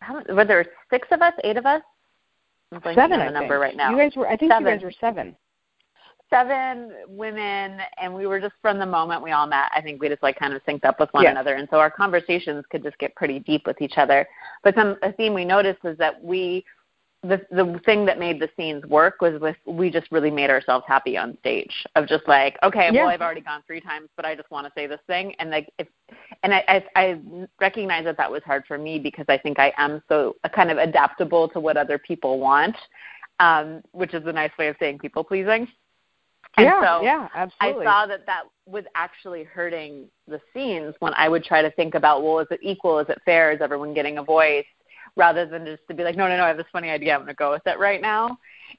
how, 0.00 0.22
were 0.28 0.44
there 0.44 0.66
six 0.90 1.06
of 1.12 1.22
us, 1.22 1.34
eight 1.44 1.56
of 1.56 1.66
us? 1.66 1.82
I'm 2.72 2.82
seven. 2.82 3.20
On 3.20 3.26
the 3.26 3.40
number 3.40 3.60
right 3.60 3.76
now. 3.76 3.90
You 3.90 3.96
guys 3.96 4.16
were. 4.16 4.26
I 4.26 4.36
think 4.36 4.50
seven. 4.50 4.66
you 4.66 4.74
guys 4.74 4.82
were 4.82 4.92
seven 5.00 5.36
seven 6.30 6.92
women 7.08 7.78
and 7.98 8.12
we 8.14 8.26
were 8.26 8.40
just 8.40 8.54
from 8.60 8.78
the 8.78 8.86
moment 8.86 9.22
we 9.22 9.30
all 9.30 9.46
met 9.46 9.70
i 9.74 9.80
think 9.80 10.00
we 10.00 10.08
just 10.08 10.22
like 10.22 10.38
kind 10.38 10.52
of 10.52 10.62
synced 10.64 10.84
up 10.84 10.98
with 10.98 11.08
one 11.12 11.22
yes. 11.22 11.30
another 11.30 11.54
and 11.54 11.68
so 11.70 11.78
our 11.78 11.90
conversations 11.90 12.64
could 12.70 12.82
just 12.82 12.98
get 12.98 13.14
pretty 13.14 13.38
deep 13.38 13.66
with 13.66 13.80
each 13.80 13.94
other 13.96 14.26
but 14.64 14.74
some 14.74 14.96
a 15.02 15.12
theme 15.12 15.34
we 15.34 15.44
noticed 15.44 15.84
is 15.84 15.96
that 15.98 16.22
we 16.22 16.64
the 17.22 17.40
the 17.50 17.80
thing 17.84 18.04
that 18.04 18.18
made 18.18 18.40
the 18.40 18.48
scenes 18.56 18.84
work 18.86 19.20
was 19.20 19.40
with 19.40 19.56
we 19.66 19.90
just 19.90 20.10
really 20.10 20.30
made 20.30 20.50
ourselves 20.50 20.84
happy 20.86 21.16
on 21.16 21.36
stage 21.40 21.72
of 21.94 22.06
just 22.06 22.26
like 22.26 22.56
okay 22.62 22.90
yeah. 22.92 23.02
well 23.02 23.10
i've 23.10 23.20
already 23.22 23.40
gone 23.40 23.62
three 23.66 23.80
times 23.80 24.08
but 24.16 24.24
i 24.24 24.34
just 24.34 24.50
want 24.50 24.66
to 24.66 24.72
say 24.76 24.86
this 24.86 25.00
thing 25.06 25.34
and 25.38 25.50
like 25.50 25.72
if 25.78 25.88
and 26.42 26.52
I, 26.54 26.64
I 26.68 26.84
i 27.02 27.20
recognize 27.60 28.04
that 28.04 28.16
that 28.18 28.30
was 28.30 28.42
hard 28.44 28.64
for 28.66 28.78
me 28.78 28.98
because 28.98 29.26
i 29.28 29.38
think 29.38 29.58
i 29.58 29.72
am 29.76 30.02
so 30.08 30.36
kind 30.54 30.70
of 30.70 30.78
adaptable 30.78 31.48
to 31.50 31.60
what 31.60 31.76
other 31.76 31.98
people 31.98 32.38
want 32.38 32.76
um 33.40 33.82
which 33.92 34.14
is 34.14 34.26
a 34.26 34.32
nice 34.32 34.52
way 34.58 34.68
of 34.68 34.76
saying 34.78 34.98
people 34.98 35.24
pleasing 35.24 35.66
and 36.56 36.64
yeah, 36.64 36.80
so 36.80 37.02
yeah, 37.02 37.28
absolutely. 37.34 37.86
I 37.86 37.90
saw 37.90 38.06
that 38.06 38.24
that 38.26 38.44
was 38.64 38.84
actually 38.94 39.44
hurting 39.44 40.06
the 40.26 40.40
scenes 40.54 40.94
when 41.00 41.12
I 41.14 41.28
would 41.28 41.44
try 41.44 41.60
to 41.60 41.70
think 41.72 41.94
about, 41.94 42.22
well, 42.22 42.38
is 42.38 42.46
it 42.50 42.60
equal? 42.62 42.98
Is 42.98 43.08
it 43.08 43.20
fair? 43.24 43.52
Is 43.52 43.60
everyone 43.60 43.92
getting 43.92 44.18
a 44.18 44.22
voice? 44.22 44.64
Rather 45.16 45.46
than 45.46 45.64
just 45.64 45.82
to 45.88 45.94
be 45.94 46.02
like, 46.02 46.16
no, 46.16 46.28
no, 46.28 46.36
no, 46.36 46.44
I 46.44 46.48
have 46.48 46.58
this 46.58 46.66
funny 46.72 46.90
idea. 46.90 47.14
I'm 47.14 47.20
going 47.20 47.28
to 47.28 47.34
go 47.34 47.50
with 47.50 47.66
it 47.66 47.78
right 47.78 48.02
now. 48.02 48.38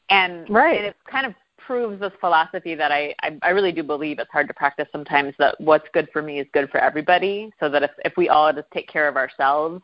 And, 0.09 0.47
right. 0.49 0.77
and 0.77 0.85
it 0.85 0.95
kind 1.09 1.25
of 1.25 1.33
proves 1.57 1.99
this 1.99 2.11
philosophy 2.19 2.75
that 2.75 2.91
I, 2.91 3.13
I, 3.21 3.37
I 3.41 3.49
really 3.49 3.71
do 3.71 3.81
believe 3.81 4.19
it's 4.19 4.31
hard 4.31 4.47
to 4.47 4.53
practice 4.53 4.87
sometimes 4.91 5.33
that 5.39 5.59
what's 5.59 5.87
good 5.93 6.07
for 6.13 6.21
me 6.21 6.39
is 6.39 6.47
good 6.53 6.69
for 6.69 6.79
everybody. 6.79 7.51
So 7.59 7.69
that 7.69 7.81
if, 7.81 7.91
if 8.05 8.13
we 8.17 8.29
all 8.29 8.53
just 8.53 8.69
take 8.71 8.87
care 8.87 9.07
of 9.07 9.17
ourselves 9.17 9.81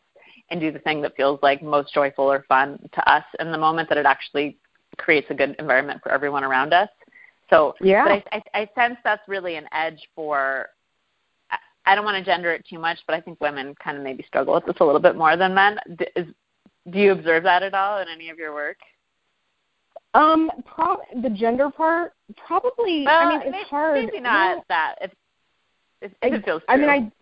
and 0.50 0.60
do 0.60 0.70
the 0.70 0.78
thing 0.80 1.02
that 1.02 1.16
feels 1.16 1.40
like 1.42 1.62
most 1.62 1.92
joyful 1.92 2.30
or 2.30 2.44
fun 2.48 2.78
to 2.92 3.10
us 3.10 3.24
in 3.40 3.50
the 3.50 3.58
moment, 3.58 3.88
that 3.88 3.98
it 3.98 4.06
actually 4.06 4.56
creates 4.96 5.26
a 5.30 5.34
good 5.34 5.56
environment 5.58 6.00
for 6.02 6.12
everyone 6.12 6.44
around 6.44 6.72
us. 6.72 6.88
So, 7.50 7.74
yeah. 7.80 8.04
but 8.04 8.24
I, 8.32 8.42
I, 8.54 8.60
I 8.60 8.68
sense 8.74 8.98
that's 9.04 9.26
really 9.28 9.56
an 9.56 9.66
edge 9.72 10.00
for. 10.14 10.68
I 11.86 11.94
don't 11.94 12.04
want 12.04 12.16
to 12.16 12.24
gender 12.24 12.50
it 12.50 12.64
too 12.68 12.78
much, 12.78 12.98
but 13.06 13.14
I 13.14 13.20
think 13.20 13.38
women 13.42 13.74
kind 13.82 13.98
of 13.98 14.02
maybe 14.02 14.24
struggle 14.26 14.54
with 14.54 14.64
this 14.64 14.76
a 14.80 14.84
little 14.84 15.00
bit 15.00 15.16
more 15.16 15.36
than 15.36 15.54
men. 15.54 15.78
Is, 16.16 16.26
do 16.90 16.98
you 16.98 17.12
observe 17.12 17.42
that 17.42 17.62
at 17.62 17.74
all 17.74 18.00
in 18.00 18.08
any 18.08 18.30
of 18.30 18.38
your 18.38 18.54
work? 18.54 18.78
Um, 20.14 20.50
pro- 20.64 21.02
the 21.22 21.28
gender 21.28 21.68
part 21.70 22.12
probably. 22.46 23.04
Well, 23.04 23.28
I 23.28 23.28
mean, 23.28 23.40
it's 23.42 23.50
maybe, 23.50 23.64
hard. 23.68 24.04
Maybe 24.04 24.20
not 24.20 24.56
well, 24.56 24.64
that. 24.68 24.94
If, 25.02 25.10
if, 26.00 26.12
if 26.22 26.32
I, 26.32 26.36
it 26.36 26.44
feels 26.44 26.62
true. 26.66 26.74
I 26.74 26.76
mean, 26.78 26.88
I. 26.88 27.12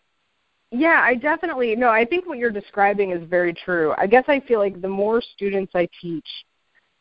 Yeah, 0.71 1.03
I 1.03 1.17
definitely 1.17 1.75
no. 1.75 1.89
I 1.89 2.05
think 2.05 2.27
what 2.27 2.39
you're 2.39 2.51
describing 2.51 3.11
is 3.11 3.29
very 3.29 3.53
true. 3.53 3.95
I 3.99 4.07
guess 4.07 4.25
I 4.29 4.41
feel 4.41 4.59
like 4.59 4.81
the 4.81 4.89
more 4.89 5.21
students 5.35 5.73
I 5.75 5.89
teach, 6.01 6.27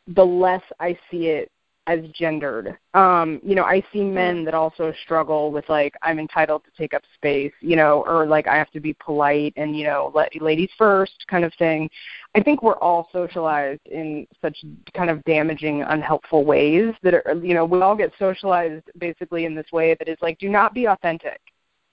the 0.07 0.25
less 0.25 0.63
I 0.79 0.97
see 1.09 1.27
it 1.27 1.51
as 1.87 1.99
gendered. 2.13 2.77
Um, 2.93 3.39
you 3.43 3.55
know, 3.55 3.63
I 3.63 3.83
see 3.91 4.03
men 4.03 4.45
that 4.45 4.53
also 4.53 4.93
struggle 5.03 5.51
with 5.51 5.67
like 5.67 5.93
I'm 6.01 6.19
entitled 6.19 6.63
to 6.65 6.71
take 6.77 6.93
up 6.93 7.01
space, 7.15 7.53
you 7.59 7.75
know, 7.75 8.03
or 8.05 8.25
like 8.25 8.47
I 8.47 8.55
have 8.55 8.69
to 8.71 8.79
be 8.79 8.93
polite 9.03 9.53
and 9.57 9.75
you 9.75 9.85
know, 9.85 10.11
let 10.13 10.39
ladies 10.41 10.69
first 10.77 11.25
kind 11.27 11.43
of 11.43 11.53
thing. 11.57 11.89
I 12.35 12.41
think 12.41 12.61
we're 12.61 12.77
all 12.77 13.09
socialized 13.11 13.81
in 13.85 14.27
such 14.41 14.57
kind 14.95 15.09
of 15.09 15.23
damaging, 15.25 15.81
unhelpful 15.81 16.45
ways 16.45 16.93
that 17.03 17.13
are, 17.13 17.35
you 17.41 17.53
know, 17.53 17.65
we 17.65 17.81
all 17.81 17.95
get 17.95 18.13
socialized 18.19 18.85
basically 18.97 19.45
in 19.45 19.55
this 19.55 19.71
way 19.71 19.95
that 19.95 20.07
is 20.07 20.17
like 20.21 20.37
do 20.37 20.49
not 20.49 20.73
be 20.73 20.85
authentic. 20.85 21.41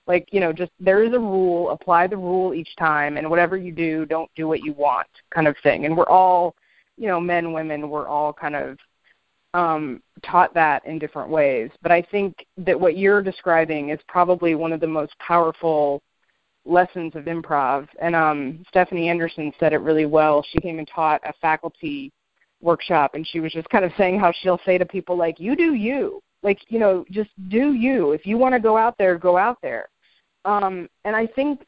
Like, 0.06 0.28
you 0.32 0.40
know, 0.40 0.54
just 0.54 0.72
there 0.80 1.02
is 1.02 1.12
a 1.12 1.18
rule, 1.18 1.70
apply 1.70 2.06
the 2.06 2.16
rule 2.16 2.54
each 2.54 2.74
time, 2.76 3.18
and 3.18 3.28
whatever 3.28 3.58
you 3.58 3.72
do, 3.72 4.06
don't 4.06 4.30
do 4.34 4.48
what 4.48 4.64
you 4.64 4.72
want, 4.72 5.06
kind 5.30 5.46
of 5.46 5.54
thing. 5.62 5.84
And 5.84 5.94
we're 5.94 6.08
all, 6.08 6.54
you 6.96 7.08
know, 7.08 7.20
men, 7.20 7.52
women, 7.52 7.90
we're 7.90 8.08
all 8.08 8.32
kind 8.32 8.56
of 8.56 8.78
um, 9.54 10.02
taught 10.22 10.54
that 10.54 10.84
in 10.86 10.98
different 10.98 11.30
ways. 11.30 11.70
But 11.82 11.92
I 11.92 12.02
think 12.02 12.46
that 12.58 12.78
what 12.78 12.96
you're 12.96 13.22
describing 13.22 13.90
is 13.90 14.00
probably 14.08 14.54
one 14.54 14.72
of 14.72 14.80
the 14.80 14.86
most 14.86 15.18
powerful 15.18 16.02
lessons 16.64 17.14
of 17.16 17.24
improv. 17.24 17.88
And 18.00 18.14
um, 18.14 18.64
Stephanie 18.68 19.08
Anderson 19.08 19.52
said 19.58 19.72
it 19.72 19.78
really 19.78 20.06
well. 20.06 20.44
She 20.50 20.60
came 20.60 20.78
and 20.78 20.88
taught 20.88 21.20
a 21.24 21.32
faculty 21.40 22.12
workshop, 22.60 23.14
and 23.14 23.26
she 23.26 23.40
was 23.40 23.52
just 23.52 23.68
kind 23.70 23.84
of 23.84 23.92
saying 23.96 24.18
how 24.18 24.32
she'll 24.32 24.60
say 24.64 24.78
to 24.78 24.84
people 24.84 25.16
like, 25.16 25.40
"You 25.40 25.56
do 25.56 25.74
you." 25.74 26.20
Like, 26.42 26.58
you 26.68 26.78
know, 26.78 27.04
just 27.10 27.30
do 27.48 27.72
you. 27.72 28.12
If 28.12 28.26
you 28.26 28.38
want 28.38 28.54
to 28.54 28.60
go 28.60 28.76
out 28.76 28.96
there, 28.96 29.18
go 29.18 29.36
out 29.36 29.58
there. 29.60 29.88
Um, 30.44 30.88
and 31.04 31.16
I 31.16 31.26
think 31.26 31.62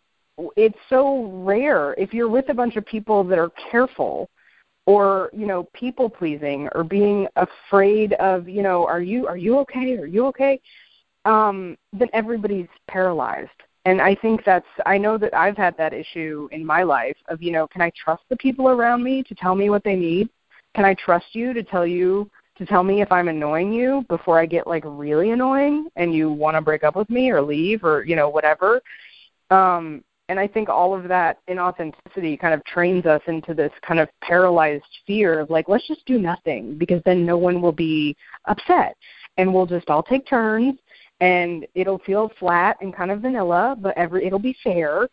it's 0.56 0.78
so 0.88 1.24
rare 1.44 1.94
if 1.94 2.14
you're 2.14 2.28
with 2.28 2.48
a 2.50 2.54
bunch 2.54 2.76
of 2.76 2.86
people 2.86 3.24
that 3.24 3.38
are 3.38 3.50
careful 3.70 4.30
or 4.86 5.30
you 5.32 5.46
know 5.46 5.68
people 5.74 6.08
pleasing 6.08 6.68
or 6.74 6.82
being 6.84 7.26
afraid 7.36 8.14
of 8.14 8.48
you 8.48 8.62
know 8.62 8.86
are 8.86 9.00
you 9.02 9.26
are 9.26 9.36
you 9.36 9.58
okay? 9.58 9.96
Are 9.96 10.06
you 10.06 10.26
okay? 10.26 10.60
Um 11.24 11.76
then 11.92 12.08
everybody's 12.12 12.68
paralyzed. 12.88 13.50
And 13.86 14.00
i 14.00 14.14
think 14.14 14.44
that's 14.44 14.66
i 14.86 14.98
know 14.98 15.16
that 15.16 15.34
i've 15.34 15.56
had 15.56 15.76
that 15.78 15.94
issue 15.94 16.48
in 16.52 16.64
my 16.64 16.82
life 16.82 17.16
of 17.28 17.42
you 17.42 17.50
know 17.50 17.66
can 17.66 17.80
i 17.80 17.90
trust 17.96 18.22
the 18.28 18.36
people 18.36 18.68
around 18.68 19.02
me 19.02 19.22
to 19.22 19.34
tell 19.34 19.54
me 19.54 19.70
what 19.70 19.84
they 19.84 19.96
need? 19.96 20.28
Can 20.74 20.84
i 20.84 20.94
trust 20.94 21.26
you 21.32 21.52
to 21.54 21.62
tell 21.62 21.86
you 21.86 22.30
to 22.58 22.66
tell 22.66 22.82
me 22.82 23.00
if 23.00 23.10
i'm 23.10 23.28
annoying 23.28 23.72
you 23.72 24.04
before 24.08 24.38
i 24.38 24.44
get 24.44 24.66
like 24.66 24.84
really 24.86 25.30
annoying 25.30 25.88
and 25.96 26.14
you 26.14 26.30
want 26.30 26.56
to 26.56 26.60
break 26.60 26.84
up 26.84 26.94
with 26.94 27.08
me 27.08 27.30
or 27.30 27.40
leave 27.40 27.84
or 27.84 28.04
you 28.04 28.16
know 28.16 28.28
whatever? 28.28 28.82
Um 29.50 30.04
and 30.30 30.38
I 30.38 30.46
think 30.46 30.68
all 30.68 30.94
of 30.94 31.08
that 31.08 31.38
inauthenticity 31.48 32.38
kind 32.38 32.54
of 32.54 32.64
trains 32.64 33.04
us 33.04 33.20
into 33.26 33.52
this 33.52 33.72
kind 33.82 33.98
of 33.98 34.08
paralyzed 34.22 34.84
fear 35.04 35.40
of 35.40 35.50
like, 35.50 35.68
let's 35.68 35.88
just 35.88 36.06
do 36.06 36.20
nothing 36.20 36.78
because 36.78 37.02
then 37.04 37.26
no 37.26 37.36
one 37.36 37.60
will 37.60 37.72
be 37.72 38.16
upset. 38.44 38.96
And 39.38 39.52
we'll 39.52 39.66
just 39.66 39.90
all 39.90 40.04
take 40.04 40.24
turns 40.28 40.78
and 41.18 41.66
it'll 41.74 41.98
feel 41.98 42.30
flat 42.38 42.76
and 42.80 42.94
kind 42.94 43.10
of 43.10 43.22
vanilla, 43.22 43.76
but 43.76 43.98
every 43.98 44.24
it'll 44.24 44.38
be 44.38 44.56
fair. 44.62 45.08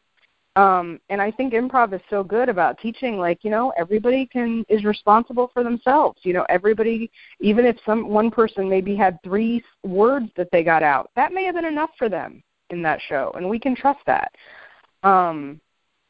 Um, 0.56 1.00
and 1.10 1.20
I 1.20 1.32
think 1.32 1.54
improv 1.54 1.94
is 1.94 2.02
so 2.12 2.24
good 2.24 2.48
about 2.48 2.78
teaching 2.78 3.18
like, 3.18 3.44
you 3.44 3.50
know, 3.50 3.74
everybody 3.76 4.28
can 4.28 4.64
is 4.70 4.84
responsible 4.84 5.50
for 5.52 5.64
themselves. 5.64 6.20
You 6.22 6.34
know, 6.34 6.46
everybody 6.48 7.10
even 7.42 7.66
if 7.66 7.76
some 7.88 8.08
one 8.08 8.30
person 8.30 8.70
maybe 8.70 8.96
had 8.96 9.18
three 9.24 9.64
words 9.84 10.30
that 10.38 10.50
they 10.52 10.64
got 10.64 10.84
out, 10.84 11.10
that 11.16 11.34
may 11.34 11.44
have 11.46 11.56
been 11.56 11.66
enough 11.66 11.90
for 11.98 12.08
them 12.08 12.44
in 12.70 12.84
that 12.84 13.00
show. 13.10 13.32
And 13.36 13.50
we 13.50 13.58
can 13.58 13.76
trust 13.76 14.02
that. 14.06 14.32
Um, 15.04 15.62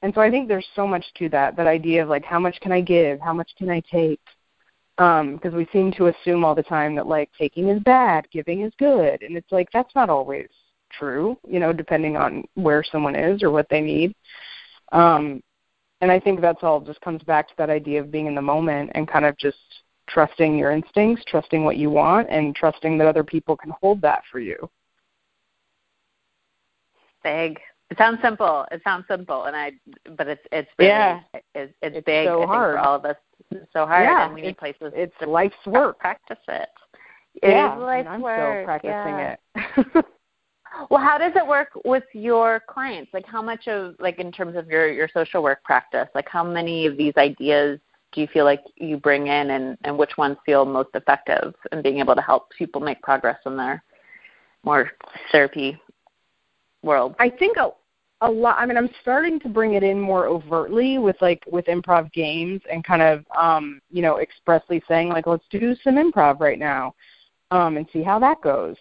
and 0.01 0.13
so 0.13 0.21
I 0.21 0.29
think 0.29 0.47
there's 0.47 0.67
so 0.75 0.87
much 0.87 1.05
to 1.17 1.29
that, 1.29 1.55
that 1.55 1.67
idea 1.67 2.03
of 2.03 2.09
like 2.09 2.23
how 2.23 2.39
much 2.39 2.59
can 2.61 2.71
I 2.71 2.81
give, 2.81 3.19
how 3.19 3.33
much 3.33 3.49
can 3.57 3.69
I 3.69 3.81
take? 3.91 4.19
Because 4.95 5.53
um, 5.53 5.55
we 5.55 5.67
seem 5.71 5.91
to 5.93 6.07
assume 6.07 6.43
all 6.43 6.55
the 6.55 6.63
time 6.63 6.95
that 6.95 7.07
like 7.07 7.29
taking 7.37 7.69
is 7.69 7.81
bad, 7.83 8.27
giving 8.31 8.61
is 8.61 8.73
good, 8.79 9.21
and 9.21 9.37
it's 9.37 9.51
like 9.51 9.69
that's 9.71 9.93
not 9.95 10.09
always 10.09 10.47
true, 10.91 11.37
you 11.47 11.59
know, 11.59 11.73
depending 11.73 12.17
on 12.17 12.43
where 12.55 12.83
someone 12.83 13.15
is 13.15 13.43
or 13.43 13.51
what 13.51 13.67
they 13.69 13.81
need. 13.81 14.15
Um, 14.91 15.41
and 16.01 16.11
I 16.11 16.19
think 16.19 16.41
that's 16.41 16.63
all 16.63 16.79
just 16.79 17.01
comes 17.01 17.23
back 17.23 17.47
to 17.49 17.53
that 17.57 17.69
idea 17.69 17.99
of 17.99 18.11
being 18.11 18.27
in 18.27 18.35
the 18.35 18.41
moment 18.41 18.91
and 18.93 19.07
kind 19.07 19.25
of 19.25 19.37
just 19.37 19.57
trusting 20.07 20.57
your 20.57 20.71
instincts, 20.71 21.25
trusting 21.27 21.63
what 21.63 21.77
you 21.77 21.89
want, 21.89 22.29
and 22.29 22.55
trusting 22.55 22.97
that 22.97 23.07
other 23.07 23.23
people 23.23 23.57
can 23.57 23.71
hold 23.81 24.01
that 24.01 24.23
for 24.31 24.39
you. 24.39 24.69
Big. 27.23 27.59
It 27.89 27.97
sounds 27.97 28.19
simple. 28.21 28.65
It 28.71 28.81
sounds 28.83 29.05
simple, 29.09 29.45
and 29.45 29.55
I, 29.55 29.71
but 30.17 30.27
it's 30.27 30.41
it's 30.51 30.69
really, 30.77 30.89
yeah. 30.89 31.21
It's, 31.33 31.45
it's, 31.55 31.73
it's 31.81 32.05
big. 32.05 32.27
So 32.27 32.45
hard. 32.45 32.75
for 32.75 32.79
all 32.79 32.95
of 32.95 33.05
us. 33.05 33.15
It's 33.51 33.71
so 33.71 33.85
hard, 33.85 34.03
yeah, 34.03 34.25
and 34.25 34.33
we 34.33 34.41
need 34.41 34.57
places. 34.57 34.91
It's 34.93 35.13
to 35.21 35.29
life's 35.29 35.55
work. 35.65 35.97
Practice 35.97 36.37
it. 36.49 36.69
It 37.35 37.49
yeah, 37.49 37.75
life's 37.75 38.09
I'm 38.09 38.21
work. 38.21 38.39
still 38.39 38.65
practicing 38.65 38.91
yeah. 38.91 39.35
it. 39.55 40.05
well, 40.89 41.01
how 41.01 41.17
does 41.17 41.31
it 41.35 41.47
work 41.47 41.69
with 41.85 42.03
your 42.13 42.61
clients? 42.67 43.11
Like, 43.13 43.25
how 43.25 43.41
much 43.41 43.69
of 43.69 43.95
like 43.99 44.19
in 44.19 44.33
terms 44.33 44.57
of 44.57 44.67
your 44.67 44.91
your 44.91 45.07
social 45.13 45.41
work 45.41 45.63
practice? 45.63 46.09
Like, 46.13 46.27
how 46.27 46.43
many 46.43 46.87
of 46.87 46.97
these 46.97 47.13
ideas 47.15 47.79
do 48.11 48.19
you 48.19 48.27
feel 48.27 48.43
like 48.43 48.63
you 48.75 48.97
bring 48.97 49.27
in, 49.27 49.51
and 49.51 49.77
and 49.85 49.97
which 49.97 50.17
ones 50.17 50.35
feel 50.45 50.65
most 50.65 50.89
effective 50.93 51.53
in 51.71 51.81
being 51.81 51.99
able 51.99 52.15
to 52.15 52.21
help 52.21 52.49
people 52.57 52.81
make 52.81 53.01
progress 53.01 53.39
in 53.45 53.55
their 53.55 53.81
more 54.63 54.91
therapy 55.31 55.79
world? 56.83 57.15
I 57.19 57.29
think 57.29 57.57
a 57.57 57.71
a 58.21 58.29
lot 58.29 58.57
i 58.57 58.65
mean 58.65 58.77
i'm 58.77 58.89
starting 59.01 59.39
to 59.39 59.49
bring 59.49 59.73
it 59.73 59.83
in 59.83 59.99
more 59.99 60.25
overtly 60.25 60.97
with 60.97 61.15
like 61.21 61.43
with 61.51 61.65
improv 61.65 62.11
games 62.13 62.61
and 62.71 62.83
kind 62.83 63.01
of 63.01 63.23
um 63.37 63.79
you 63.91 64.01
know 64.01 64.19
expressly 64.19 64.81
saying 64.87 65.09
like 65.09 65.27
let's 65.27 65.45
do 65.51 65.75
some 65.83 65.95
improv 65.95 66.39
right 66.39 66.59
now 66.59 66.93
um 67.51 67.77
and 67.77 67.87
see 67.93 68.03
how 68.03 68.19
that 68.19 68.41
goes. 68.41 68.75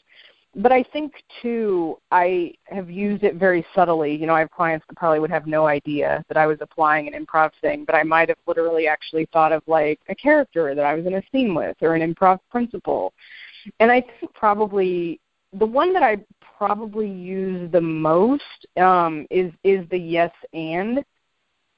But 0.59 0.73
i 0.73 0.83
think 0.83 1.13
too 1.43 1.99
i 2.11 2.55
have 2.65 2.91
used 2.91 3.25
it 3.25 3.35
very 3.35 3.65
subtly. 3.75 4.17
You 4.17 4.27
know 4.27 4.35
i 4.35 4.41
have 4.41 4.51
clients 4.51 4.87
that 4.89 4.97
probably 4.97 5.21
would 5.21 5.31
have 5.31 5.47
no 5.47 5.67
idea 5.67 6.25
that 6.29 6.39
i 6.39 6.47
was 6.47 6.57
applying 6.63 7.07
an 7.13 7.27
improv 7.27 7.51
thing 7.61 7.85
but 7.85 7.95
i 7.95 8.03
might 8.03 8.31
have 8.31 8.39
literally 8.47 8.87
actually 8.89 9.29
thought 9.35 9.53
of 9.53 9.63
like 9.67 10.01
a 10.09 10.15
character 10.15 10.75
that 10.75 10.87
i 10.87 10.95
was 10.95 11.05
in 11.05 11.15
a 11.15 11.23
scene 11.31 11.55
with 11.55 11.77
or 11.83 11.95
an 11.95 12.15
improv 12.15 12.39
principle 12.51 13.13
and 13.81 13.93
i 13.93 14.01
think 14.01 14.33
probably 14.33 15.21
the 15.59 15.67
one 15.67 15.93
that 15.93 16.03
I 16.03 16.19
probably 16.59 17.09
use 17.09 17.71
the 17.71 17.81
most 17.81 18.67
um, 18.77 19.27
is 19.31 19.53
is 19.65 19.89
the 19.91 19.99
yes 19.99 20.33
and. 20.53 21.05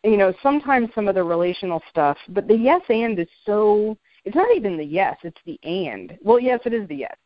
You 0.04 0.16
know, 0.16 0.32
sometimes 0.42 0.90
some 0.94 1.08
of 1.08 1.16
the 1.16 1.24
relational 1.24 1.82
stuff, 1.90 2.16
but 2.28 2.46
the 2.46 2.56
yes 2.56 2.82
and 2.88 3.18
is 3.18 3.28
so. 3.44 3.96
It's 4.24 4.36
not 4.36 4.54
even 4.54 4.76
the 4.76 4.84
yes; 4.84 5.16
it's 5.22 5.40
the 5.44 5.58
and. 5.64 6.16
Well, 6.22 6.38
yes, 6.38 6.60
it 6.64 6.72
is 6.72 6.86
the 6.88 6.96
yes, 6.96 7.16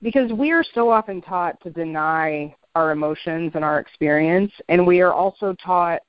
because 0.00 0.32
we 0.32 0.52
are 0.52 0.64
so 0.74 0.90
often 0.90 1.20
taught 1.20 1.60
to 1.62 1.70
deny 1.70 2.54
our 2.74 2.92
emotions 2.92 3.52
and 3.54 3.64
our 3.64 3.80
experience, 3.80 4.52
and 4.68 4.86
we 4.86 5.00
are 5.00 5.12
also 5.12 5.54
taught 5.54 6.00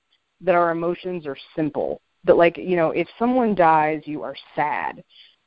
that 0.41 0.55
our 0.55 0.71
emotions 0.71 1.25
are 1.25 1.37
simple. 1.55 2.01
That 2.23 2.37
like 2.37 2.57
you 2.57 2.75
know, 2.75 2.91
if 2.91 3.07
someone 3.17 3.55
dies, 3.55 4.01
you 4.05 4.21
are 4.21 4.35
sad. 4.55 5.03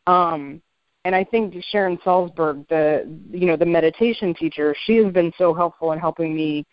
Um, 0.09 0.61
and 1.05 1.15
I 1.15 1.23
think 1.23 1.55
Sharon 1.71 1.99
Salzberg, 1.99 2.67
the 2.69 3.07
you 3.31 3.47
know 3.47 3.57
the 3.57 3.67
meditation 3.67 4.35
teacher, 4.35 4.75
she 4.85 4.97
has 4.97 5.13
been 5.13 5.33
so 5.37 5.53
helpful 5.53 5.93
in 5.93 5.99
helping 5.99 6.35
me, 6.35 6.65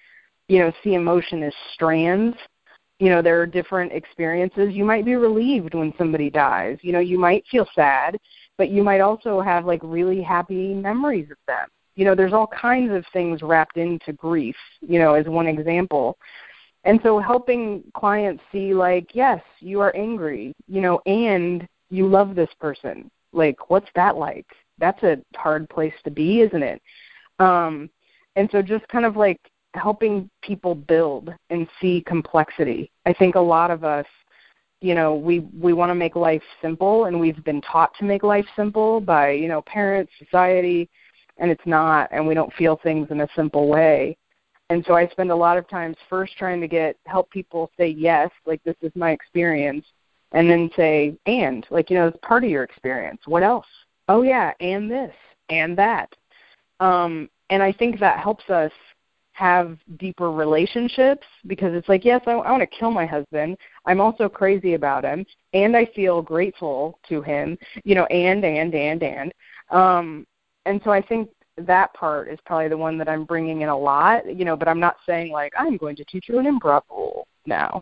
you 0.48 0.60
know, 0.60 0.72
see 0.84 0.94
emotion 0.94 1.44
as 1.44 1.54
strands. 1.74 2.38
You 3.00 3.10
know, 3.10 3.22
there 3.22 3.42
are 3.42 3.48
different 3.48 3.92
experiences. 3.92 4.74
You 4.74 4.86
might 4.86 5.06
be 5.06 5.16
relieved 5.16 5.74
when 5.74 5.94
somebody 5.98 6.30
dies. 6.30 6.78
You 6.82 6.94
know, 6.94 7.00
you 7.00 7.20
might 7.20 7.44
feel 7.50 7.68
sad, 7.76 8.18
but 8.58 8.70
you 8.70 8.84
might 8.84 9.02
also 9.02 9.42
have 9.42 9.66
like 9.66 9.82
really 9.84 10.22
happy 10.22 10.74
memories 10.74 11.30
of 11.32 11.38
them. 11.48 11.68
You 11.96 12.06
know, 12.06 12.16
there's 12.16 12.34
all 12.34 12.48
kinds 12.48 12.94
of 12.94 13.04
things 13.12 13.42
wrapped 13.42 13.78
into 13.78 14.14
grief. 14.14 14.56
You 14.82 15.00
know, 15.00 15.14
as 15.16 15.26
one 15.26 15.48
example. 15.48 16.18
And 16.84 17.00
so 17.04 17.20
helping 17.20 17.84
clients 17.96 18.42
see 18.52 18.74
like, 18.74 19.14
yes, 19.14 19.42
you 19.60 19.82
are 19.82 19.96
angry, 19.96 20.54
you 20.68 20.82
know, 20.82 21.00
and 21.06 21.68
you 21.90 22.08
love 22.08 22.34
this 22.34 22.50
person 22.60 23.12
like 23.34 23.70
what's 23.70 23.90
that 23.96 24.18
like? 24.18 24.48
That's 24.78 25.02
a 25.04 25.18
hard 25.36 25.70
place 25.70 25.94
to 26.04 26.12
be 26.12 26.42
isn't 26.42 26.64
it? 26.64 26.82
Um 27.40 27.90
and 28.36 28.50
so 28.52 28.62
just 28.62 28.88
kind 28.88 29.06
of 29.06 29.16
like 29.16 29.40
helping 29.74 30.30
people 30.42 30.76
build 30.76 31.34
and 31.50 31.68
see 31.80 32.04
complexity. 32.06 32.92
I 33.06 33.14
think 33.14 33.36
a 33.36 33.40
lot 33.40 33.72
of 33.72 33.84
us 33.84 34.06
you 34.82 34.96
know 34.96 35.16
we 35.16 35.40
we 35.60 35.74
want 35.74 35.90
to 35.90 35.96
make 35.96 36.16
life 36.16 36.44
simple 36.62 37.06
and 37.06 37.20
we've 37.20 37.44
been 37.44 37.62
taught 37.62 37.92
to 38.00 38.06
make 38.06 38.24
life 38.24 38.46
simple 38.56 39.00
by 39.00 39.32
you 39.32 39.48
know 39.48 39.62
parents 39.62 40.12
society 40.18 40.90
and 41.38 41.50
it's 41.52 41.66
not 41.66 42.10
and 42.12 42.26
we 42.26 42.34
don't 42.34 42.54
feel 42.54 42.80
things 42.84 43.08
in 43.12 43.22
a 43.22 43.28
simple 43.36 43.68
way. 43.68 44.18
And 44.70 44.86
so 44.88 44.94
i 44.96 45.08
spend 45.08 45.32
a 45.32 45.36
lot 45.36 45.58
of 45.58 45.68
times 45.68 45.98
first 46.10 46.38
trying 46.38 46.62
to 46.62 46.68
get 46.68 46.96
help 47.06 47.30
people 47.30 47.70
say 47.78 47.88
yes 47.90 48.30
like 48.46 48.64
this 48.64 48.78
is 48.82 48.92
my 48.96 49.12
experience 49.12 49.86
and 50.34 50.50
then 50.50 50.70
say 50.76 51.16
and 51.26 51.66
like 51.70 51.90
you 51.90 51.98
know 51.98 52.08
it's 52.08 52.18
part 52.22 52.44
of 52.44 52.50
your 52.50 52.64
experience. 52.64 53.22
What 53.26 53.44
else? 53.44 53.66
Oh 54.08 54.22
yeah 54.22 54.54
and 54.60 54.90
this 54.90 55.14
and 55.50 55.78
that. 55.78 56.14
Um 56.80 57.30
and 57.52 57.62
i 57.62 57.72
think 57.72 58.00
that 58.00 58.20
helps 58.20 58.50
us 58.50 58.72
have 59.34 59.78
deeper 59.98 60.32
relationships 60.32 61.26
because 61.48 61.74
it's 61.74 61.88
like 61.88 62.04
yes 62.04 62.22
i, 62.28 62.32
I 62.32 62.52
want 62.52 62.62
to 62.62 62.78
kill 62.78 62.92
my 62.92 63.06
husband. 63.06 63.58
I'm 63.86 64.02
also 64.02 64.28
crazy 64.28 64.74
about 64.74 65.04
him 65.04 65.26
and 65.54 65.76
i 65.78 65.86
feel 65.96 66.22
grateful 66.22 67.00
to 67.10 67.22
him 67.22 67.58
you 67.84 67.94
know 67.96 68.06
and 68.06 68.44
and 68.44 68.74
and 68.74 69.04
and. 69.04 69.34
Um 69.70 70.26
and 70.66 70.82
so 70.84 70.92
i 70.92 71.02
think 71.02 71.30
that 71.58 71.94
part 71.94 72.30
is 72.30 72.40
probably 72.46 72.70
the 72.70 72.78
one 72.78 72.98
that 72.98 73.10
i'm 73.10 73.26
bringing 73.26 73.62
in 73.62 73.70
a 73.70 73.78
lot 73.78 74.26
you 74.26 74.46
know 74.46 74.56
but 74.56 74.68
i'm 74.68 74.80
not 74.80 74.98
saying 75.06 75.32
like 75.32 75.54
i'm 75.58 75.78
going 75.78 75.96
to 75.96 76.06
teach 76.06 76.26
you 76.28 76.40
an 76.40 76.46
improv 76.46 76.82
rule 76.90 77.28
now. 77.46 77.82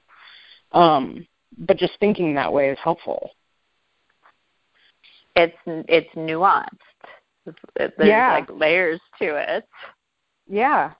Um 0.72 1.26
but 1.60 1.78
just 1.78 1.94
thinking 2.00 2.34
that 2.36 2.52
way 2.52 2.70
is 2.70 2.78
helpful. 2.84 3.32
It's 5.36 5.56
it's 5.66 6.10
nuanced. 6.16 6.68
There's 7.76 7.92
yeah. 8.00 8.34
like 8.34 8.50
layers 8.50 9.00
to 9.20 9.36
it. 9.36 9.68
Yeah. 10.48 10.94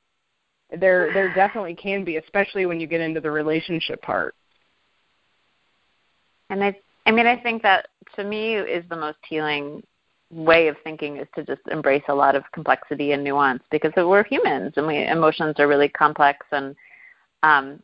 there 0.72 1.12
there 1.14 1.34
definitely 1.34 1.76
can 1.76 2.04
be, 2.04 2.18
especially 2.18 2.66
when 2.66 2.80
you 2.80 2.88
get 2.88 3.02
into 3.02 3.22
the 3.22 3.32
relationship 3.32 4.02
part. 4.02 4.36
And 6.50 6.64
I 6.64 6.76
I 7.06 7.12
mean 7.12 7.26
I 7.26 7.38
think 7.42 7.62
that 7.64 7.88
to 8.16 8.24
me 8.24 8.56
is 8.56 8.84
the 8.90 8.96
most 8.96 9.20
healing 9.28 9.84
way 10.32 10.68
of 10.68 10.76
thinking 10.84 11.18
is 11.18 11.28
to 11.36 11.44
just 11.44 11.62
embrace 11.72 12.04
a 12.08 12.14
lot 12.14 12.36
of 12.36 12.44
complexity 12.54 13.14
and 13.14 13.24
nuance 13.24 13.64
because 13.72 13.92
we're 13.96 14.24
humans 14.24 14.74
and 14.76 14.86
we 14.86 15.08
emotions 15.08 15.56
are 15.58 15.68
really 15.68 15.90
complex 15.90 16.46
and 16.52 16.76
um 17.42 17.82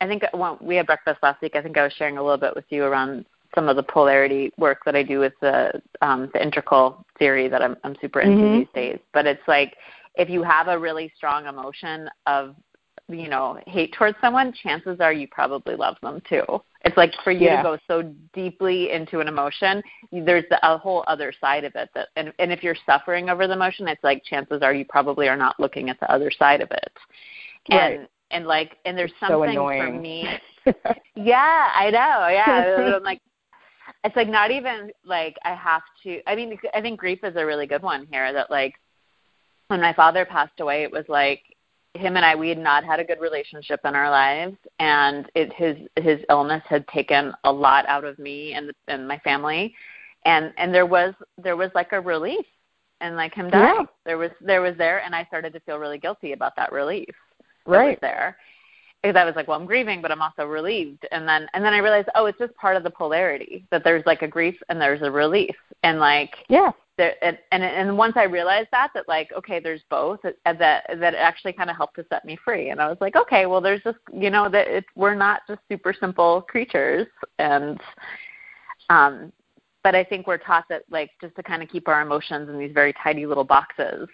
I 0.00 0.06
think 0.06 0.22
when 0.32 0.56
we 0.60 0.76
had 0.76 0.86
breakfast 0.86 1.18
last 1.22 1.42
week 1.42 1.56
I 1.56 1.62
think 1.62 1.76
I 1.76 1.84
was 1.84 1.92
sharing 1.92 2.18
a 2.18 2.22
little 2.22 2.38
bit 2.38 2.54
with 2.54 2.66
you 2.70 2.84
around 2.84 3.24
some 3.54 3.68
of 3.68 3.76
the 3.76 3.82
polarity 3.82 4.52
work 4.58 4.84
that 4.84 4.94
I 4.94 5.02
do 5.02 5.20
with 5.20 5.32
the 5.40 5.80
um 6.00 6.30
the 6.32 6.42
integral 6.42 7.04
theory 7.18 7.48
that 7.48 7.62
I'm 7.62 7.76
I'm 7.84 7.96
super 8.00 8.20
into 8.20 8.36
mm-hmm. 8.36 8.58
these 8.58 8.68
days 8.74 8.98
but 9.12 9.26
it's 9.26 9.46
like 9.48 9.76
if 10.14 10.28
you 10.28 10.42
have 10.42 10.68
a 10.68 10.78
really 10.78 11.12
strong 11.16 11.46
emotion 11.46 12.08
of 12.26 12.54
you 13.08 13.28
know 13.28 13.58
hate 13.66 13.92
towards 13.94 14.18
someone 14.20 14.52
chances 14.52 15.00
are 15.00 15.12
you 15.12 15.26
probably 15.28 15.74
love 15.74 15.96
them 16.02 16.20
too 16.28 16.44
it's 16.84 16.96
like 16.96 17.12
for 17.24 17.30
you 17.30 17.46
yeah. 17.46 17.56
to 17.56 17.62
go 17.62 17.78
so 17.86 18.14
deeply 18.34 18.90
into 18.90 19.20
an 19.20 19.28
emotion 19.28 19.82
there's 20.12 20.44
a 20.62 20.76
whole 20.76 21.04
other 21.06 21.32
side 21.40 21.64
of 21.64 21.72
it 21.74 21.88
that 21.94 22.08
and, 22.16 22.32
and 22.38 22.52
if 22.52 22.62
you're 22.62 22.76
suffering 22.84 23.30
over 23.30 23.46
the 23.46 23.54
emotion 23.54 23.88
it's 23.88 24.04
like 24.04 24.22
chances 24.24 24.62
are 24.62 24.74
you 24.74 24.84
probably 24.84 25.26
are 25.26 25.36
not 25.36 25.58
looking 25.58 25.88
at 25.88 25.98
the 26.00 26.12
other 26.12 26.30
side 26.30 26.60
of 26.60 26.70
it 26.70 26.92
right. 27.70 28.10
And 28.30 28.46
like 28.46 28.76
and 28.84 28.96
there's 28.96 29.12
something 29.20 29.54
so 29.54 29.68
for 29.68 29.92
me 29.92 30.28
yeah 31.16 31.70
i 31.74 31.90
know 31.90 32.28
yeah 32.28 32.92
i'm 32.96 33.02
like 33.02 33.20
it's 34.04 34.16
like 34.16 34.28
not 34.28 34.50
even 34.50 34.90
like 35.04 35.36
i 35.44 35.54
have 35.54 35.82
to 36.02 36.20
i 36.26 36.34
mean 36.36 36.56
i 36.74 36.80
think 36.80 36.98
grief 36.98 37.18
is 37.22 37.36
a 37.36 37.44
really 37.44 37.66
good 37.66 37.82
one 37.82 38.06
here 38.10 38.32
that 38.32 38.50
like 38.50 38.74
when 39.68 39.80
my 39.80 39.92
father 39.92 40.24
passed 40.24 40.60
away, 40.60 40.82
it 40.82 40.90
was 40.90 41.04
like 41.08 41.42
him 41.94 42.16
and 42.16 42.24
I 42.24 42.34
we 42.34 42.48
had 42.48 42.58
not 42.58 42.84
had 42.84 43.00
a 43.00 43.04
good 43.04 43.20
relationship 43.20 43.80
in 43.84 43.94
our 43.94 44.10
lives, 44.10 44.56
and 44.78 45.30
it 45.34 45.52
his 45.52 45.76
his 46.02 46.20
illness 46.28 46.62
had 46.66 46.86
taken 46.88 47.32
a 47.44 47.52
lot 47.52 47.86
out 47.86 48.04
of 48.04 48.18
me 48.18 48.54
and 48.54 48.72
and 48.88 49.06
my 49.06 49.18
family, 49.18 49.74
and 50.24 50.52
and 50.56 50.74
there 50.74 50.86
was 50.86 51.14
there 51.36 51.56
was 51.56 51.70
like 51.74 51.92
a 51.92 52.00
relief, 52.00 52.44
and 53.00 53.14
like 53.16 53.34
him 53.34 53.50
dying, 53.50 53.76
yeah. 53.80 53.86
there 54.04 54.18
was 54.18 54.30
there 54.40 54.60
was 54.60 54.76
there, 54.76 55.02
and 55.04 55.14
I 55.14 55.24
started 55.24 55.52
to 55.52 55.60
feel 55.60 55.78
really 55.78 55.98
guilty 55.98 56.32
about 56.32 56.56
that 56.56 56.72
relief. 56.72 57.14
Right 57.68 57.90
was 57.90 57.98
there 58.00 58.36
because 59.02 59.16
I 59.16 59.24
was 59.24 59.36
like, 59.36 59.46
well, 59.46 59.58
I'm 59.58 59.66
grieving, 59.66 60.02
but 60.02 60.10
I'm 60.10 60.22
also 60.22 60.44
relieved. 60.44 61.06
And 61.12 61.26
then 61.28 61.46
and 61.52 61.64
then 61.64 61.72
I 61.72 61.78
realized, 61.78 62.08
oh, 62.14 62.26
it's 62.26 62.38
just 62.38 62.54
part 62.56 62.76
of 62.76 62.82
the 62.82 62.90
polarity 62.90 63.64
that 63.70 63.84
there's 63.84 64.04
like 64.06 64.22
a 64.22 64.28
grief 64.28 64.56
and 64.68 64.80
there's 64.80 65.02
a 65.02 65.10
relief, 65.10 65.54
and 65.82 66.00
like 66.00 66.34
yeah, 66.48 66.72
there, 66.96 67.14
and, 67.22 67.38
and 67.52 67.62
and 67.62 67.96
once 67.96 68.14
I 68.16 68.24
realized 68.24 68.68
that 68.72 68.90
that 68.94 69.06
like 69.08 69.30
okay, 69.36 69.60
there's 69.60 69.82
both, 69.88 70.20
that 70.22 70.36
that 70.64 70.84
it 70.88 71.16
actually 71.16 71.52
kind 71.52 71.70
of 71.70 71.76
helped 71.76 71.96
to 71.96 72.06
set 72.10 72.24
me 72.24 72.36
free. 72.44 72.70
And 72.70 72.80
I 72.80 72.88
was 72.88 72.98
like, 73.00 73.16
okay, 73.16 73.46
well, 73.46 73.60
there's 73.60 73.82
just 73.82 73.98
you 74.12 74.30
know 74.30 74.48
that 74.48 74.66
it, 74.66 74.84
we're 74.96 75.14
not 75.14 75.42
just 75.46 75.60
super 75.68 75.94
simple 75.98 76.42
creatures, 76.42 77.06
and 77.38 77.80
um, 78.90 79.32
but 79.84 79.94
I 79.94 80.02
think 80.02 80.26
we're 80.26 80.38
taught 80.38 80.64
that 80.70 80.82
like 80.90 81.10
just 81.20 81.36
to 81.36 81.42
kind 81.42 81.62
of 81.62 81.68
keep 81.68 81.86
our 81.88 82.02
emotions 82.02 82.48
in 82.48 82.58
these 82.58 82.72
very 82.72 82.92
tidy 83.02 83.26
little 83.26 83.44
boxes. 83.44 84.08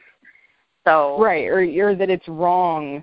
So 0.86 1.18
right, 1.18 1.46
or 1.46 1.60
or 1.62 1.94
that 1.94 2.10
it's 2.10 2.28
wrong, 2.28 3.02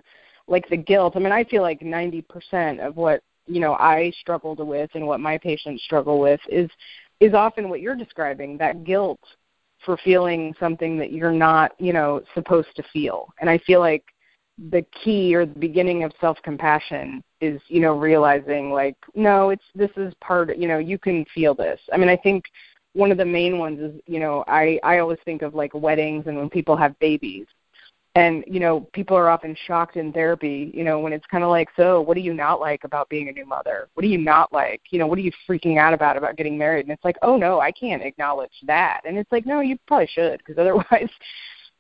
like 0.51 0.67
the 0.69 0.77
guilt. 0.77 1.13
I 1.15 1.19
mean, 1.19 1.31
I 1.31 1.43
feel 1.45 1.63
like 1.63 1.81
ninety 1.81 2.21
percent 2.21 2.79
of 2.79 2.97
what 2.97 3.23
you 3.47 3.59
know 3.59 3.73
I 3.73 4.11
struggled 4.19 4.59
with 4.59 4.91
and 4.93 5.07
what 5.07 5.19
my 5.19 5.37
patients 5.37 5.83
struggle 5.83 6.19
with 6.19 6.41
is 6.49 6.69
is 7.19 7.33
often 7.33 7.69
what 7.69 7.81
you're 7.81 7.95
describing 7.95 8.57
that 8.57 8.83
guilt 8.83 9.19
for 9.85 9.97
feeling 9.97 10.53
something 10.59 10.97
that 10.97 11.11
you're 11.11 11.31
not, 11.31 11.71
you 11.79 11.93
know, 11.93 12.21
supposed 12.35 12.69
to 12.75 12.83
feel. 12.93 13.27
And 13.39 13.49
I 13.49 13.57
feel 13.59 13.79
like 13.79 14.03
the 14.69 14.85
key 15.03 15.33
or 15.33 15.45
the 15.45 15.57
beginning 15.59 16.03
of 16.03 16.11
self-compassion 16.21 17.23
is, 17.39 17.59
you 17.67 17.79
know, 17.79 17.97
realizing 17.97 18.71
like, 18.71 18.95
no, 19.15 19.49
it's 19.49 19.63
this 19.73 19.89
is 19.97 20.13
part, 20.21 20.55
you 20.57 20.67
know, 20.67 20.77
you 20.77 20.99
can 20.99 21.25
feel 21.33 21.55
this. 21.55 21.79
I 21.91 21.97
mean, 21.97 22.09
I 22.09 22.17
think 22.17 22.45
one 22.93 23.11
of 23.11 23.17
the 23.17 23.25
main 23.25 23.57
ones 23.57 23.79
is, 23.79 23.99
you 24.05 24.19
know, 24.19 24.43
I 24.47 24.79
I 24.83 24.99
always 24.99 25.19
think 25.25 25.41
of 25.41 25.55
like 25.55 25.73
weddings 25.73 26.27
and 26.27 26.37
when 26.37 26.49
people 26.49 26.75
have 26.75 26.97
babies 26.99 27.47
and 28.15 28.43
you 28.45 28.59
know 28.59 28.81
people 28.93 29.15
are 29.15 29.29
often 29.29 29.55
shocked 29.67 29.95
in 29.95 30.11
therapy 30.11 30.69
you 30.73 30.83
know 30.83 30.99
when 30.99 31.13
it's 31.13 31.25
kind 31.27 31.43
of 31.43 31.49
like 31.49 31.69
so 31.77 32.01
what 32.01 32.15
do 32.15 32.21
you 32.21 32.33
not 32.33 32.59
like 32.59 32.83
about 32.83 33.09
being 33.09 33.29
a 33.29 33.31
new 33.31 33.45
mother? 33.45 33.87
What 33.93 34.01
do 34.01 34.09
you 34.09 34.17
not 34.17 34.51
like? 34.51 34.81
You 34.89 34.99
know 34.99 35.07
what 35.07 35.17
are 35.17 35.21
you 35.21 35.31
freaking 35.47 35.77
out 35.77 35.93
about 35.93 36.17
about 36.17 36.35
getting 36.35 36.57
married? 36.57 36.85
And 36.85 36.91
it's 36.91 37.05
like 37.05 37.17
oh 37.21 37.37
no 37.37 37.59
i 37.59 37.71
can't 37.71 38.03
acknowledge 38.03 38.51
that. 38.63 39.01
And 39.05 39.17
it's 39.17 39.31
like 39.31 39.45
no 39.45 39.61
you 39.61 39.77
probably 39.87 40.07
should 40.07 40.39
because 40.39 40.57
otherwise 40.59 41.09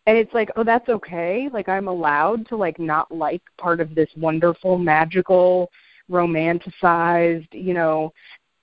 and 0.07 0.17
it's 0.17 0.33
like 0.33 0.49
oh 0.55 0.63
that's 0.63 0.89
okay. 0.89 1.49
Like 1.51 1.67
i'm 1.67 1.87
allowed 1.87 2.47
to 2.47 2.55
like 2.55 2.79
not 2.79 3.11
like 3.11 3.41
part 3.57 3.81
of 3.81 3.93
this 3.93 4.09
wonderful 4.15 4.77
magical 4.77 5.69
romanticized 6.09 7.47
you 7.51 7.73
know. 7.73 8.13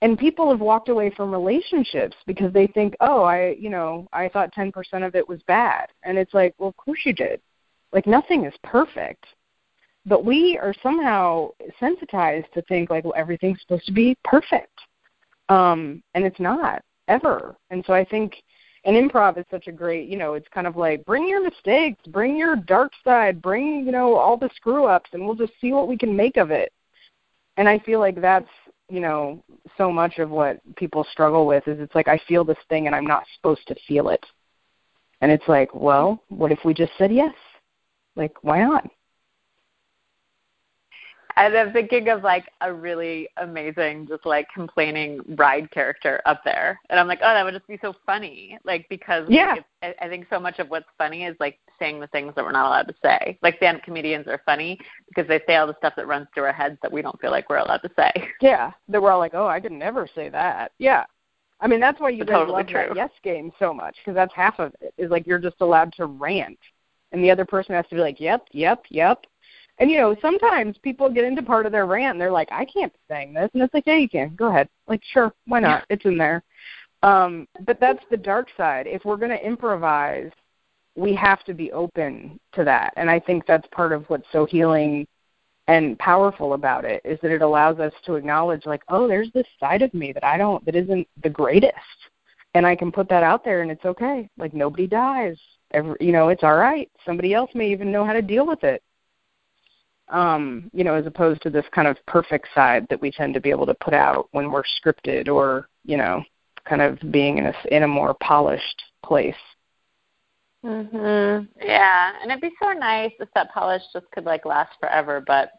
And 0.01 0.17
people 0.17 0.49
have 0.49 0.61
walked 0.61 0.87
away 0.87 1.09
from 1.09 1.29
relationships 1.29 2.15
because 2.25 2.51
they 2.53 2.67
think 2.67 2.95
oh 3.01 3.21
i 3.23 3.55
you 3.59 3.69
know 3.69 4.07
i 4.11 4.27
thought 4.27 4.55
10% 4.55 4.73
of 5.05 5.13
it 5.13 5.27
was 5.29 5.41
bad. 5.43 5.89
And 6.03 6.17
it's 6.17 6.33
like 6.33 6.55
well 6.57 6.69
of 6.69 6.77
course 6.77 7.01
you 7.05 7.13
did 7.13 7.41
like 7.91 8.07
nothing 8.07 8.45
is 8.45 8.53
perfect. 8.63 9.25
But 10.05 10.25
we 10.25 10.57
are 10.61 10.73
somehow 10.81 11.49
sensitized 11.79 12.47
to 12.53 12.61
think 12.63 12.89
like 12.89 13.03
well 13.03 13.13
everything's 13.15 13.61
supposed 13.61 13.85
to 13.85 13.91
be 13.91 14.17
perfect. 14.23 14.79
Um 15.49 16.03
and 16.13 16.25
it's 16.25 16.39
not 16.39 16.81
ever. 17.07 17.55
And 17.69 17.83
so 17.85 17.93
I 17.93 18.05
think 18.05 18.35
and 18.85 18.95
improv 18.95 19.37
is 19.37 19.45
such 19.51 19.67
a 19.67 19.71
great, 19.71 20.07
you 20.07 20.17
know, 20.17 20.35
it's 20.35 20.47
kind 20.53 20.65
of 20.65 20.77
like 20.77 21.03
bring 21.05 21.27
your 21.27 21.43
mistakes, 21.43 22.01
bring 22.07 22.37
your 22.37 22.55
dark 22.55 22.91
side, 23.03 23.41
bring, 23.41 23.85
you 23.85 23.91
know, 23.91 24.15
all 24.15 24.37
the 24.37 24.49
screw 24.55 24.85
ups 24.85 25.09
and 25.13 25.25
we'll 25.25 25.35
just 25.35 25.53
see 25.59 25.73
what 25.73 25.87
we 25.87 25.97
can 25.97 26.15
make 26.15 26.37
of 26.37 26.49
it. 26.51 26.71
And 27.57 27.67
I 27.67 27.79
feel 27.79 27.99
like 27.99 28.21
that's, 28.21 28.49
you 28.89 29.01
know, 29.01 29.43
so 29.77 29.91
much 29.91 30.17
of 30.17 30.29
what 30.29 30.59
people 30.75 31.05
struggle 31.11 31.45
with 31.45 31.67
is 31.67 31.79
it's 31.79 31.93
like 31.93 32.07
I 32.07 32.19
feel 32.27 32.45
this 32.45 32.57
thing 32.69 32.87
and 32.87 32.95
I'm 32.95 33.05
not 33.05 33.25
supposed 33.35 33.67
to 33.67 33.75
feel 33.87 34.09
it. 34.09 34.25
And 35.21 35.31
it's 35.31 35.47
like, 35.47 35.75
well, 35.75 36.23
what 36.29 36.51
if 36.51 36.59
we 36.63 36.73
just 36.73 36.93
said 36.97 37.11
yes? 37.11 37.33
Like, 38.19 38.43
why 38.43 38.61
not? 38.61 38.85
And 41.37 41.55
I'm 41.55 41.71
thinking 41.71 42.09
of 42.09 42.21
like 42.21 42.43
a 42.59 42.73
really 42.73 43.29
amazing, 43.37 44.07
just 44.09 44.25
like 44.25 44.45
complaining 44.53 45.21
bride 45.37 45.71
character 45.71 46.21
up 46.25 46.41
there, 46.43 46.77
and 46.89 46.99
I'm 46.99 47.07
like, 47.07 47.19
oh, 47.23 47.33
that 47.33 47.45
would 47.45 47.53
just 47.53 47.65
be 47.65 47.79
so 47.81 47.93
funny, 48.05 48.59
like 48.65 48.87
because 48.89 49.25
yeah, 49.29 49.55
like, 49.81 49.95
I 50.01 50.09
think 50.09 50.25
so 50.29 50.37
much 50.37 50.59
of 50.59 50.69
what's 50.69 50.89
funny 50.97 51.23
is 51.23 51.37
like 51.39 51.59
saying 51.79 52.01
the 52.01 52.07
things 52.07 52.33
that 52.35 52.43
we're 52.43 52.51
not 52.51 52.67
allowed 52.67 52.89
to 52.89 52.95
say. 53.01 53.39
Like 53.41 53.55
stand-up 53.55 53.83
comedians 53.83 54.27
are 54.27 54.41
funny 54.45 54.77
because 55.07 55.29
they 55.29 55.39
say 55.47 55.55
all 55.55 55.67
the 55.67 55.77
stuff 55.77 55.93
that 55.95 56.07
runs 56.07 56.27
through 56.33 56.43
our 56.43 56.51
heads 56.51 56.77
that 56.81 56.91
we 56.91 57.01
don't 57.01 57.19
feel 57.21 57.31
like 57.31 57.49
we're 57.49 57.57
allowed 57.57 57.83
to 57.83 57.91
say. 57.95 58.11
Yeah, 58.41 58.71
that 58.89 59.01
we're 59.01 59.11
all 59.11 59.19
like, 59.19 59.33
oh, 59.33 59.47
I 59.47 59.61
could 59.61 59.71
never 59.71 60.09
say 60.13 60.27
that. 60.27 60.73
Yeah, 60.77 61.05
I 61.61 61.67
mean 61.67 61.79
that's 61.79 62.01
why 62.01 62.09
you 62.09 62.25
guys 62.25 62.35
totally 62.35 62.63
love 62.63 62.67
true. 62.67 62.85
that 62.89 62.97
yes 62.97 63.11
game 63.23 63.53
so 63.59 63.73
much 63.73 63.95
because 64.03 64.15
that's 64.15 64.33
half 64.35 64.59
of 64.59 64.75
it 64.81 64.93
is 64.97 65.09
like 65.09 65.25
you're 65.25 65.39
just 65.39 65.61
allowed 65.61 65.93
to 65.93 66.05
rant 66.05 66.59
and 67.11 67.23
the 67.23 67.31
other 67.31 67.45
person 67.45 67.75
has 67.75 67.85
to 67.87 67.95
be 67.95 68.01
like, 68.01 68.19
"Yep, 68.19 68.47
yep, 68.51 68.83
yep." 68.89 69.25
And 69.79 69.89
you 69.89 69.97
know, 69.97 70.15
sometimes 70.21 70.77
people 70.79 71.09
get 71.09 71.23
into 71.23 71.41
part 71.41 71.65
of 71.65 71.71
their 71.71 71.85
rant 71.85 72.15
and 72.15 72.21
they're 72.21 72.31
like, 72.31 72.49
"I 72.51 72.65
can't 72.65 72.93
be 72.93 72.99
saying 73.09 73.33
this," 73.33 73.49
and 73.53 73.63
it's 73.63 73.73
like, 73.73 73.85
"Yeah, 73.87 73.95
you 73.95 74.09
can. 74.09 74.35
Go 74.35 74.47
ahead. 74.47 74.69
Like, 74.87 75.01
sure, 75.03 75.33
why 75.45 75.59
not? 75.59 75.85
It's 75.89 76.05
in 76.05 76.17
there." 76.17 76.43
Um, 77.01 77.47
but 77.65 77.79
that's 77.79 78.03
the 78.11 78.17
dark 78.17 78.49
side. 78.57 78.85
If 78.87 79.05
we're 79.05 79.17
going 79.17 79.31
to 79.31 79.45
improvise, 79.45 80.31
we 80.95 81.15
have 81.15 81.43
to 81.45 81.53
be 81.53 81.71
open 81.71 82.39
to 82.53 82.63
that, 82.65 82.93
and 82.97 83.09
I 83.09 83.19
think 83.19 83.45
that's 83.45 83.67
part 83.67 83.93
of 83.93 84.09
what's 84.09 84.27
so 84.31 84.45
healing 84.45 85.07
and 85.67 85.99
powerful 85.99 86.53
about 86.53 86.83
it 86.83 86.99
is 87.05 87.19
that 87.21 87.31
it 87.31 87.43
allows 87.43 87.79
us 87.79 87.93
to 88.03 88.15
acknowledge, 88.15 88.65
like, 88.65 88.81
oh, 88.89 89.07
there's 89.07 89.31
this 89.33 89.45
side 89.59 89.83
of 89.83 89.93
me 89.93 90.11
that 90.11 90.25
I 90.25 90.35
don't, 90.35 90.65
that 90.65 90.75
isn't 90.75 91.07
the 91.21 91.29
greatest, 91.29 91.75
and 92.55 92.65
I 92.65 92.75
can 92.75 92.91
put 92.91 93.07
that 93.09 93.23
out 93.23 93.45
there, 93.45 93.61
and 93.61 93.71
it's 93.71 93.85
okay. 93.85 94.29
Like 94.37 94.53
nobody 94.53 94.87
dies 94.87 95.37
every, 95.71 95.95
you 95.99 96.11
know, 96.11 96.29
it's 96.29 96.43
all 96.43 96.55
right. 96.55 96.89
Somebody 97.05 97.33
else 97.33 97.51
may 97.53 97.71
even 97.71 97.91
know 97.91 98.05
how 98.05 98.13
to 98.13 98.21
deal 98.21 98.45
with 98.45 98.63
it. 98.63 98.81
Um, 100.09 100.71
you 100.73 100.83
know, 100.83 100.95
as 100.95 101.05
opposed 101.05 101.41
to 101.43 101.49
this 101.49 101.65
kind 101.73 101.87
of 101.87 101.97
perfect 102.07 102.47
side 102.55 102.87
that 102.89 102.99
we 102.99 103.11
tend 103.11 103.33
to 103.35 103.41
be 103.41 103.51
able 103.51 103.67
to 103.67 103.75
put 103.75 103.93
out 103.93 104.27
when 104.31 104.51
we're 104.51 104.63
scripted 104.63 105.27
or, 105.27 105.69
you 105.85 105.97
know, 105.97 106.23
kind 106.65 106.81
of 106.81 106.99
being 107.11 107.37
in 107.37 107.45
a 107.45 107.53
in 107.71 107.83
a 107.83 107.87
more 107.87 108.15
polished 108.15 108.81
place. 109.03 109.35
Mhm. 110.63 111.47
Yeah, 111.61 112.13
and 112.21 112.31
it'd 112.31 112.41
be 112.41 112.51
so 112.61 112.71
nice 112.73 113.13
if 113.19 113.29
that 113.33 113.51
polish 113.53 113.83
just 113.93 114.09
could 114.11 114.25
like 114.25 114.45
last 114.45 114.77
forever, 114.79 115.21
but 115.25 115.51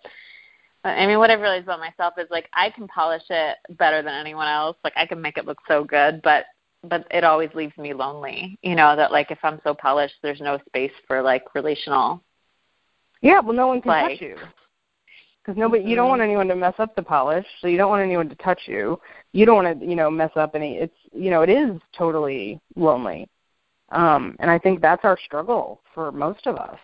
I 0.85 1.07
mean, 1.07 1.19
what 1.19 1.31
I've 1.31 1.41
realized 1.41 1.65
about 1.65 1.81
myself 1.81 2.15
is 2.19 2.29
like 2.31 2.49
I 2.55 2.71
can 2.71 2.89
polish 2.89 3.23
it 3.29 3.59
better 3.71 4.03
than 4.03 4.15
anyone 4.15 4.49
else. 4.49 4.77
Like 4.83 4.95
I 4.97 5.07
can 5.07 5.21
make 5.21 5.37
it 5.37 5.45
look 5.47 5.59
so 5.69 5.85
good, 5.85 6.23
but 6.23 6.47
but 6.89 7.07
it 7.11 7.25
always 7.25 7.51
leaves 7.55 7.77
me 7.77 7.93
lonely. 7.93 8.59
You 8.63 8.75
know 8.75 8.97
that 8.97 9.13
like 9.13 9.31
if 9.31 9.39
I'm 9.43 9.61
so 9.65 9.75
polished, 9.75 10.15
there's 10.23 10.41
no 10.41 10.59
space 10.69 10.93
for 11.07 11.23
like 11.23 11.55
relational. 11.55 12.23
Yeah, 13.23 13.41
well, 13.41 13.55
no 13.55 13.67
one 13.67 13.83
can 13.83 14.11
touch 14.11 14.21
you 14.21 14.37
because 15.43 15.59
nobody. 15.59 15.83
You 15.83 15.97
don't 15.97 16.05
mm-hmm. 16.05 16.11
want 16.11 16.23
anyone 16.23 16.49
to 16.49 16.57
mess 16.57 16.75
up 16.79 16.95
the 16.95 17.03
polish, 17.03 17.47
so 17.61 17.67
you 17.67 17.77
don't 17.77 17.91
want 17.91 18.03
anyone 18.03 18.29
to 18.29 18.35
touch 18.37 18.61
you. 18.67 19.01
You 19.33 19.47
don't 19.47 19.63
want 19.65 19.81
to, 19.81 19.87
you 19.87 19.97
know, 19.97 20.11
mess 20.11 20.31
up 20.37 20.55
any. 20.55 20.77
It's 20.77 20.95
you 21.13 21.31
know, 21.31 21.43
it 21.43 21.51
is 21.51 21.81
totally 21.97 22.61
lonely, 22.77 23.29
um, 23.91 24.37
and 24.39 24.51
I 24.51 24.59
think 24.59 24.81
that's 24.81 25.05
our 25.05 25.19
struggle 25.25 25.81
for 25.95 26.13
most 26.13 26.47
of 26.47 26.57
us. 26.57 26.79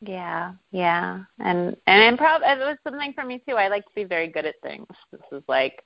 Yeah, 0.00 0.52
yeah, 0.70 1.20
and 1.40 1.76
and 1.86 2.18
improv 2.18 2.40
it 2.42 2.58
was 2.58 2.78
something 2.84 3.12
for 3.12 3.24
me 3.24 3.42
too. 3.48 3.56
I 3.56 3.68
like 3.68 3.84
to 3.84 3.94
be 3.94 4.04
very 4.04 4.28
good 4.28 4.46
at 4.46 4.54
things. 4.62 4.86
This 5.10 5.20
is 5.32 5.42
like, 5.48 5.82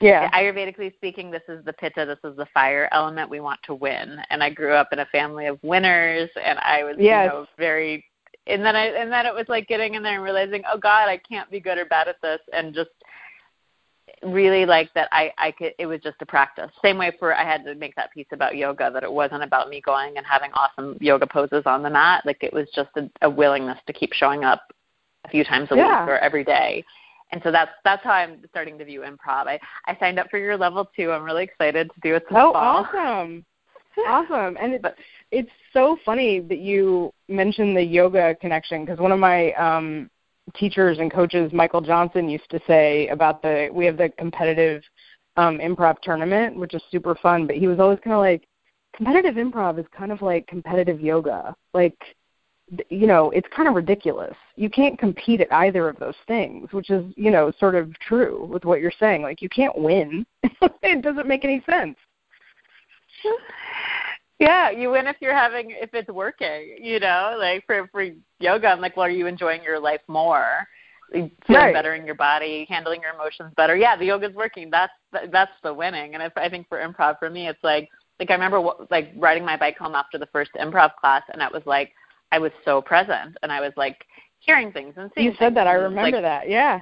yeah, 0.00 0.30
Ayurvedically 0.30 0.94
speaking, 0.96 1.30
this 1.30 1.42
is 1.48 1.64
the 1.64 1.72
pitta, 1.72 2.04
this 2.04 2.30
is 2.30 2.36
the 2.36 2.46
fire 2.52 2.88
element. 2.92 3.30
We 3.30 3.40
want 3.40 3.60
to 3.64 3.74
win, 3.74 4.18
and 4.30 4.42
I 4.42 4.50
grew 4.50 4.72
up 4.72 4.88
in 4.92 4.98
a 5.00 5.06
family 5.06 5.46
of 5.46 5.58
winners, 5.62 6.30
and 6.42 6.58
I 6.60 6.84
was 6.84 6.96
yes. 6.98 7.26
you 7.26 7.30
know 7.30 7.46
very, 7.56 8.04
and 8.46 8.64
then 8.64 8.76
I 8.76 8.86
and 8.86 9.10
then 9.10 9.26
it 9.26 9.34
was 9.34 9.46
like 9.48 9.68
getting 9.68 9.94
in 9.94 10.02
there 10.02 10.14
and 10.14 10.22
realizing, 10.22 10.62
oh 10.70 10.78
God, 10.78 11.08
I 11.08 11.16
can't 11.18 11.50
be 11.50 11.60
good 11.60 11.78
or 11.78 11.84
bad 11.84 12.08
at 12.08 12.20
this, 12.22 12.40
and 12.52 12.74
just 12.74 12.90
really 14.22 14.64
like 14.66 14.92
that 14.94 15.08
I 15.12 15.32
I 15.38 15.50
could 15.52 15.72
it 15.78 15.86
was 15.86 16.00
just 16.00 16.16
a 16.20 16.26
practice. 16.26 16.70
Same 16.82 16.98
way 16.98 17.12
for 17.18 17.34
I 17.34 17.44
had 17.44 17.64
to 17.64 17.74
make 17.74 17.94
that 17.96 18.12
piece 18.12 18.26
about 18.32 18.56
yoga 18.56 18.90
that 18.92 19.02
it 19.02 19.12
wasn't 19.12 19.42
about 19.42 19.68
me 19.68 19.80
going 19.80 20.16
and 20.16 20.26
having 20.26 20.50
awesome 20.52 20.96
yoga 21.00 21.26
poses 21.26 21.62
on 21.66 21.82
the 21.82 21.90
mat. 21.90 22.22
Like 22.24 22.42
it 22.42 22.52
was 22.52 22.66
just 22.74 22.90
a, 22.96 23.10
a 23.22 23.30
willingness 23.30 23.78
to 23.86 23.92
keep 23.92 24.12
showing 24.12 24.44
up 24.44 24.62
a 25.24 25.28
few 25.28 25.44
times 25.44 25.68
a 25.70 25.76
yeah. 25.76 26.02
week 26.02 26.10
or 26.10 26.18
every 26.18 26.44
day. 26.44 26.84
And 27.34 27.42
so 27.42 27.50
that's 27.50 27.72
that's 27.82 28.04
how 28.04 28.12
I'm 28.12 28.38
starting 28.48 28.78
to 28.78 28.84
view 28.84 29.00
improv. 29.00 29.48
I, 29.48 29.58
I 29.86 29.96
signed 29.98 30.20
up 30.20 30.30
for 30.30 30.38
your 30.38 30.56
level 30.56 30.88
two. 30.94 31.10
I'm 31.10 31.24
really 31.24 31.42
excited 31.42 31.90
to 31.92 32.00
do 32.00 32.14
it 32.14 32.20
this 32.20 32.38
oh, 32.38 32.52
fall. 32.52 32.86
awesome. 32.86 33.44
Awesome. 34.08 34.56
And 34.60 34.74
it's 34.74 34.84
it's 35.30 35.50
so 35.72 35.96
funny 36.04 36.40
that 36.40 36.58
you 36.58 37.12
mentioned 37.28 37.76
the 37.76 37.82
yoga 37.82 38.34
connection 38.40 38.84
because 38.84 38.98
one 38.98 39.12
of 39.12 39.20
my 39.20 39.52
um 39.52 40.10
teachers 40.56 40.98
and 40.98 41.12
coaches 41.12 41.52
Michael 41.52 41.80
Johnson 41.80 42.28
used 42.28 42.50
to 42.50 42.60
say 42.66 43.06
about 43.08 43.40
the 43.40 43.68
we 43.72 43.84
have 43.86 43.96
the 43.96 44.10
competitive 44.18 44.82
um 45.36 45.58
improv 45.58 46.00
tournament, 46.02 46.56
which 46.56 46.74
is 46.74 46.82
super 46.90 47.14
fun, 47.14 47.46
but 47.46 47.54
he 47.54 47.68
was 47.68 47.78
always 47.78 48.00
kind 48.02 48.14
of 48.14 48.20
like 48.20 48.48
competitive 48.96 49.36
improv 49.36 49.78
is 49.78 49.86
kind 49.96 50.10
of 50.10 50.22
like 50.22 50.44
competitive 50.48 51.00
yoga. 51.00 51.54
Like 51.72 51.96
you 52.88 53.06
know, 53.06 53.30
it's 53.30 53.48
kind 53.54 53.68
of 53.68 53.74
ridiculous. 53.74 54.34
You 54.56 54.70
can't 54.70 54.98
compete 54.98 55.40
at 55.40 55.52
either 55.52 55.88
of 55.88 55.98
those 55.98 56.14
things, 56.26 56.72
which 56.72 56.90
is, 56.90 57.04
you 57.16 57.30
know, 57.30 57.52
sort 57.58 57.74
of 57.74 57.98
true 58.00 58.46
with 58.46 58.64
what 58.64 58.80
you're 58.80 58.92
saying. 58.98 59.22
Like 59.22 59.42
you 59.42 59.48
can't 59.48 59.76
win. 59.76 60.24
it 60.82 61.02
doesn't 61.02 61.28
make 61.28 61.44
any 61.44 61.62
sense. 61.68 61.96
Yeah, 64.38 64.70
you 64.70 64.90
win 64.90 65.06
if 65.06 65.16
you're 65.20 65.36
having 65.36 65.70
if 65.70 65.90
it's 65.94 66.08
working, 66.08 66.76
you 66.80 67.00
know, 67.00 67.36
like 67.38 67.64
for 67.66 67.88
for 67.92 68.06
yoga, 68.40 68.68
I'm 68.68 68.80
like, 68.80 68.96
well, 68.96 69.06
are 69.06 69.10
you 69.10 69.26
enjoying 69.26 69.62
your 69.62 69.78
life 69.78 70.00
more? 70.08 70.66
Feeling 71.12 71.30
right. 71.48 71.72
better 71.72 71.94
in 71.94 72.04
your 72.04 72.16
body, 72.16 72.66
handling 72.68 73.00
your 73.00 73.14
emotions 73.14 73.52
better. 73.56 73.76
Yeah, 73.76 73.96
the 73.96 74.06
yoga's 74.06 74.34
working. 74.34 74.70
That's 74.70 74.92
that's 75.30 75.52
the 75.62 75.72
winning. 75.72 76.14
And 76.14 76.22
if 76.22 76.32
I 76.36 76.48
think 76.48 76.68
for 76.68 76.78
improv, 76.78 77.18
for 77.18 77.30
me, 77.30 77.46
it's 77.48 77.62
like 77.62 77.88
like 78.18 78.30
I 78.30 78.34
remember 78.34 78.62
like 78.90 79.12
riding 79.16 79.44
my 79.44 79.56
bike 79.56 79.78
home 79.78 79.94
after 79.94 80.18
the 80.18 80.26
first 80.26 80.50
improv 80.60 80.90
class, 81.00 81.22
and 81.32 81.40
it 81.40 81.52
was 81.52 81.62
like 81.66 81.92
I 82.32 82.38
was 82.38 82.52
so 82.64 82.80
present, 82.82 83.36
and 83.42 83.52
I 83.52 83.60
was 83.60 83.72
like 83.76 84.04
hearing 84.40 84.72
things 84.72 84.94
and 84.96 85.10
seeing. 85.14 85.26
You 85.26 85.34
said 85.38 85.54
that. 85.56 85.66
I 85.66 85.72
remember 85.72 86.16
like, 86.16 86.22
that. 86.22 86.48
Yeah 86.48 86.80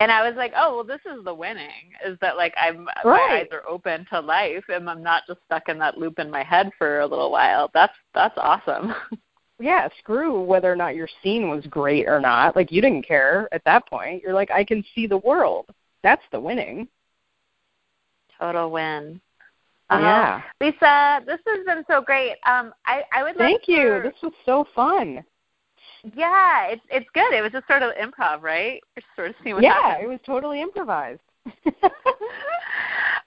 and 0.00 0.10
I 0.10 0.26
was 0.26 0.36
like, 0.36 0.52
oh 0.56 0.76
well, 0.76 0.84
this 0.84 1.00
is 1.04 1.22
the 1.24 1.34
winning 1.34 1.92
is 2.04 2.18
that 2.20 2.36
like 2.36 2.54
I'm 2.56 2.86
right. 3.04 3.04
my 3.04 3.36
eyes 3.36 3.46
are 3.52 3.68
open 3.68 4.06
to 4.10 4.20
life 4.20 4.64
and 4.68 4.88
I'm 4.88 5.02
not 5.02 5.24
just 5.26 5.40
stuck 5.44 5.68
in 5.68 5.78
that 5.78 5.98
loop 5.98 6.18
in 6.18 6.30
my 6.30 6.42
head 6.42 6.70
for 6.78 7.00
a 7.00 7.06
little 7.06 7.30
while. 7.30 7.70
That's 7.72 7.92
that's 8.14 8.36
awesome. 8.36 8.94
Yeah, 9.62 9.88
screw 9.98 10.42
whether 10.42 10.72
or 10.72 10.74
not 10.74 10.94
your 10.94 11.08
scene 11.22 11.50
was 11.50 11.66
great 11.66 12.08
or 12.08 12.18
not. 12.18 12.56
Like 12.56 12.72
you 12.72 12.80
didn't 12.80 13.06
care 13.06 13.46
at 13.52 13.62
that 13.66 13.86
point. 13.86 14.22
You're 14.22 14.32
like, 14.32 14.50
I 14.50 14.64
can 14.64 14.82
see 14.94 15.06
the 15.06 15.18
world. 15.18 15.66
That's 16.02 16.22
the 16.32 16.40
winning. 16.40 16.88
Total 18.38 18.70
win. 18.70 19.20
Yeah, 19.90 20.40
uh, 20.60 20.64
Lisa, 20.64 21.20
this 21.26 21.40
has 21.46 21.66
been 21.66 21.84
so 21.88 22.00
great. 22.00 22.36
Um, 22.46 22.72
I 22.86 23.02
I 23.12 23.22
would 23.22 23.36
thank 23.36 23.66
you. 23.66 24.00
This 24.02 24.14
was 24.22 24.32
so 24.46 24.64
fun. 24.74 25.24
Yeah, 26.14 26.66
it's 26.68 26.82
it's 26.90 27.08
good. 27.12 27.32
It 27.32 27.42
was 27.42 27.52
just 27.52 27.66
sort 27.66 27.82
of 27.82 27.92
improv, 27.94 28.42
right? 28.42 28.80
Just 28.94 29.06
sort 29.16 29.30
of 29.30 29.36
seeing 29.42 29.56
what 29.56 29.64
yeah, 29.64 29.74
happens. 29.74 30.04
it 30.04 30.08
was 30.08 30.20
totally 30.24 30.62
improvised. 30.62 31.20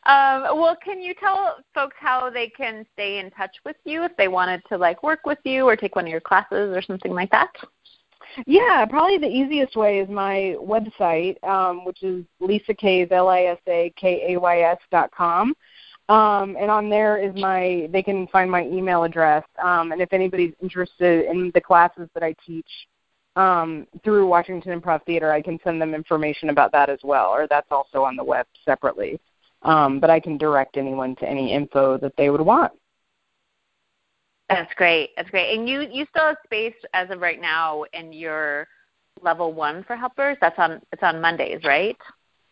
um, 0.06 0.44
well, 0.58 0.78
can 0.84 1.02
you 1.02 1.14
tell 1.20 1.58
folks 1.74 1.96
how 2.00 2.30
they 2.30 2.48
can 2.48 2.86
stay 2.94 3.20
in 3.20 3.30
touch 3.32 3.56
with 3.66 3.76
you 3.84 4.04
if 4.04 4.16
they 4.18 4.28
wanted 4.28 4.62
to 4.70 4.78
like 4.78 5.04
work 5.04 5.26
with 5.26 5.40
you 5.44 5.66
or 5.66 5.76
take 5.76 5.96
one 5.96 6.06
of 6.06 6.12
your 6.12 6.22
classes 6.22 6.76
or 6.76 6.82
something 6.82 7.14
like 7.14 7.32
that? 7.32 7.52
Yeah, 8.48 8.86
probably 8.86 9.18
the 9.18 9.28
easiest 9.28 9.76
way 9.76 10.00
is 10.00 10.10
my 10.10 10.56
website, 10.60 11.44
um, 11.44 11.86
which 11.86 12.02
is 12.02 12.26
Lisa 12.40 12.74
Kays, 12.74 13.10
L 13.12 13.30
I 13.30 13.44
S 13.44 13.60
A 13.68 13.94
K 13.96 14.34
A 14.34 14.40
Y 14.40 14.62
S 14.62 14.80
dot 14.92 15.12
com. 15.12 15.54
Um, 16.10 16.58
and 16.60 16.70
on 16.70 16.90
there 16.90 17.18
is 17.18 17.34
my, 17.36 17.88
they 17.92 18.04
can 18.04 18.28
find 18.28 18.52
my 18.52 18.66
email 18.66 19.04
address. 19.04 19.44
Um, 19.64 19.92
and 19.92 20.02
if 20.02 20.12
anybody's 20.12 20.54
interested 20.62 21.26
in 21.30 21.52
the 21.54 21.62
classes 21.62 22.10
that 22.14 22.24
I 22.24 22.36
teach 22.46 22.70
um, 23.36 23.88
through 24.04 24.28
Washington 24.28 24.80
Improv 24.80 25.04
Theater, 25.06 25.32
I 25.32 25.42
can 25.42 25.60
send 25.64 25.82
them 25.82 25.96
information 25.96 26.50
about 26.50 26.72
that 26.74 26.90
as 26.90 27.00
well, 27.04 27.28
or 27.28 27.48
that's 27.48 27.72
also 27.72 28.04
on 28.04 28.16
the 28.16 28.24
web 28.24 28.46
separately. 28.66 29.20
Um, 29.62 30.00
but 30.00 30.10
I 30.10 30.20
can 30.20 30.38
direct 30.38 30.76
anyone 30.76 31.16
to 31.18 31.28
any 31.28 31.54
info 31.54 31.98
that 32.00 32.14
they 32.18 32.30
would 32.30 32.42
want. 32.42 32.74
That's 34.50 34.74
great. 34.76 35.12
That's 35.16 35.30
great. 35.30 35.58
And 35.58 35.68
you 35.68 35.88
you 35.90 36.06
still 36.10 36.28
have 36.28 36.38
space 36.44 36.76
as 36.94 37.10
of 37.10 37.22
right 37.22 37.42
now 37.42 37.86
in 37.94 38.12
your 38.12 38.68
level 39.22 39.54
one 39.54 39.84
for 39.84 39.96
helpers. 39.96 40.38
That's 40.42 40.60
on 40.60 40.82
it's 40.92 41.02
on 41.02 41.22
Mondays, 41.22 41.64
right? 41.64 41.98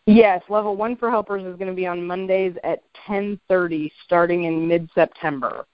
Yes, 0.06 0.42
level 0.48 0.76
one 0.76 0.96
for 0.96 1.10
helpers 1.10 1.44
is 1.44 1.56
going 1.56 1.68
to 1.68 1.74
be 1.74 1.86
on 1.86 2.04
Mondays 2.04 2.56
at 2.64 2.80
10:30, 3.08 3.90
starting 4.04 4.44
in 4.44 4.66
mid-September. 4.66 5.66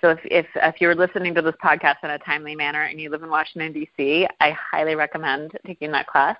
So 0.00 0.10
if, 0.10 0.18
if 0.24 0.46
if 0.54 0.80
you're 0.80 0.94
listening 0.94 1.34
to 1.34 1.42
this 1.42 1.54
podcast 1.62 1.96
in 2.04 2.10
a 2.10 2.18
timely 2.20 2.54
manner 2.54 2.84
and 2.84 3.00
you 3.00 3.10
live 3.10 3.22
in 3.22 3.30
Washington 3.30 3.72
D.C., 3.72 4.26
I 4.40 4.50
highly 4.52 4.94
recommend 4.94 5.52
taking 5.66 5.90
that 5.92 6.06
class 6.06 6.38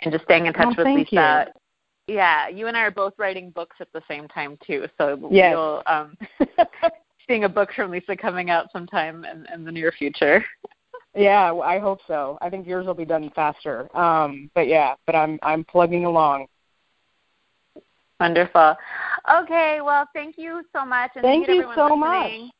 and 0.00 0.12
just 0.12 0.24
staying 0.24 0.46
in 0.46 0.52
touch 0.52 0.74
oh, 0.78 0.84
with 0.84 0.86
Lisa. 0.86 1.46
You. 1.46 2.14
Yeah, 2.14 2.48
you 2.48 2.68
and 2.68 2.76
I 2.76 2.80
are 2.80 2.90
both 2.90 3.12
writing 3.18 3.50
books 3.50 3.76
at 3.80 3.92
the 3.92 4.02
same 4.08 4.28
time 4.28 4.58
too, 4.66 4.86
so 4.96 5.28
yes. 5.30 5.52
you'll 5.52 5.82
um, 5.86 6.16
seeing 7.28 7.44
a 7.44 7.48
book 7.48 7.68
from 7.76 7.90
Lisa 7.90 8.16
coming 8.16 8.48
out 8.48 8.72
sometime 8.72 9.26
in, 9.26 9.46
in 9.52 9.64
the 9.64 9.70
near 9.70 9.92
future. 9.92 10.42
Yeah, 11.14 11.52
I 11.52 11.78
hope 11.78 12.00
so. 12.06 12.38
I 12.40 12.50
think 12.50 12.66
yours 12.66 12.86
will 12.86 12.94
be 12.94 13.04
done 13.04 13.30
faster. 13.34 13.94
Um, 13.96 14.50
but 14.54 14.68
yeah, 14.68 14.94
but 15.06 15.14
I'm 15.14 15.38
I'm 15.42 15.64
plugging 15.64 16.04
along. 16.04 16.46
Wonderful. 18.20 18.76
Okay, 19.42 19.80
well, 19.80 20.08
thank 20.12 20.36
you 20.36 20.62
so 20.74 20.84
much. 20.84 21.12
And 21.14 21.22
thank 21.22 21.48
you 21.48 21.62
so 21.74 21.84
listening. 21.84 22.00
much. 22.00 22.52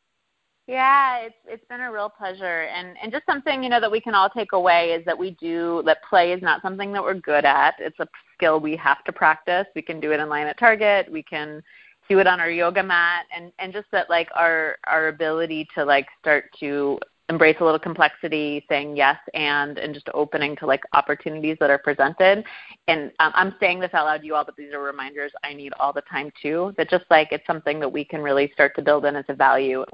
Yeah, 0.68 1.20
it's 1.20 1.36
it's 1.46 1.64
been 1.68 1.80
a 1.80 1.90
real 1.90 2.10
pleasure, 2.10 2.64
and 2.64 2.96
and 3.02 3.10
just 3.10 3.24
something 3.26 3.62
you 3.62 3.70
know 3.70 3.80
that 3.80 3.90
we 3.90 4.00
can 4.00 4.14
all 4.14 4.28
take 4.28 4.52
away 4.52 4.90
is 4.92 5.04
that 5.06 5.18
we 5.18 5.30
do 5.40 5.82
that 5.86 5.98
play 6.08 6.32
is 6.32 6.42
not 6.42 6.60
something 6.62 6.92
that 6.92 7.02
we're 7.02 7.14
good 7.14 7.44
at. 7.44 7.74
It's 7.78 7.98
a 8.00 8.06
skill 8.34 8.60
we 8.60 8.76
have 8.76 9.02
to 9.04 9.12
practice. 9.12 9.66
We 9.74 9.82
can 9.82 9.98
do 9.98 10.12
it 10.12 10.20
in 10.20 10.28
line 10.28 10.46
at 10.46 10.58
Target. 10.58 11.10
We 11.10 11.22
can 11.22 11.62
do 12.08 12.18
it 12.18 12.26
on 12.26 12.38
our 12.38 12.50
yoga 12.50 12.82
mat, 12.82 13.24
and 13.34 13.50
and 13.58 13.72
just 13.72 13.86
that 13.92 14.10
like 14.10 14.28
our 14.36 14.76
our 14.86 15.08
ability 15.08 15.66
to 15.74 15.84
like 15.84 16.06
start 16.20 16.50
to 16.60 16.98
embrace 17.28 17.56
a 17.60 17.64
little 17.64 17.78
complexity, 17.78 18.64
saying 18.68 18.96
yes 18.96 19.16
and, 19.34 19.78
and 19.78 19.92
just 19.92 20.08
opening 20.14 20.56
to 20.56 20.66
like 20.66 20.82
opportunities 20.94 21.56
that 21.60 21.70
are 21.70 21.78
presented. 21.78 22.44
And 22.86 23.12
um, 23.20 23.32
I'm 23.34 23.54
saying 23.60 23.80
this 23.80 23.90
out 23.92 24.06
loud 24.06 24.20
to 24.22 24.26
you 24.26 24.34
all, 24.34 24.44
but 24.44 24.56
these 24.56 24.72
are 24.72 24.82
reminders 24.82 25.32
I 25.44 25.52
need 25.52 25.72
all 25.78 25.92
the 25.92 26.02
time 26.02 26.30
too. 26.40 26.72
That 26.76 26.88
just 26.88 27.04
like 27.10 27.28
it's 27.30 27.46
something 27.46 27.80
that 27.80 27.88
we 27.90 28.04
can 28.04 28.22
really 28.22 28.50
start 28.54 28.74
to 28.76 28.82
build 28.82 29.04
in 29.04 29.16
as 29.16 29.26
a 29.28 29.34
value 29.34 29.84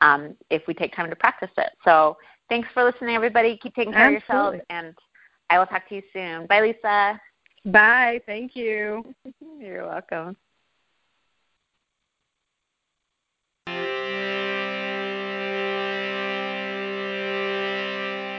um, 0.00 0.34
if 0.50 0.62
we 0.66 0.74
take 0.74 0.94
time 0.94 1.10
to 1.10 1.16
practice 1.16 1.50
it. 1.58 1.70
So 1.84 2.16
thanks 2.48 2.68
for 2.72 2.84
listening, 2.84 3.14
everybody. 3.14 3.58
Keep 3.62 3.74
taking 3.74 3.92
care 3.92 4.14
Absolutely. 4.14 4.16
of 4.16 4.52
yourselves, 4.54 4.66
and 4.70 4.94
I 5.50 5.58
will 5.58 5.66
talk 5.66 5.88
to 5.90 5.94
you 5.96 6.02
soon. 6.12 6.46
Bye, 6.46 6.60
Lisa. 6.60 7.20
Bye. 7.66 8.20
Thank 8.24 8.56
you. 8.56 9.14
You're 9.60 9.86
welcome. 9.86 10.36